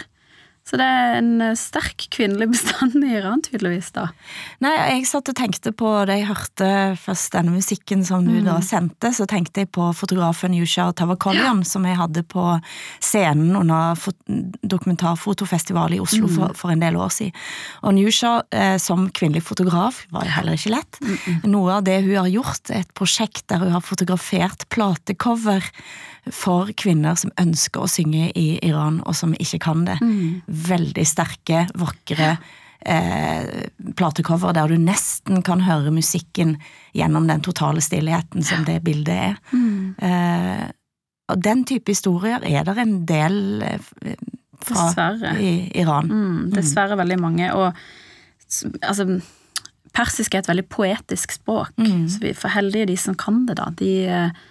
Så 0.67 0.75
det 0.79 0.83
er 0.83 1.17
en 1.21 1.29
eh, 1.43 1.55
sterk 1.57 2.07
kvinnelig 2.13 2.49
bestand 2.55 2.97
i 2.99 3.13
Iran, 3.19 3.41
tydeligvis, 3.45 3.91
da. 3.95 4.09
Nei, 4.63 4.73
jeg 4.91 5.07
satt 5.09 5.31
og 5.31 5.37
tenkte 5.37 5.71
på 5.77 5.91
da 6.07 6.17
jeg 6.17 6.27
hørte 6.27 6.69
først 6.99 7.37
denne 7.37 7.53
musikken 7.55 8.03
som 8.07 8.27
du 8.27 8.39
da 8.45 8.57
sendte, 8.65 9.13
så 9.15 9.27
tenkte 9.29 9.63
jeg 9.63 9.71
på 9.75 9.87
fotografen 9.95 10.55
Yusha 10.57 10.89
Tavakolyan 10.97 11.63
som 11.67 11.87
jeg 11.87 11.99
hadde 11.99 12.23
på 12.27 12.45
scenen 13.03 13.55
under 13.55 13.95
dokumentarfotofestivalet 14.27 15.99
i 15.99 16.03
Oslo 16.03 16.29
for, 16.31 16.55
for 16.57 16.73
en 16.73 16.83
del 16.83 16.99
år 16.99 17.13
siden. 17.15 17.47
Og 17.87 18.01
Yusha 18.01 18.33
eh, 18.51 18.75
som 18.81 19.07
kvinnelig 19.15 19.45
fotograf 19.47 20.03
var 20.11 20.27
jo 20.27 20.35
heller 20.35 20.59
ikke 20.59 20.75
lett. 20.75 20.99
Noe 21.47 21.79
av 21.79 21.87
det 21.87 22.01
hun 22.03 22.17
har 22.19 22.31
gjort, 22.31 22.73
er 22.73 22.83
et 22.83 22.93
prosjekt 22.97 23.47
der 23.51 23.63
hun 23.63 23.75
har 23.75 23.85
fotografert 23.85 24.67
platecover 24.73 25.63
for 26.33 26.71
kvinner 26.77 27.17
som 27.19 27.33
ønsker 27.39 27.83
å 27.83 27.89
synge 27.91 28.31
i 28.37 28.47
Iran, 28.65 29.01
og 29.05 29.15
som 29.15 29.35
ikke 29.37 29.59
kan 29.67 29.85
det. 29.87 29.97
Veldig 30.47 31.05
sterke, 31.07 31.65
vakre 31.77 32.37
eh, 32.85 33.67
platecover 33.97 34.55
der 34.57 34.71
du 34.71 34.81
nesten 34.81 35.43
kan 35.45 35.63
høre 35.65 35.93
musikken 35.93 36.57
gjennom 36.97 37.27
den 37.29 37.43
totale 37.45 37.83
stillheten 37.83 38.45
som 38.45 38.65
det 38.67 38.81
bildet 38.85 39.15
er. 39.31 39.39
Eh, 39.97 40.65
og 41.27 41.43
den 41.43 41.65
type 41.67 41.91
historier 41.91 42.43
er 42.47 42.67
det 42.67 42.77
en 42.79 42.99
del 43.07 43.39
eh, 43.65 43.79
fra 44.63 44.87
Dessverre. 44.87 45.33
i 45.39 45.71
Iran. 45.81 46.07
Mm, 46.11 46.51
dessverre 46.55 46.97
veldig 46.99 47.17
mange. 47.21 47.49
Og 47.53 47.73
altså, 48.81 49.19
persisk 49.95 50.33
er 50.33 50.43
et 50.43 50.51
veldig 50.51 50.67
poetisk 50.71 51.35
språk, 51.35 51.73
så 51.77 52.21
vi 52.23 52.31
er 52.31 52.37
for 52.37 52.53
heldige 52.55 52.91
de 52.91 52.97
som 52.99 53.17
kan 53.17 53.45
det, 53.47 53.57
da. 53.59 53.69
De, 53.77 53.91
eh, 54.07 54.45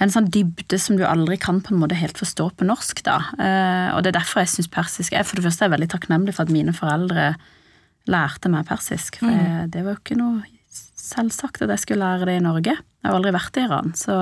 det 0.00 0.06
er 0.06 0.08
en 0.08 0.14
sånn 0.14 0.30
dybde 0.32 0.78
som 0.80 0.96
du 0.96 1.02
aldri 1.04 1.36
kan 1.36 1.58
på 1.60 1.74
en 1.74 1.80
måte 1.82 1.96
helt 2.00 2.16
forstå 2.16 2.46
på 2.56 2.64
norsk, 2.64 3.02
da. 3.04 3.18
Eh, 3.36 3.88
og 3.92 4.00
det 4.00 4.14
er 4.14 4.16
derfor 4.16 4.40
jeg 4.40 4.48
syns 4.54 4.70
persisk 4.72 5.12
er 5.12 5.26
For 5.28 5.36
det 5.36 5.44
første 5.44 5.66
er 5.66 5.68
jeg 5.68 5.74
veldig 5.74 5.88
takknemlig 5.92 6.32
for 6.38 6.48
at 6.48 6.54
mine 6.54 6.72
foreldre 6.72 7.26
lærte 8.08 8.48
meg 8.48 8.64
persisk. 8.70 9.18
For 9.20 9.28
jeg, 9.28 9.68
det 9.74 9.82
var 9.84 9.98
jo 9.98 10.00
ikke 10.00 10.16
noe 10.16 10.40
selvsagt 10.96 11.60
at 11.66 11.74
jeg 11.74 11.82
skulle 11.82 12.06
lære 12.06 12.30
det 12.30 12.38
i 12.38 12.46
Norge. 12.46 12.78
Jeg 12.80 13.10
har 13.10 13.18
aldri 13.18 13.34
vært 13.36 13.60
i 13.60 13.66
Iran. 13.66 13.92
Så, 13.92 14.16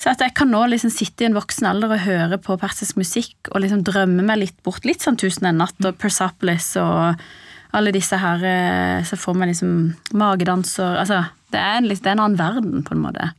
så 0.00 0.14
at 0.14 0.24
jeg 0.24 0.32
kan 0.40 0.48
nå 0.56 0.62
liksom 0.72 0.96
sitte 0.96 1.26
i 1.26 1.28
en 1.28 1.36
voksen 1.36 1.68
alder 1.68 1.98
og 1.98 2.04
høre 2.06 2.40
på 2.40 2.56
persisk 2.64 2.96
musikk 2.96 3.52
og 3.52 3.60
liksom 3.60 3.84
drømme 3.84 4.24
meg 4.24 4.40
litt 4.40 4.58
bort. 4.64 4.88
Litt 4.88 5.04
sånn 5.04 5.20
Tusen 5.20 5.52
en 5.52 5.60
natt 5.66 5.84
og 5.84 6.00
Persopolis 6.00 6.72
og 6.80 7.20
alle 7.76 7.92
disse 7.92 8.16
her 8.16 8.40
eh, 8.48 9.04
Så 9.04 9.20
får 9.20 9.34
man 9.36 9.50
liksom 9.50 9.70
magedanser 10.14 11.00
Altså, 11.00 11.24
det 11.52 11.60
er, 11.60 11.80
en, 11.80 11.88
det 11.90 12.06
er 12.06 12.14
en 12.16 12.22
annen 12.30 12.40
verden, 12.40 12.84
på 12.86 12.96
en 12.96 13.04
måte. 13.04 13.34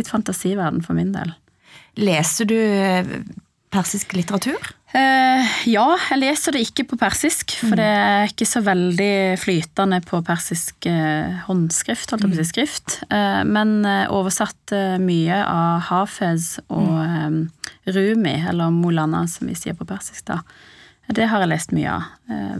Litt 0.00 0.10
fantasiverden 0.10 0.82
for 0.86 0.98
min 0.98 1.14
del. 1.14 1.36
Leser 2.00 2.48
du 2.48 2.56
eh, 2.58 3.14
persisk 3.70 4.14
litteratur? 4.16 4.58
Eh, 4.90 5.50
ja, 5.70 5.84
jeg 6.08 6.18
leser 6.18 6.56
det 6.56 6.64
ikke 6.64 6.84
på 6.90 6.98
persisk, 6.98 7.52
for 7.62 7.78
det 7.78 7.86
er 7.86 8.30
ikke 8.32 8.46
så 8.48 8.62
veldig 8.66 9.38
flytende 9.38 10.00
på 10.02 10.18
persisk 10.26 10.88
eh, 10.90 11.36
håndskrift, 11.46 12.10
holdt 12.10 12.26
jeg 12.26 12.32
på 12.32 12.34
å 12.34 12.40
si 12.40 12.48
skrift. 12.48 12.96
Eh, 13.06 13.42
men 13.46 13.84
eh, 13.86 14.10
oversatt 14.10 14.74
eh, 14.74 14.96
mye 15.02 15.38
av 15.46 15.86
Hafez 15.90 16.56
og 16.66 16.96
eh, 17.04 17.38
Rumi, 17.94 18.34
eller 18.50 18.74
Molana 18.74 19.22
som 19.30 19.50
vi 19.50 19.54
sier 19.58 19.78
på 19.78 19.86
persisk, 19.86 20.24
da. 20.32 20.40
Det 21.10 21.26
har 21.26 21.42
jeg 21.42 21.50
lest 21.50 21.72
mye 21.74 21.90
av. 21.90 22.10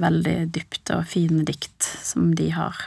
Veldig 0.03 0.33
dypt 0.51 0.91
og 0.91 1.05
fine 1.07 1.45
dikt 1.47 1.87
som 2.03 2.33
de 2.35 2.49
har. 2.51 2.81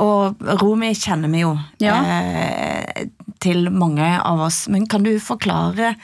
Og 0.00 0.40
Rumi 0.62 0.92
kjenner 0.96 1.30
vi 1.32 1.42
jo 1.44 1.52
Ja. 1.82 1.98
eh, 2.04 3.06
til 3.40 3.70
mange 3.72 4.06
av 4.20 4.40
oss, 4.46 4.66
men 4.68 4.86
kan 4.86 5.02
du 5.04 5.14
forklare 5.20 5.94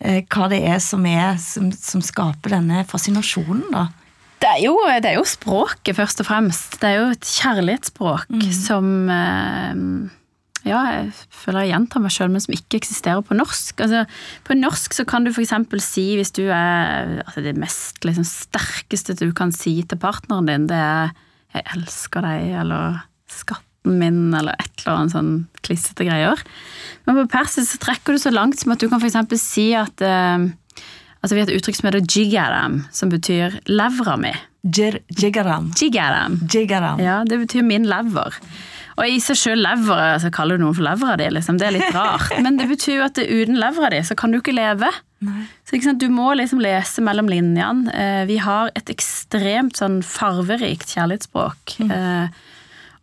eh, 0.00 0.22
hva 0.28 0.48
det 0.52 0.62
er 0.68 0.78
som, 0.84 1.04
er 1.08 1.36
som, 1.40 1.70
som 1.72 2.02
skaper 2.04 2.52
denne 2.58 2.82
fascinasjonen, 2.88 3.70
da? 3.72 3.86
Det 4.36 4.50
er, 4.50 4.60
jo, 4.66 4.74
det 5.00 5.08
er 5.08 5.16
jo 5.16 5.24
språket, 5.24 5.96
først 5.96 6.20
og 6.20 6.26
fremst. 6.28 6.76
Det 6.82 6.90
er 6.90 6.98
jo 7.00 7.06
et 7.14 7.24
kjærlighetsspråk 7.24 8.28
som 8.52 9.08
eh, 9.10 9.80
Ja, 10.66 10.80
jeg 10.90 11.12
føler 11.30 11.62
jeg 11.64 11.72
gjentar 11.72 12.02
meg 12.02 12.12
sjøl, 12.12 12.30
men 12.34 12.42
som 12.42 12.52
ikke 12.56 12.80
eksisterer 12.80 13.22
på 13.24 13.36
norsk. 13.38 13.80
Altså, 13.86 14.02
på 14.44 14.56
norsk 14.58 14.96
så 14.98 15.04
kan 15.08 15.24
du 15.24 15.30
f.eks. 15.32 15.54
si, 15.86 16.06
hvis 16.18 16.32
du 16.34 16.42
er 16.50 17.22
altså 17.24 17.44
Det 17.44 17.56
mest 17.56 18.02
liksom, 18.04 18.26
sterkeste 18.26 19.14
du 19.20 19.30
kan 19.32 19.52
si 19.54 19.78
til 19.86 19.98
partneren 20.02 20.46
din, 20.50 20.66
det 20.66 20.76
er 20.76 21.12
'jeg 21.54 21.62
elsker 21.76 22.20
deg', 22.20 22.60
eller 22.60 23.02
'skatten 23.28 23.98
min', 23.98 24.34
eller 24.34 24.56
et 24.58 24.82
eller 24.84 24.96
annet 24.96 25.14
sånn 25.14 25.32
klissete 25.62 26.06
greier. 26.08 26.40
Men 27.06 27.20
på 27.20 27.28
persisk 27.30 27.72
så 27.72 27.82
trekker 27.86 28.16
du 28.16 28.18
så 28.18 28.32
langt 28.34 28.58
som 28.58 28.72
at 28.72 28.82
du 28.82 28.88
kan 28.90 29.02
f.eks. 29.02 29.40
si 29.40 29.72
at 29.74 30.02
eh, 30.02 30.46
Altså 31.22 31.34
Vi 31.34 31.40
har 31.40 31.48
et 31.48 31.56
uttrykk 31.58 31.76
som 31.78 31.86
heter 31.88 32.04
jigaram, 32.06 32.74
som 32.94 33.10
betyr 33.10 33.56
levra 33.66 34.14
mi. 34.20 34.30
Jigaram. 34.62 35.72
Jigaram. 35.74 36.36
Jigaram. 36.46 37.00
Ja, 37.02 37.24
det 37.26 37.38
betyr 37.40 37.64
min 37.66 37.88
lever. 37.88 38.36
Og 38.96 39.10
i 39.10 39.18
seg 39.20 39.36
sjøl 39.36 39.60
lever, 39.60 39.98
altså 40.14 40.30
kaller 40.32 40.56
du 40.56 40.64
noen 40.64 40.76
for 40.76 40.86
levra 40.86 41.16
di, 41.20 41.26
liksom. 41.34 41.58
Det 41.60 41.66
er 41.68 41.74
litt 41.76 41.92
rart. 41.96 42.30
Men 42.44 42.56
det 42.60 42.68
betyr 42.70 43.00
jo 43.00 43.04
at 43.08 43.18
uten 43.20 43.58
levra 43.60 43.90
di, 43.92 44.00
så 44.06 44.16
kan 44.16 44.32
du 44.32 44.38
ikke 44.38 44.54
leve. 44.56 44.88
Nei. 45.26 45.44
Så 45.66 45.76
ikke 45.76 45.90
sant, 45.90 46.00
Du 46.00 46.12
må 46.12 46.30
liksom 46.38 46.62
lese 46.64 47.04
mellom 47.04 47.28
linjene. 47.32 47.92
Eh, 47.92 48.22
vi 48.30 48.38
har 48.40 48.70
et 48.78 48.92
ekstremt 48.92 49.76
sånn 49.80 50.00
farverikt 50.06 50.94
kjærlighetsspråk. 50.94 51.76
Eh, 51.90 52.28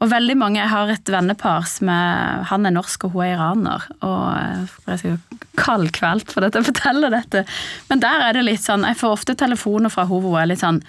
og 0.04 0.12
veldig 0.12 0.36
mange 0.40 0.60
Jeg 0.60 0.72
har 0.74 0.92
et 0.92 1.12
vennepar 1.16 1.66
som 1.70 1.90
er 1.94 2.44
Han 2.52 2.68
er 2.68 2.76
norsk, 2.76 3.08
og 3.08 3.16
hun 3.16 3.26
er 3.26 3.34
iraner. 3.38 3.90
Og 4.04 4.22
eh, 4.36 4.78
jeg 4.92 5.02
skal 5.02 5.42
kaldkvelt 5.60 6.32
for 6.34 6.46
dette, 6.46 6.60
jeg 6.62 6.72
forteller 6.74 7.14
dette. 7.14 7.46
Men 7.90 8.04
der 8.04 8.30
er 8.30 8.38
det 8.38 8.48
litt 8.48 8.64
sånn 8.64 8.88
Jeg 8.88 9.00
får 9.00 9.20
ofte 9.20 9.38
telefoner 9.40 9.94
fra 9.94 10.08
henne 10.08 10.24
hvor 10.24 10.36
hun 10.36 10.44
er 10.44 10.54
litt 10.54 10.64
sånn 10.64 10.84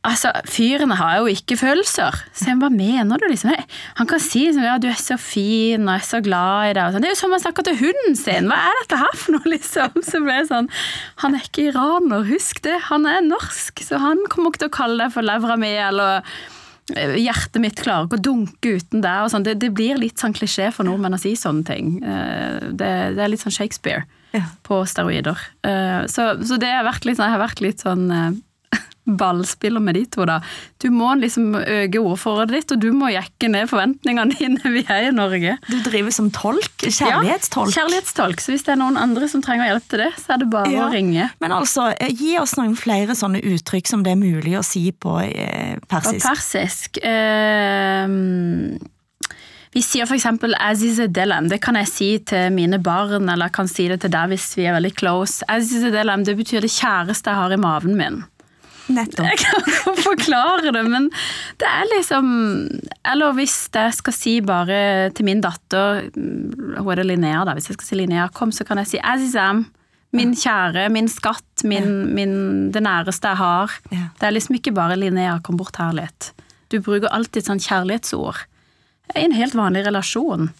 Altså, 0.00 0.30
Fyren 0.48 0.94
har 0.96 1.18
jo 1.20 1.26
ikke 1.28 1.58
følelser. 1.60 2.14
Så 2.32 2.46
jeg, 2.48 2.56
hva 2.62 2.70
mener 2.72 3.20
du, 3.20 3.26
liksom? 3.28 3.52
Han 3.98 4.08
kan 4.08 4.22
si 4.24 4.46
liksom, 4.46 4.62
ja, 4.64 4.78
du 4.80 4.86
er 4.88 4.96
så 4.96 5.18
fin 5.20 5.84
og 5.84 5.90
jeg 5.92 6.00
er 6.00 6.06
så 6.06 6.20
glad 6.24 6.70
i 6.70 6.76
deg. 6.78 6.94
Sånn. 6.94 7.04
Det 7.04 7.10
er 7.10 7.12
jo 7.12 7.18
som 7.20 7.34
han 7.36 7.42
snakker 7.42 7.66
til 7.68 7.76
hunden 7.82 8.16
sin. 8.16 8.48
Hva 8.48 8.62
er 8.70 8.78
dette 8.80 9.00
her 9.02 9.18
for 9.20 9.36
noe, 9.36 9.50
liksom? 9.54 10.00
Så 10.06 10.22
ble 10.24 10.38
jeg 10.38 10.48
sånn 10.48 10.70
Han 11.20 11.36
er 11.36 11.44
ikke 11.44 11.66
iraner, 11.68 12.24
husk 12.30 12.62
det. 12.64 12.78
Han 12.88 13.04
er 13.12 13.20
norsk, 13.26 13.84
så 13.84 14.00
han 14.00 14.24
kommer 14.32 14.54
ikke 14.54 14.64
til 14.64 14.72
å 14.72 14.76
kalle 14.78 15.02
deg 15.04 15.12
for 15.18 15.28
levra 15.28 15.58
mi 15.60 15.74
eller 15.76 16.22
eh, 16.22 16.40
Hjertet 16.94 17.60
mitt 17.62 17.76
klarer 17.80 18.06
ikke 18.08 18.18
å 18.18 18.24
dunke 18.30 18.74
uten 18.78 19.00
deg. 19.04 19.24
og 19.24 19.30
sånn. 19.32 19.44
Det, 19.46 19.54
det 19.62 19.70
blir 19.74 19.98
litt 20.00 20.18
sånn 20.18 20.34
klisjé 20.36 20.70
for 20.72 20.84
nordmenn 20.88 21.14
å 21.14 21.20
si 21.20 21.34
sånne 21.38 21.64
ting. 21.68 21.98
Eh, 22.02 22.70
Det, 22.70 22.90
det 23.16 23.22
er 23.24 23.28
litt 23.32 23.40
sånn 23.44 23.52
Shakespeare 23.54 24.04
på 24.62 24.84
steroider. 24.86 25.38
Eh, 25.66 26.04
Så, 26.06 26.36
så 26.46 26.56
det 26.60 26.68
har 26.70 26.84
vært 26.86 27.04
litt 27.08 27.16
sånn, 27.18 27.26
jeg 27.30 27.36
har 27.38 27.46
vært 27.48 27.60
litt 27.64 27.80
sånn 27.82 28.04
eh, 28.10 28.30
ballspiller 29.18 29.80
med 29.82 29.94
de 29.98 30.04
to, 30.06 30.24
da. 30.28 30.38
Du 30.82 30.88
må 30.94 31.12
liksom 31.20 31.54
øke 31.60 32.00
ordforrådet 32.02 32.54
ditt, 32.56 32.72
og 32.76 32.80
du 32.82 32.90
må 32.96 33.10
jekke 33.12 33.48
ned 33.50 33.68
forventningene 33.70 34.34
dine. 34.38 34.60
Vi 34.76 34.84
er 34.88 35.08
i 35.08 35.14
Norge. 35.16 35.56
Du 35.70 35.78
driver 35.86 36.10
som 36.14 36.30
tolk? 36.30 36.68
Kjærlighetstolk? 36.86 37.72
Ja, 37.74 37.80
kjærlighetstolk. 37.82 38.40
Så 38.44 38.54
hvis 38.54 38.66
det 38.68 38.74
er 38.76 38.80
noen 38.82 38.96
andre 39.00 39.28
som 39.32 39.42
trenger 39.42 39.70
hjelp 39.70 39.88
til 39.90 40.04
det, 40.04 40.12
så 40.22 40.34
er 40.36 40.44
det 40.44 40.50
bare 40.52 40.70
Ja. 40.72 40.86
å 40.86 40.92
ringe. 40.92 41.30
Men 41.40 41.52
altså, 41.56 41.90
eh, 42.00 42.12
gi 42.14 42.36
oss 42.38 42.56
noen 42.60 42.76
flere 42.78 43.16
sånne 43.18 43.42
uttrykk 43.42 43.86
som 43.90 44.02
det 44.06 44.12
er 44.14 44.20
mulig 44.22 44.54
å 44.58 44.64
si 44.64 44.86
på 44.92 45.18
eh, 45.24 45.76
På 45.88 45.98
persisk. 45.98 46.26
persisk 46.26 46.98
eh, 47.04 48.06
Vi 49.70 49.82
sier 49.86 50.08
for 50.10 50.16
eksempel 50.18 50.54
Aziz 50.58 50.98
Delem. 51.14 51.46
Det 51.50 51.60
kan 51.62 51.76
jeg 51.78 51.86
si 51.90 52.08
til 52.26 52.50
mine 52.54 52.80
barn, 52.82 53.28
eller 53.30 53.46
jeg 53.46 53.54
kan 53.54 53.68
si 53.70 53.86
det 53.90 54.00
til 54.02 54.10
deg 54.10 54.32
hvis 54.32 54.48
vi 54.58 54.64
er 54.66 54.74
veldig 54.74 54.90
close. 54.98 55.44
Aziz 55.48 55.84
Delem, 55.94 56.24
det 56.26 56.34
betyr 56.40 56.64
det 56.66 56.72
kjæreste 56.74 57.30
jeg 57.30 57.38
har 57.38 57.54
i 57.54 57.60
maven 57.60 57.94
min. 58.00 58.18
Nettopp. 58.88 59.26
Jeg 59.28 59.40
kan 59.42 59.60
ikke 59.60 59.94
forklare 60.08 60.72
det, 60.74 60.82
men 60.88 61.08
det 61.60 61.68
er 61.68 61.88
liksom 61.92 62.30
Eller 63.06 63.34
hvis 63.36 63.56
jeg 63.74 63.96
skal 63.98 64.16
si 64.16 64.32
bare 64.44 65.10
til 65.14 65.28
min 65.28 65.42
datter 65.44 66.08
Hun 66.16 66.90
er 66.90 67.02
det 67.02 67.06
Linnea, 67.10 67.44
da. 67.46 67.54
Hvis 67.58 67.70
jeg 67.70 67.78
skal 67.78 67.90
si 67.90 68.00
Linnea, 68.00 68.28
kom, 68.34 68.54
så 68.54 68.66
kan 68.66 68.80
jeg 68.82 68.90
si 68.94 69.02
Azizam. 69.02 69.66
Min 70.16 70.32
kjære, 70.34 70.88
min 70.90 71.06
skatt, 71.06 71.62
min, 71.62 72.08
min, 72.16 72.32
det 72.74 72.82
næreste 72.82 73.30
jeg 73.30 73.38
har. 73.38 73.76
Det 73.92 74.26
er 74.26 74.34
liksom 74.34 74.56
ikke 74.58 74.72
bare 74.74 74.96
Linnea, 74.98 75.36
kom 75.46 75.60
bort 75.60 75.78
her 75.78 75.94
litt. 75.94 76.32
Du 76.70 76.80
bruker 76.82 77.12
alltid 77.14 77.46
sånn 77.46 77.62
kjærlighetsord. 77.62 78.42
I 79.14 79.22
en 79.26 79.36
helt 79.36 79.54
vanlig 79.58 79.84
relasjon. 79.86 80.50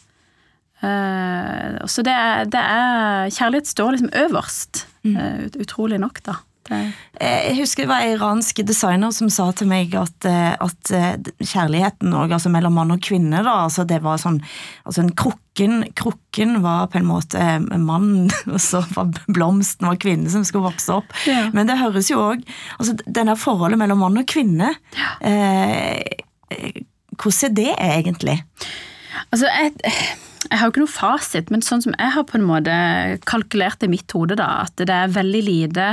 Uh, 0.80 1.76
så 1.90 2.02
det 2.06 2.14
er, 2.14 2.46
det 2.48 2.60
er 2.60 3.32
Kjærlighet 3.34 3.68
står 3.68 3.96
liksom 3.96 4.14
øverst. 4.22 4.84
Mm. 5.04 5.16
Uh, 5.18 5.60
utrolig 5.60 5.98
nok, 6.00 6.22
da. 6.26 6.38
Eh, 6.70 7.50
Jeg 7.50 7.56
husker 7.58 7.84
det 7.84 7.90
var 7.90 8.04
en 8.04 8.14
iransk 8.14 8.62
designer 8.66 9.12
som 9.14 9.30
sa 9.32 9.50
til 9.56 9.68
meg 9.70 9.94
at, 9.98 10.26
eh, 10.28 10.54
at 10.54 10.92
eh, 10.94 11.30
kjærligheten 11.40 12.14
også, 12.14 12.36
altså 12.38 12.52
mellom 12.54 12.76
mann 12.78 12.94
og 12.94 13.02
kvinne, 13.04 13.42
da, 13.46 13.56
altså 13.66 13.84
det 13.88 14.00
var 14.04 14.20
sånn 14.22 14.38
altså 14.84 15.02
en 15.04 15.12
krukken, 15.18 15.82
krukken 15.98 16.60
var 16.64 16.88
på 16.92 17.00
en 17.00 17.08
måte 17.10 17.42
mannen, 17.66 17.84
mann, 17.88 18.30
og 18.54 18.60
så 18.62 18.84
var 18.94 19.10
blomsten 19.28 19.90
var 19.90 19.98
kvinnen 20.00 20.30
som 20.32 20.46
skulle 20.46 20.70
vokse 20.70 21.00
opp. 21.00 21.10
Ja. 21.28 21.48
Men 21.56 21.70
det 21.70 21.80
høres 21.80 22.10
jo 22.12 22.20
òg 22.22 22.46
altså 22.78 22.96
Denne 23.06 23.36
forholdet 23.38 23.80
mellom 23.80 24.00
mann 24.04 24.20
og 24.20 24.28
kvinne 24.30 24.72
ja. 24.96 25.12
eh, 25.26 26.22
Hvordan 27.20 27.50
er 27.50 27.54
det 27.58 27.72
egentlig? 27.84 28.34
Altså, 29.30 29.46
jeg, 29.50 29.74
jeg 29.84 30.58
har 30.58 30.64
jo 30.66 30.72
ikke 30.72 30.82
noe 30.82 30.92
fasit, 30.92 31.50
men 31.52 31.62
sånn 31.64 31.82
som 31.84 31.94
jeg 31.98 32.14
har 32.14 32.24
på 32.26 32.38
en 32.38 32.46
måte 32.48 32.72
kalkulert 33.28 33.84
i 33.84 33.90
mitt 33.92 34.10
hode, 34.16 34.38
da, 34.40 34.64
at 34.64 34.80
det 34.80 34.94
er 34.94 35.12
veldig 35.12 35.42
lite 35.44 35.90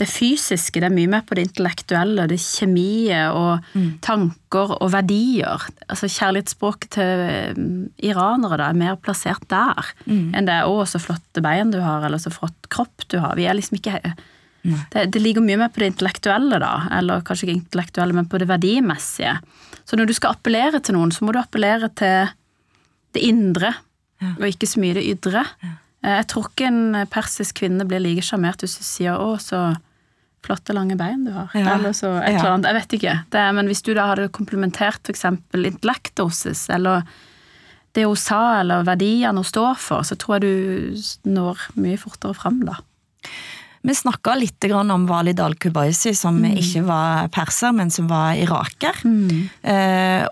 det 0.00 0.08
fysiske, 0.08 0.80
det 0.80 0.88
er 0.88 0.94
mye 0.94 1.10
mer 1.12 1.22
på 1.28 1.36
det 1.36 1.44
intellektuelle, 1.48 2.24
det 2.30 2.38
kjemiet 2.40 3.36
og 3.36 3.60
tanker 4.04 4.72
og 4.80 4.90
verdier. 4.94 5.66
Altså 5.88 6.08
Kjærlighetsspråket 6.08 6.90
til 6.96 7.24
mm, 7.58 7.78
iranere 8.10 8.58
da, 8.60 8.70
er 8.70 8.80
mer 8.80 8.96
plassert 8.96 9.46
der 9.52 9.92
Mm. 10.06 10.32
enn 10.34 10.46
det 10.46 10.54
er 10.54 10.64
'å, 10.66 10.86
så 10.88 10.98
flotte 10.98 11.42
bein 11.42 11.70
du 11.70 11.80
har', 11.80 12.04
eller 12.06 12.18
'så 12.18 12.32
flott 12.32 12.68
kropp 12.68 13.08
du 13.08 13.18
har'. 13.20 13.36
Vi 13.36 13.46
er 13.46 13.54
liksom 13.54 13.78
ikke 13.78 14.00
det, 14.92 15.10
det 15.12 15.22
ligger 15.22 15.40
mye 15.40 15.56
mer 15.56 15.68
på 15.68 15.80
det 15.80 15.92
intellektuelle, 15.94 16.58
da. 16.60 16.88
Eller 16.92 17.22
kanskje 17.22 17.48
ikke 17.48 17.60
intellektuelle, 17.60 18.12
men 18.12 18.26
på 18.26 18.38
det 18.38 18.48
verdimessige. 18.48 19.38
Så 19.86 19.96
når 19.96 20.06
du 20.06 20.12
skal 20.12 20.34
appellere 20.36 20.80
til 20.80 20.94
noen, 20.94 21.10
så 21.10 21.24
må 21.24 21.32
du 21.32 21.38
appellere 21.38 21.88
til 21.96 22.28
det 23.14 23.22
indre, 23.22 23.74
og 24.38 24.44
ikke 24.44 24.68
så 24.68 24.80
mye 24.80 24.94
det 24.94 25.06
ydre. 25.08 25.46
Ja. 25.62 25.76
Jeg 26.02 26.26
tror 26.28 26.48
ikke 26.48 26.66
en 26.66 27.06
persisk 27.12 27.60
kvinne 27.60 27.86
blir 27.88 28.00
like 28.00 28.22
sjarmert 28.24 28.60
hvis 28.60 28.78
du 28.78 28.84
sier 28.84 29.16
'å, 29.16 29.38
så 29.40 29.76
flotte, 30.46 30.72
lange 30.76 30.96
bein 30.96 31.24
du 31.26 31.32
har'. 31.32 31.50
Ja. 31.54 31.74
Eller 31.76 31.92
så 31.92 32.14
et 32.22 32.34
eller 32.38 32.50
annet. 32.56 32.66
Jeg 32.70 32.74
vet 32.80 32.92
ikke. 33.00 33.14
Det, 33.30 33.40
er- 33.40 33.52
men 33.52 33.66
hvis 33.66 33.82
du 33.82 33.92
da 33.94 34.06
hadde 34.14 34.28
komplementert 34.32 35.00
f.eks. 35.10 35.24
intellektosis, 35.54 36.68
eller 36.70 37.02
det 37.94 38.04
hun 38.06 38.16
sa, 38.16 38.60
eller 38.60 38.84
verdiene 38.86 39.34
hun 39.34 39.44
står 39.44 39.76
for, 39.78 40.02
så 40.06 40.16
tror 40.16 40.38
jeg 40.38 40.42
du 40.42 41.30
når 41.30 41.58
mye 41.76 41.98
fortere 41.98 42.34
fram, 42.34 42.60
da. 42.64 42.76
Vi 43.82 43.94
snakka 43.96 44.34
litt 44.36 44.62
om 44.72 45.06
Walid 45.08 45.40
al-Kubaisi, 45.40 46.12
som 46.14 46.36
ikke 46.44 46.82
var 46.84 47.28
perser, 47.32 47.72
men 47.72 47.88
som 47.90 48.06
var 48.08 48.34
iraker. 48.36 48.92
Mm. 49.04 49.48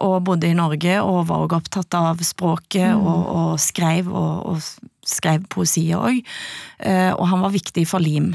og 0.03 0.23
bodde 0.25 0.51
i 0.51 0.53
Norge 0.55 0.99
og 1.03 1.27
var 1.31 1.47
også 1.47 1.57
opptatt 1.57 1.95
av 1.95 2.19
språket 2.21 2.93
og, 2.95 3.25
og 3.27 3.59
skrev 3.59 4.07
og, 4.13 4.47
og 4.53 4.61
skrev 5.09 5.47
poesi 5.49 5.87
òg. 5.97 6.21
Eh, 6.79 7.13
og 7.17 7.25
han 7.29 7.41
var 7.41 7.51
viktig 7.51 7.87
for 7.89 7.99
lim. 8.05 8.35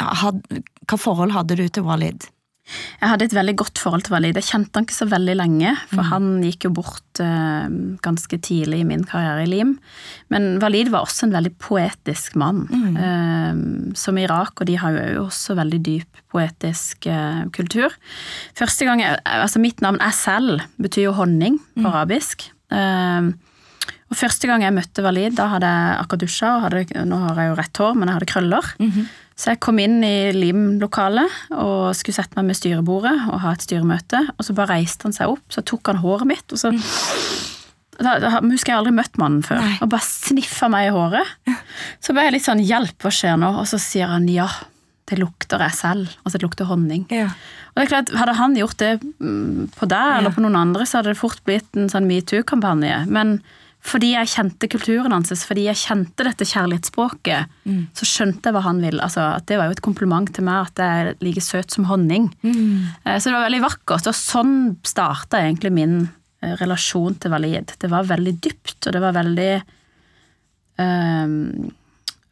Hva 0.00 0.98
forhold 0.98 1.34
hadde 1.34 1.58
du 1.58 1.66
til 1.68 1.84
Walid? 1.86 2.28
Jeg 3.02 3.10
hadde 3.10 3.26
et 3.26 3.34
veldig 3.34 3.54
godt 3.58 3.80
forhold 3.82 4.04
til 4.06 4.14
Walid. 4.14 4.36
Jeg 4.38 4.46
kjente 4.46 4.78
han 4.78 4.86
ikke 4.86 4.94
så 4.94 5.08
veldig 5.10 5.34
lenge, 5.34 5.72
for 5.90 6.06
han 6.06 6.28
gikk 6.44 6.68
jo 6.68 6.70
bort 6.78 7.20
uh, 7.20 7.66
ganske 8.04 8.38
tidlig 8.46 8.78
i 8.84 8.86
min 8.86 9.02
karriere 9.08 9.42
i 9.42 9.50
Lim. 9.50 9.74
Men 10.32 10.46
Walid 10.62 10.92
var 10.94 11.02
også 11.04 11.26
en 11.26 11.34
veldig 11.34 11.52
poetisk 11.60 12.36
mann. 12.38 12.64
Eh, 12.72 13.58
som 13.98 14.18
Irak, 14.18 14.62
og 14.62 14.70
de 14.70 14.78
har 14.78 14.94
jo 14.94 15.26
også 15.26 15.56
veldig 15.58 15.80
dyp 15.84 16.20
poetisk 16.32 17.10
uh, 17.10 17.42
kultur. 17.52 17.92
Første 18.56 18.86
gang 18.88 19.02
jeg, 19.02 19.18
altså 19.26 19.60
Mitt 19.60 19.82
navn 19.84 19.98
er 20.00 20.14
selv, 20.16 20.62
betyr 20.80 21.10
jo 21.10 21.16
honning 21.18 21.58
på 21.74 21.90
arabisk. 21.90 22.46
Eh, 22.72 23.32
og 24.12 24.18
Første 24.20 24.48
gang 24.48 24.62
jeg 24.64 24.76
møtte 24.76 25.02
Walid, 25.04 25.34
da 25.38 25.48
hadde 25.54 25.68
jeg 25.72 25.98
akkurat 25.98 26.22
dusja, 26.22 26.54
nå 27.08 27.20
har 27.26 27.42
jeg 27.42 27.50
jo 27.50 27.58
rett 27.58 27.82
hår, 27.82 27.94
men 27.98 28.10
jeg 28.10 28.18
hadde 28.20 28.32
krøller. 28.32 28.72
Så 29.42 29.50
jeg 29.50 29.58
kom 29.64 29.80
inn 29.82 30.04
i 30.06 30.30
Lim-lokalet 30.36 31.48
og 31.58 31.96
skulle 31.98 32.14
sette 32.14 32.38
meg 32.38 32.52
med 32.52 32.58
styrebordet 32.58 33.14
og 33.26 33.40
ha 33.42 33.56
et 33.56 33.64
styremøte. 33.64 34.20
Og 34.36 34.46
så 34.46 34.54
bare 34.54 34.76
reiste 34.76 35.08
han 35.08 35.16
seg 35.16 35.32
opp, 35.32 35.42
så 35.50 35.64
tok 35.66 35.90
han 35.90 35.98
håret 35.98 36.28
mitt, 36.30 36.46
og 36.54 36.60
så 36.60 36.70
da, 38.02 38.16
da 38.22 38.30
husker 38.38 38.72
jeg 38.72 38.78
aldri 38.78 38.92
møtt 38.94 39.18
mannen 39.20 39.42
før. 39.46 39.58
Og 39.82 39.90
bare 39.90 40.06
sniffa 40.06 40.68
meg 40.70 40.88
i 40.88 40.92
håret. 40.94 41.32
Så 42.02 42.14
ble 42.14 42.26
jeg 42.26 42.36
litt 42.36 42.46
sånn 42.46 42.62
'hjelp, 42.62 42.96
hva 43.02 43.12
skjer 43.14 43.34
nå?' 43.38 43.50
Og 43.62 43.66
så 43.68 43.78
sier 43.82 44.10
han 44.10 44.28
'ja, 44.30 44.46
det 45.10 45.18
lukter 45.18 45.58
jeg 45.58 45.74
selv'. 45.74 46.14
Altså 46.22 46.38
det 46.38 46.46
lukter 46.46 46.70
honning. 46.70 47.04
Og 47.10 47.74
det 47.76 47.84
er 47.84 47.92
klart, 47.92 48.14
Hadde 48.14 48.38
han 48.38 48.54
gjort 48.54 48.78
det 48.78 49.00
mm, 49.02 49.74
på 49.74 49.88
deg 49.90 50.18
eller 50.18 50.30
på 50.30 50.42
noen 50.44 50.56
andre, 50.56 50.86
så 50.86 51.00
hadde 51.00 51.14
det 51.14 51.20
fort 51.20 51.42
blitt 51.44 51.68
en 51.76 51.90
sånn 51.90 52.06
metoo-kampanje. 52.06 53.06
Men 53.10 53.40
fordi 53.82 54.12
jeg 54.12 54.30
kjente 54.30 54.68
kulturen 54.70 55.12
hans, 55.14 55.32
fordi 55.46 55.64
jeg 55.66 55.80
kjente 55.80 56.22
dette 56.26 56.46
kjærlighetsspråket, 56.46 57.50
så 57.98 58.06
skjønte 58.06 58.48
jeg 58.48 58.54
hva 58.54 58.62
han 58.62 58.78
ville. 58.82 59.02
Altså, 59.02 59.24
Det 59.46 59.58
var 59.58 59.66
jo 59.66 59.74
et 59.74 59.82
kompliment 59.82 60.30
til 60.30 60.46
meg 60.46 60.68
at 60.70 60.78
jeg 60.78 61.02
er 61.02 61.16
like 61.20 61.42
søt 61.42 61.74
som 61.74 61.88
honning. 61.90 62.30
Mm. 62.46 62.86
Så 63.18 63.26
det 63.26 63.34
var 63.34 63.48
veldig 63.48 63.64
vakkert. 63.66 64.06
Og 64.06 64.14
sånn 64.14 64.54
starta 64.86 65.42
egentlig 65.42 65.72
min 65.74 65.96
eh, 66.42 66.54
relasjon 66.62 67.18
til 67.18 67.34
Walid. 67.34 67.74
Det 67.82 67.90
var 67.90 68.06
veldig 68.06 68.36
dypt, 68.38 68.86
og 68.86 68.94
det 68.94 69.02
var 69.02 69.18
veldig 69.18 69.50
um, 70.78 71.72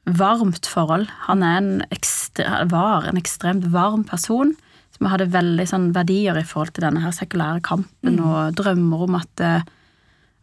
varmt 0.07 0.71
forhold. 0.71 1.11
Han 1.27 1.43
er 1.43 1.59
en 1.59 1.73
ekstre, 1.91 2.47
var 2.71 3.11
en 3.11 3.19
ekstremt 3.19 3.67
varm 3.75 4.07
person 4.07 4.55
som 4.95 5.11
hadde 5.11 5.33
veldig 5.35 5.67
sånn 5.67 5.91
verdier 5.97 6.39
i 6.39 6.47
forhold 6.47 6.77
til 6.77 6.87
denne 6.87 7.03
her 7.03 7.15
sekulære 7.17 7.63
kampen 7.67 8.23
og 8.23 8.55
drømmer 8.59 9.07
om 9.07 9.19
at 9.19 9.31
det, 9.41 9.55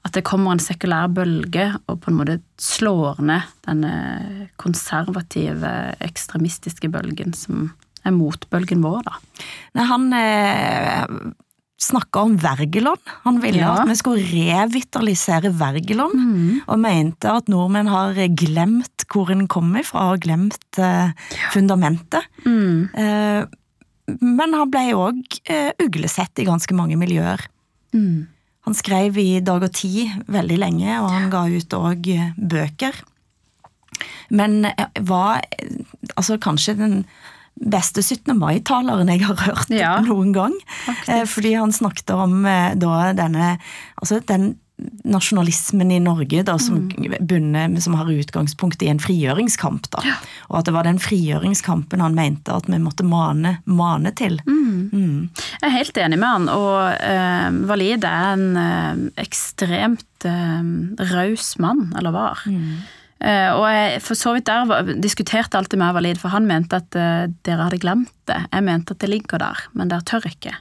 at 0.08 0.16
det 0.18 0.24
kommer 0.28 0.56
en 0.56 0.62
sekulær 0.64 1.10
bølge 1.14 1.68
og 1.88 2.00
på 2.04 2.12
en 2.12 2.18
måte 2.22 2.38
slår 2.62 3.20
ned 3.28 3.48
denne 3.68 3.92
konservative, 4.62 5.74
ekstremistiske 6.04 6.90
bølgen 6.94 7.36
som 7.38 7.72
er 8.08 8.16
motbølgen 8.16 8.82
vår, 8.86 9.04
da. 9.10 9.18
Nei, 9.76 9.86
han 9.90 10.06
eh, 10.16 11.34
snakka 11.84 12.24
om 12.26 12.38
Wergeland. 12.42 13.02
Han 13.26 13.42
ville 13.44 13.60
Ja. 13.62 13.74
at 13.82 13.90
vi 13.90 13.96
skulle 14.00 14.24
revitalisere 14.24 15.52
Wergeland, 15.60 16.16
og 16.68 16.80
mente 16.80 17.30
at 17.30 17.50
nordmenn 17.52 17.90
har 17.92 18.14
glemt 18.34 19.06
hvor 19.12 19.30
en 19.32 19.46
kommer 19.48 19.84
fra, 19.88 20.14
og 20.14 20.24
glemt 20.24 20.80
eh, 20.80 21.12
fundamentet. 21.54 22.24
Eh, 22.48 23.44
men 24.24 24.54
han 24.56 24.72
ble 24.72 24.86
òg 24.96 25.40
eh, 25.52 25.72
uglesett 25.84 26.40
i 26.40 26.48
ganske 26.48 26.74
mange 26.76 26.96
miljøer. 26.98 27.44
Han 28.68 28.76
skrev 28.76 29.16
i 29.22 29.40
Dag 29.40 29.64
og 29.64 29.72
Tid 29.72 30.28
veldig 30.28 30.58
lenge, 30.60 30.92
og 31.00 31.08
han 31.14 31.30
ga 31.32 31.46
ut 31.48 31.76
òg 31.78 32.10
bøker. 32.36 32.98
Men 34.30 34.66
eh, 34.68 35.02
var 35.08 35.42
eh, 35.56 35.80
altså 36.16 36.36
kanskje 36.42 36.76
den 36.76 36.98
beste 37.58 38.04
17. 38.04 38.36
mai-taleren 38.38 39.10
jeg 39.10 39.24
har 39.26 39.40
hørt 39.48 39.72
noen 40.06 40.34
gang. 40.36 40.54
Faktisk. 40.86 41.32
fordi 41.32 41.54
han 41.56 41.74
snakket 41.74 42.14
om 42.14 42.44
eh, 42.46 42.76
da 42.78 43.12
denne 43.18 43.56
Altså 43.98 44.20
den 44.20 44.58
nasjonalismen 45.08 45.92
i 45.92 46.00
Norge 46.04 46.44
da, 46.46 46.58
som, 46.62 46.84
bunner, 47.20 47.72
som 47.82 47.96
har 47.98 48.12
utgangspunkt 48.14 48.84
i 48.86 48.92
en 48.92 49.02
frigjøringskamp. 49.02 49.90
Da. 49.94 50.04
Og 50.52 50.60
at 50.60 50.68
det 50.68 50.76
var 50.76 50.86
den 50.86 51.02
frigjøringskampen 51.02 52.04
han 52.04 52.18
mente 52.18 52.54
at 52.54 52.70
vi 52.70 52.78
måtte 52.82 53.06
mane, 53.08 53.58
mane 53.66 54.14
til. 54.18 54.38
Mm. 54.46 55.30
Jeg 55.34 55.66
er 55.66 55.74
helt 55.74 55.98
enig 56.04 56.22
med 56.22 56.30
han, 56.30 56.52
og 56.54 56.78
eh, 56.94 57.50
Walid 57.70 58.06
er 58.06 58.36
en 58.36 58.62
eh, 58.62 59.02
ekstremt 59.26 60.28
eh, 60.30 60.70
raus 61.16 61.56
mann, 61.64 61.90
eller 61.98 62.16
var. 62.16 62.46
Uh, 63.18 63.50
og 63.58 63.64
jeg 63.74 64.02
for 64.06 64.14
så 64.14 64.36
vidt 64.36 64.46
der 64.46 64.68
var, 64.70 64.90
diskuterte 65.02 65.58
alltid 65.58 65.80
med 65.82 65.96
Walid, 65.98 66.20
for 66.22 66.30
han 66.30 66.46
mente 66.46 66.78
at 66.78 66.94
uh, 66.94 67.26
dere 67.48 67.66
hadde 67.66 67.80
glemt 67.82 68.14
det. 68.30 68.38
Jeg 68.52 68.66
mente 68.68 68.94
at 68.94 69.02
det 69.02 69.10
ligger 69.10 69.42
der, 69.42 69.64
men 69.74 69.90
dere 69.90 70.06
tør 70.06 70.28
ikke. 70.30 70.54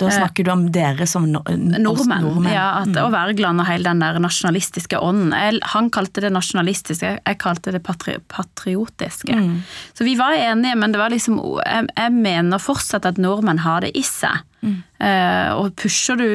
Da 0.00 0.10
snakker 0.10 0.46
du 0.46 0.50
om 0.50 0.64
dere 0.74 1.06
som 1.06 1.26
no 1.30 1.40
Nordmenn. 1.46 2.24
nordmenn. 2.24 2.52
Ja, 2.52 2.82
at. 2.82 2.96
Og 3.04 3.12
Wergeland 3.14 3.62
og 3.62 3.68
hele 3.68 3.86
den 3.86 4.02
der 4.02 4.18
nasjonalistiske 4.22 4.98
ånden. 4.98 5.30
Jeg, 5.38 5.60
han 5.74 5.90
kalte 5.94 6.24
det 6.24 6.32
nasjonalistiske, 6.34 7.12
jeg 7.20 7.38
kalte 7.42 7.74
det 7.74 7.82
patri 7.86 8.16
patriotiske. 8.32 9.36
Mm. 9.38 9.60
Så 9.94 10.06
vi 10.06 10.16
var 10.18 10.34
enige, 10.34 10.74
men 10.80 10.94
det 10.94 11.02
var 11.02 11.14
liksom 11.14 11.38
Jeg, 11.64 11.86
jeg 11.94 12.12
mener 12.12 12.62
fortsatt 12.62 13.06
at 13.06 13.20
nordmenn 13.22 13.62
har 13.62 13.86
det 13.86 13.92
i 13.94 14.02
seg. 14.06 14.42
Mm. 14.64 14.80
Uh, 14.98 15.50
og 15.60 15.74
pusher 15.78 16.18
du 16.18 16.28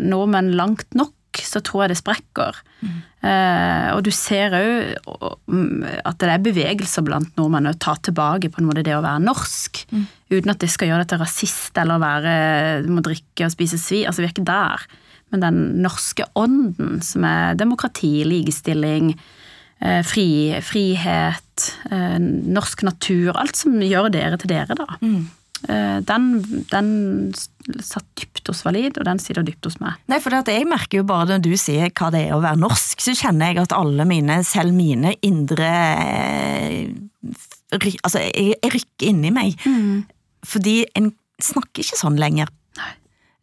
nordmenn 0.00 0.54
langt 0.58 0.88
nok, 0.96 1.12
så 1.42 1.62
tror 1.64 1.84
jeg 1.84 1.94
det 1.94 1.98
sprekker. 2.00 2.58
Mm. 2.84 2.96
Eh, 3.24 3.88
og 3.94 4.02
du 4.06 4.10
ser 4.14 4.54
òg 4.58 5.86
at 6.04 6.18
det 6.20 6.30
er 6.30 6.44
bevegelser 6.44 7.04
blant 7.06 7.32
nordmenn 7.38 7.70
å 7.70 7.76
ta 7.80 7.96
tilbake 7.96 8.50
på 8.52 8.60
en 8.60 8.68
måte 8.68 8.84
det 8.86 8.94
å 8.96 9.04
være 9.04 9.24
norsk. 9.24 9.84
Mm. 9.90 10.04
Uten 10.34 10.52
at 10.52 10.60
det 10.62 10.70
skal 10.72 10.90
gjøre 10.90 11.04
deg 11.04 11.14
til 11.14 11.22
rasist 11.24 11.80
eller 11.80 12.02
være, 12.02 12.34
må 12.90 13.04
drikke 13.04 13.48
og 13.48 13.54
spise 13.54 13.80
svi. 13.80 14.04
Altså, 14.04 14.22
vi 14.22 14.28
er 14.28 14.34
ikke 14.36 14.48
der. 14.50 14.84
Men 15.32 15.42
den 15.42 15.62
norske 15.82 16.26
ånden, 16.38 17.00
som 17.02 17.24
er 17.26 17.56
demokrati, 17.58 18.20
likestilling, 18.28 19.14
eh, 19.80 20.02
fri, 20.06 20.54
frihet, 20.62 21.70
eh, 21.90 22.18
norsk 22.18 22.84
natur, 22.86 23.32
alt 23.40 23.56
som 23.56 23.80
gjør 23.80 24.12
dere 24.14 24.38
til 24.38 24.52
dere, 24.52 24.76
da. 24.78 24.98
Eh, 25.02 25.24
Den, 25.64 26.24
den 26.68 26.88
satt 27.80 28.04
dypt 28.20 28.50
hos 28.50 28.60
Valid, 28.66 28.98
og 29.00 29.06
den 29.08 29.20
sitter 29.22 29.44
dypt 29.46 29.64
hos 29.64 29.78
meg. 29.80 29.96
Nei, 30.12 30.18
for 30.20 30.36
at 30.36 30.50
jeg 30.52 30.66
merker 30.68 31.00
jo 31.00 31.06
bare 31.08 31.30
når 31.30 31.44
du 31.46 31.54
sier 31.56 31.88
hva 31.88 32.10
det 32.12 32.26
er 32.26 32.34
å 32.36 32.42
være 32.44 32.60
norsk, 32.60 33.00
så 33.00 33.14
kjenner 33.16 33.52
jeg 33.54 33.62
at 33.62 33.72
alle 33.76 34.04
mine, 34.08 34.42
selv 34.44 34.76
mine 34.76 35.14
indre 35.24 35.70
eh, 35.72 36.92
Altså, 37.74 38.20
jeg, 38.20 38.54
jeg 38.62 38.70
rykker 38.70 39.08
inni 39.08 39.32
meg. 39.34 39.56
Fordi 40.46 40.76
en 40.94 41.08
snakker 41.42 41.82
ikke 41.82 41.98
sånn 41.98 42.20
lenger. 42.20 42.52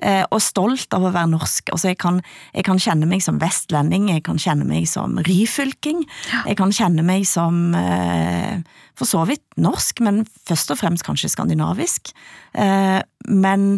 Eh, 0.01 0.23
og 0.33 0.41
stolt 0.41 0.93
av 0.97 1.05
å 1.05 1.13
være 1.13 1.29
norsk. 1.29 1.69
Altså, 1.75 1.91
jeg 1.91 1.99
kan, 2.01 2.19
jeg 2.55 2.65
kan 2.65 2.81
kjenne 2.81 3.09
meg 3.09 3.21
som 3.21 3.37
vestlending, 3.41 4.09
jeg 4.09 4.25
kan 4.25 4.39
kjenne 4.41 4.65
meg 4.65 4.87
som 4.89 5.19
ryfylking. 5.27 6.03
Jeg 6.49 6.57
kan 6.57 6.73
kjenne 6.73 7.05
meg 7.05 7.27
som 7.29 7.75
eh, 7.77 8.61
for 8.97 9.09
så 9.09 9.23
vidt 9.29 9.45
norsk, 9.61 10.01
men 10.05 10.23
først 10.49 10.73
og 10.73 10.81
fremst 10.81 11.05
kanskje 11.07 11.31
skandinavisk. 11.33 12.13
Eh, 12.57 12.99
men 13.29 13.71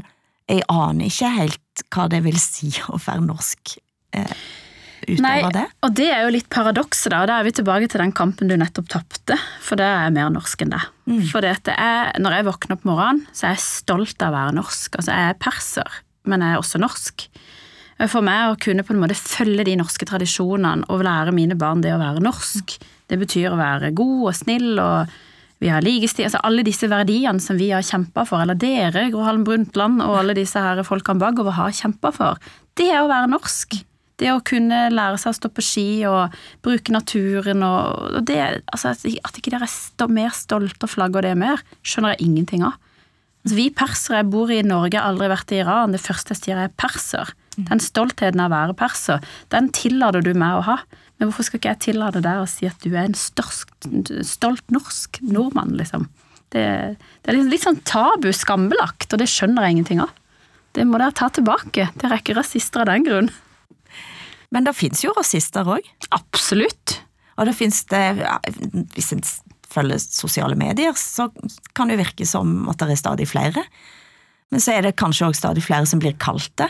jeg 0.49 0.63
aner 0.71 1.07
ikke 1.11 1.31
helt 1.37 1.85
hva 1.93 2.09
det 2.11 2.23
vil 2.25 2.39
si 2.41 2.71
å 2.93 2.99
være 3.01 3.25
norsk 3.25 3.77
eh, 4.15 4.37
Nei, 5.19 5.41
det. 5.51 5.65
og 5.83 5.95
det 5.97 6.05
er 6.15 6.21
jo 6.23 6.31
litt 6.31 6.47
paradokset, 6.53 7.09
da. 7.11 7.23
og 7.23 7.27
Da 7.27 7.41
er 7.41 7.47
vi 7.47 7.51
tilbake 7.57 7.89
til 7.91 7.99
den 7.99 8.13
kampen 8.15 8.47
du 8.47 8.55
nettopp 8.55 8.87
tapte. 8.93 9.35
For 9.59 9.75
det 9.75 9.83
er 9.83 10.13
mer 10.15 10.29
norsk 10.31 10.63
enn 10.63 10.71
det. 10.71 10.79
For 11.27 11.43
det 11.43 11.57
det 11.67 11.75
er, 11.75 12.13
når 12.23 12.37
jeg 12.37 12.47
våkner 12.47 12.77
opp 12.77 12.85
morgenen, 12.87 13.25
så 13.35 13.49
er 13.49 13.57
jeg 13.57 13.65
stolt 13.65 14.23
av 14.23 14.31
å 14.31 14.37
være 14.37 14.55
norsk. 14.61 14.95
Altså, 15.01 15.11
jeg 15.11 15.33
er 15.33 15.41
perser, 15.43 15.97
men 16.29 16.43
jeg 16.43 16.55
er 16.55 16.61
også 16.61 16.81
norsk. 16.81 17.27
For 18.09 18.25
meg 18.25 18.51
å 18.51 18.57
kunne 18.59 18.83
på 18.85 18.95
en 18.95 19.03
måte 19.03 19.17
følge 19.17 19.67
de 19.67 19.75
norske 19.79 20.07
tradisjonene 20.09 20.89
og 20.91 21.05
lære 21.05 21.35
mine 21.35 21.57
barn 21.59 21.83
det 21.83 21.93
å 21.93 22.01
være 22.01 22.23
norsk, 22.23 22.75
det 23.11 23.19
betyr 23.21 23.53
å 23.53 23.59
være 23.59 23.93
god 23.95 24.25
og 24.31 24.35
snill 24.37 24.81
og 24.81 25.13
vi 25.63 25.69
har 25.71 25.83
likestilling, 25.85 26.27
altså 26.27 26.41
alle 26.43 26.65
disse 26.67 26.89
verdiene 26.91 27.39
som 27.39 27.55
vi 27.55 27.69
har 27.71 27.85
kjempa 27.87 28.25
for, 28.27 28.43
eller 28.43 28.57
dere, 28.59 29.05
Gro 29.13 29.23
Harlem 29.23 29.45
Brundtland 29.47 30.03
og 30.03 30.17
alle 30.19 30.35
disse 30.35 30.59
her 30.59 30.81
folkene 30.83 31.21
bakover 31.21 31.55
har 31.55 31.71
kjempa 31.71 32.11
for, 32.11 32.51
det 32.75 32.89
er 32.91 32.99
å 32.99 33.11
være 33.11 33.31
norsk. 33.31 33.77
Det 34.19 34.29
å 34.29 34.43
kunne 34.45 34.89
lære 34.91 35.17
seg 35.21 35.31
å 35.31 35.37
stå 35.37 35.49
på 35.55 35.63
ski 35.65 35.85
og 36.09 36.35
bruke 36.65 36.93
naturen 36.93 37.63
og, 37.65 38.19
det, 38.27 38.41
altså 38.75 38.91
at 38.91 39.39
ikke 39.39 39.53
dere 39.55 39.69
er 39.69 40.11
mer 40.11 40.35
stolte 40.35 40.83
og 40.83 40.91
flagger 40.91 41.25
det 41.25 41.33
mer, 41.39 41.63
skjønner 41.81 42.17
jeg 42.17 42.27
ingenting 42.27 42.67
av. 42.67 42.75
Altså, 43.43 43.55
vi 43.59 43.67
persere, 43.75 44.23
bor 44.23 44.51
i 44.51 44.61
Norge, 44.63 45.01
aldri 45.03 45.27
vært 45.31 45.51
i 45.51 45.59
Iran, 45.59 45.91
det 45.91 46.01
første 46.03 46.31
jeg 46.31 46.41
sier 46.41 46.61
er 46.63 46.75
perser. 46.79 47.33
Den 47.57 47.81
stoltheten 47.83 48.41
av 48.41 48.49
å 48.49 48.55
være 48.55 48.75
perser, 48.79 49.25
den 49.53 49.67
tillater 49.75 50.23
du 50.25 50.31
meg 50.33 50.57
å 50.57 50.65
ha. 50.69 50.77
Men 51.19 51.29
hvorfor 51.29 51.45
skal 51.47 51.59
ikke 51.59 51.73
jeg 51.75 51.81
tillate 51.89 52.23
deg 52.23 52.41
å 52.41 52.49
si 52.49 52.65
at 52.69 52.79
du 52.81 52.95
er 52.95 53.05
en 53.05 53.17
størst, 53.17 53.69
stolt 54.25 54.73
norsk 54.73 55.19
nordmann, 55.27 55.75
liksom? 55.77 56.07
Det, 56.53 56.63
det 56.95 57.29
er 57.29 57.37
litt, 57.37 57.51
litt 57.53 57.65
sånn 57.65 57.81
tabu, 57.87 58.29
skambelagt, 58.33 59.11
og 59.11 59.21
det 59.21 59.29
skjønner 59.29 59.67
jeg 59.67 59.77
ingenting 59.77 60.03
av. 60.03 60.13
Det 60.73 60.85
må 60.89 60.97
dere 60.97 61.13
ta 61.15 61.29
tilbake. 61.33 61.89
Dere 62.01 62.15
er 62.15 62.21
ikke 62.23 62.37
rasister 62.37 62.81
av 62.81 62.89
den 62.89 63.05
grunn. 63.05 63.29
Men 64.53 64.65
det 64.65 64.75
fins 64.77 65.03
jo 65.03 65.13
rasister 65.17 65.67
òg. 65.69 65.85
Absolutt. 66.13 66.99
Og 67.37 67.49
det 67.49 67.55
fins 67.57 67.79
det 67.89 68.01
ja, 68.19 68.35
Hvis 68.93 69.09
en 69.15 69.23
følger 69.73 70.01
sosiale 70.03 70.57
medier, 70.59 70.93
så 70.99 71.29
kan 71.75 71.89
det 71.91 71.99
virke 72.01 72.27
som 72.29 72.63
at 72.71 72.79
det 72.81 72.93
er 72.95 73.01
stadig 73.01 73.27
flere. 73.29 73.65
Men 74.53 74.61
så 74.61 74.75
er 74.75 74.85
det 74.85 74.95
kanskje 75.01 75.27
òg 75.31 75.37
stadig 75.37 75.63
flere 75.65 75.89
som 75.89 76.01
blir 76.01 76.15
kalt 76.21 76.51
det. 76.61 76.69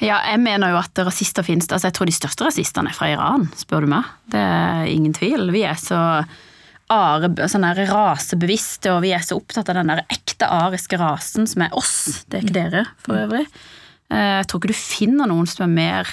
Ja, 0.00 0.16
jeg 0.30 0.40
mener 0.40 0.72
jo 0.72 0.78
at 0.80 0.96
rasister 1.04 1.44
finnes. 1.44 1.68
Altså, 1.68 1.90
jeg 1.90 1.96
tror 1.98 2.08
de 2.08 2.14
største 2.16 2.46
rasistene 2.46 2.88
er 2.90 2.96
fra 2.96 3.10
Iran, 3.12 3.50
spør 3.58 3.84
du 3.84 3.90
meg. 3.92 4.08
Det 4.32 4.40
er 4.40 4.88
ingen 4.88 5.12
tvil. 5.16 5.50
Vi 5.52 5.62
er 5.68 5.76
så 5.78 5.98
are, 6.90 7.30
sånn 7.52 7.66
rasebevisste, 7.68 8.94
og 8.94 9.04
vi 9.04 9.12
er 9.14 9.22
så 9.24 9.36
opptatt 9.38 9.68
av 9.70 9.78
den 9.78 9.92
der 9.92 10.02
ekte 10.10 10.48
ariske 10.50 10.98
rasen 11.00 11.46
som 11.50 11.66
er 11.66 11.76
oss. 11.76 12.24
Det 12.26 12.40
er 12.40 12.46
ikke 12.46 12.56
dere, 12.56 12.84
for 13.04 13.20
øvrig. 13.20 13.44
Eh, 14.10 14.40
Jeg 14.40 14.48
tror 14.50 14.62
ikke 14.62 14.72
du 14.72 14.80
finner 14.80 15.30
noen 15.30 15.46
som 15.46 15.66
er 15.68 15.74
mer 15.76 16.10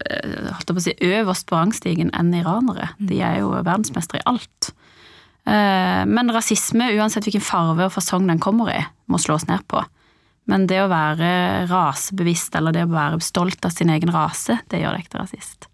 eh, 0.00 0.48
holdt 0.48 0.72
jeg 0.72 0.74
på 0.74 0.80
å 0.80 0.86
si, 0.88 0.96
øverst 1.12 1.46
på 1.50 1.58
rangstigen 1.58 2.10
enn 2.16 2.32
iranere. 2.34 2.94
De 2.98 3.20
er 3.22 3.42
jo 3.44 3.52
verdensmestere 3.60 4.24
i 4.24 4.28
alt. 4.32 4.72
Eh, 5.47 6.03
Men 6.05 6.31
rasisme, 6.33 6.89
uansett 6.97 7.27
hvilken 7.27 7.43
farve 7.43 7.87
og 7.87 7.93
fasong 7.95 8.27
den 8.27 8.41
kommer 8.43 8.71
i, 8.73 8.81
må 9.07 9.19
slås 9.21 9.47
ned 9.47 9.63
på. 9.67 9.83
Men 10.47 10.67
det 10.67 10.79
å 10.83 10.91
være 10.91 11.67
rasebevisst, 11.67 12.55
eller 12.55 12.75
det 12.75 12.85
å 12.87 12.91
være 12.91 13.19
stolt 13.23 13.65
av 13.67 13.73
sin 13.75 13.89
egen 13.91 14.11
rase, 14.15 14.59
det 14.71 14.81
gjør 14.81 14.95
deg 14.95 15.03
ikke 15.03 15.15
til 15.15 15.23
rasist. 15.23 15.67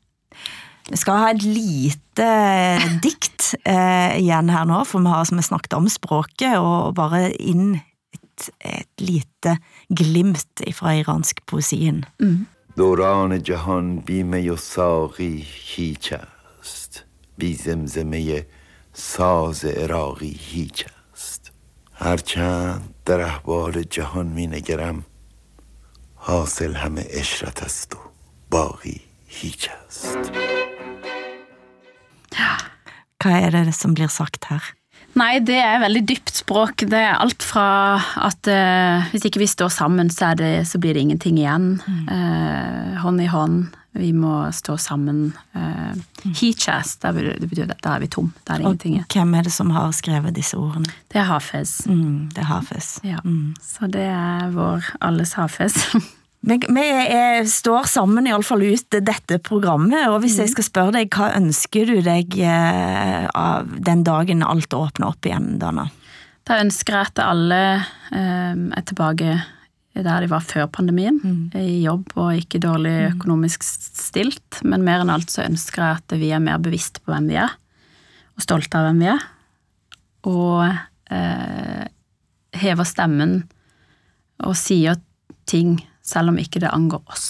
Vi 0.89 0.97
skal 0.99 1.19
ha 1.21 1.27
et 1.31 1.43
lite 1.45 2.29
dikt 3.01 3.53
eh, 3.63 4.17
igjen 4.19 4.49
her 4.51 4.65
nå, 4.67 4.81
for 4.89 5.01
vi 5.01 5.13
har 5.13 5.25
som 5.29 5.39
vi 5.39 5.45
snakket 5.45 5.77
om 5.77 5.89
språket, 5.89 6.57
og 6.59 6.95
bare 6.97 7.29
inn 7.37 7.77
et, 7.77 8.49
et 8.59 9.05
lite 9.05 9.57
glimt 9.89 10.65
fra 10.73 10.97
iransk 10.99 11.45
poesien. 11.45 12.03
دوران 12.77 13.43
جهان 13.43 13.99
بی 13.99 14.23
می 14.23 14.49
و 14.49 14.55
ساقی 14.55 15.45
هیچ 15.75 16.13
است 16.61 17.05
بی 17.37 17.53
زمزمه 17.53 18.45
ساز 18.97 19.65
عراقی 19.65 20.37
هیچ 20.39 20.85
است 21.13 21.51
هرچند 21.93 22.93
در 23.05 23.21
احوال 23.21 23.83
جهان 23.83 24.27
می 24.27 24.47
نگرم 24.47 25.03
حاصل 26.15 26.75
همه 26.75 27.05
اشرت 27.09 27.63
است 27.63 27.95
و 27.95 27.99
باقی 28.49 29.01
هیچ 29.27 29.69
است 29.87 30.17
Hva 33.23 33.39
er 33.39 33.51
det 33.51 33.75
som 33.75 33.93
blir 33.93 34.09
sagt 34.11 34.49
her? 34.51 34.63
Nei, 35.13 35.37
det 35.45 35.59
er 35.61 35.79
veldig 35.83 36.01
dypt 36.09 36.33
språk. 36.33 36.83
Det 36.89 36.97
er 36.97 37.19
alt 37.21 37.45
fra 37.45 38.01
at 38.25 38.49
eh, 38.49 39.11
hvis 39.13 39.27
ikke 39.29 39.43
vi 39.43 39.47
står 39.47 39.69
sammen, 39.69 40.09
så, 40.09 40.33
er 40.33 40.39
det, 40.41 40.53
så 40.67 40.81
blir 40.81 40.97
det 40.97 41.05
ingenting 41.05 41.37
igjen. 41.37 41.67
Eh, 42.09 42.97
hånd 43.03 43.21
i 43.21 43.29
hånd. 43.29 43.77
Vi 43.98 44.12
må 44.14 44.32
stå 44.54 44.76
sammen. 44.78 45.32
Eh, 45.58 45.96
Heachas, 46.38 46.96
det 47.02 47.12
betyr 47.42 47.72
da 47.72 47.96
er 47.96 48.04
vi 48.04 48.10
tom. 48.14 48.30
Det 48.44 48.54
er 48.54 48.62
ingenting. 48.62 49.00
Og 49.02 49.16
hvem 49.16 49.34
er 49.34 49.48
det 49.48 49.54
som 49.54 49.72
har 49.74 49.90
skrevet 49.96 50.36
disse 50.36 50.58
ordene? 50.58 50.92
Det 51.10 51.18
er 51.18 51.26
Hafez. 51.26 51.80
Mm, 51.90 52.28
det 52.34 52.44
er 52.44 52.48
Hafez. 52.52 52.92
Ja. 53.02 53.18
Så 53.64 53.90
det 53.90 54.06
er 54.12 54.54
vår 54.54 54.86
alles 55.02 55.34
Hafez. 55.38 55.82
Vi, 56.40 56.54
vi 56.54 56.82
er, 56.86 57.42
står 57.50 57.88
sammen 57.90 58.28
iallfall 58.30 58.62
ut 58.62 58.94
dette 59.02 59.40
programmet, 59.42 60.04
og 60.06 60.20
hvis 60.22 60.36
jeg 60.38 60.52
skal 60.52 60.66
spørre 60.68 60.92
deg, 60.94 61.10
hva 61.10 61.32
ønsker 61.34 61.90
du 61.90 61.98
deg 62.06 62.36
eh, 62.38 63.24
av 63.34 63.72
den 63.82 64.04
dagen 64.06 64.44
alt 64.46 64.70
åpner 64.72 65.10
opp 65.10 65.26
igjen, 65.26 65.56
Dana? 65.58 65.88
Da 66.46 66.60
ønsker 66.62 66.94
jeg 66.94 67.10
at 67.10 67.22
alle 67.26 67.62
eh, 68.14 68.54
er 68.54 68.86
tilbake 68.86 69.34
der 70.06 70.24
de 70.24 70.30
var 70.30 70.44
før 70.44 70.68
pandemien, 70.70 71.18
i 71.56 71.82
jobb 71.84 72.12
og 72.16 72.36
ikke 72.38 72.60
dårlig 72.62 72.94
økonomisk 73.12 73.64
stilt. 73.66 74.60
Men 74.62 74.84
mer 74.86 75.02
enn 75.02 75.12
alt 75.12 75.32
så 75.32 75.44
ønsker 75.46 75.84
jeg 75.84 76.02
at 76.02 76.16
vi 76.20 76.30
er 76.34 76.44
mer 76.44 76.60
bevisste 76.62 77.02
på 77.02 77.14
hvem 77.14 77.30
vi 77.32 77.38
er, 77.40 77.56
og 78.36 78.44
stolte 78.44 78.78
av 78.78 78.88
hvem 78.88 79.02
vi 79.02 79.10
er. 79.14 79.26
Og 80.28 80.62
eh, 81.14 81.84
hever 82.58 82.88
stemmen 82.88 83.40
og 84.46 84.54
sier 84.58 85.00
ting 85.48 85.78
selv 86.04 86.32
om 86.32 86.38
ikke 86.40 86.62
det 86.62 86.72
angår 86.72 87.02
oss. 87.10 87.28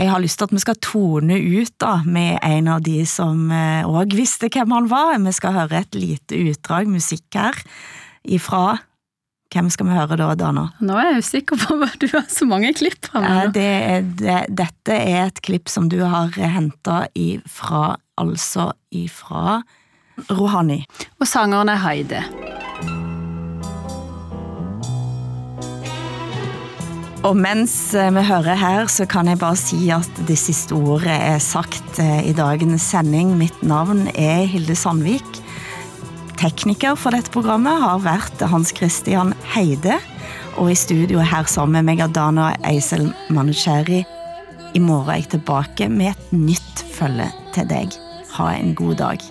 Jeg 0.00 0.08
har 0.08 0.22
lyst 0.22 0.38
til 0.38 0.46
at 0.46 0.52
vi 0.54 0.62
skal 0.62 0.78
tone 0.80 1.36
ut 1.36 1.72
da, 1.82 1.96
med 2.06 2.38
en 2.46 2.68
av 2.72 2.84
de 2.86 3.02
som 3.08 3.50
òg 3.50 4.14
visste 4.16 4.48
hvem 4.52 4.72
han 4.72 4.86
var. 4.88 5.16
Vi 5.18 5.32
skal 5.36 5.56
høre 5.56 5.82
et 5.82 5.98
lite 5.98 6.38
utdrag 6.50 6.88
musikk 6.88 7.36
her 7.36 7.58
ifra 8.24 8.78
Hvem 9.50 9.66
skal 9.74 9.88
vi 9.88 9.94
høre 9.98 10.14
da, 10.14 10.28
Dana? 10.38 10.68
Nå 10.78 10.94
er 10.94 11.08
jeg 11.08 11.24
usikker 11.24 11.58
på 11.58 11.74
hva 11.80 11.88
du 11.98 12.06
har 12.12 12.28
så 12.30 12.46
mange 12.46 12.70
klipp 12.78 13.08
fra 13.08 13.22
meg. 13.24 13.50
Det 13.56 13.66
er, 13.66 14.04
det, 14.20 14.36
dette 14.60 14.94
er 14.94 15.24
et 15.24 15.40
klipp 15.42 15.66
som 15.72 15.88
du 15.90 15.98
har 16.04 16.30
henta 16.38 17.02
ifra 17.18 17.96
Altså 18.20 18.74
ifra 18.92 19.62
Rohani. 20.28 20.82
Og 21.18 21.26
sangeren 21.26 21.70
er 21.72 21.80
Heide. 21.80 22.20
Og 27.24 27.36
mens 27.36 27.74
vi 27.96 28.22
hører 28.28 28.60
her, 28.60 28.86
så 28.92 29.06
kan 29.08 29.28
jeg 29.28 29.40
bare 29.40 29.56
si 29.56 29.88
at 29.92 30.20
det 30.28 30.36
siste 30.40 30.76
ordet 30.76 31.16
er 31.16 31.40
sagt 31.40 31.98
eh, 32.00 32.28
i 32.28 32.36
dagens 32.36 32.86
sending. 32.92 33.34
Mitt 33.40 33.64
navn 33.64 34.06
er 34.14 34.44
Hilde 34.48 34.76
Sandvik. 34.76 35.40
Tekniker 36.40 36.94
for 36.96 37.12
dette 37.12 37.28
programmet 37.34 37.82
har 37.82 37.98
vært 38.00 38.40
Hans 38.48 38.70
Christian 38.72 39.34
Heide. 39.52 39.98
Og 40.56 40.70
i 40.72 40.76
studio 40.78 41.20
her 41.20 41.44
sammen 41.44 41.76
med 41.76 41.90
meg 41.90 42.00
er 42.00 42.14
Dana 42.16 42.54
Eisel 42.64 43.10
Manucheri. 43.28 44.00
I 44.72 44.80
morgen 44.80 45.12
er 45.12 45.20
jeg 45.20 45.34
tilbake 45.34 45.90
med 45.92 46.14
et 46.14 46.32
nytt 46.32 46.80
følge 46.96 47.28
til 47.52 47.68
deg. 47.68 47.92
Ha 48.38 48.54
en 48.56 48.72
god 48.78 48.96
dag. 49.02 49.30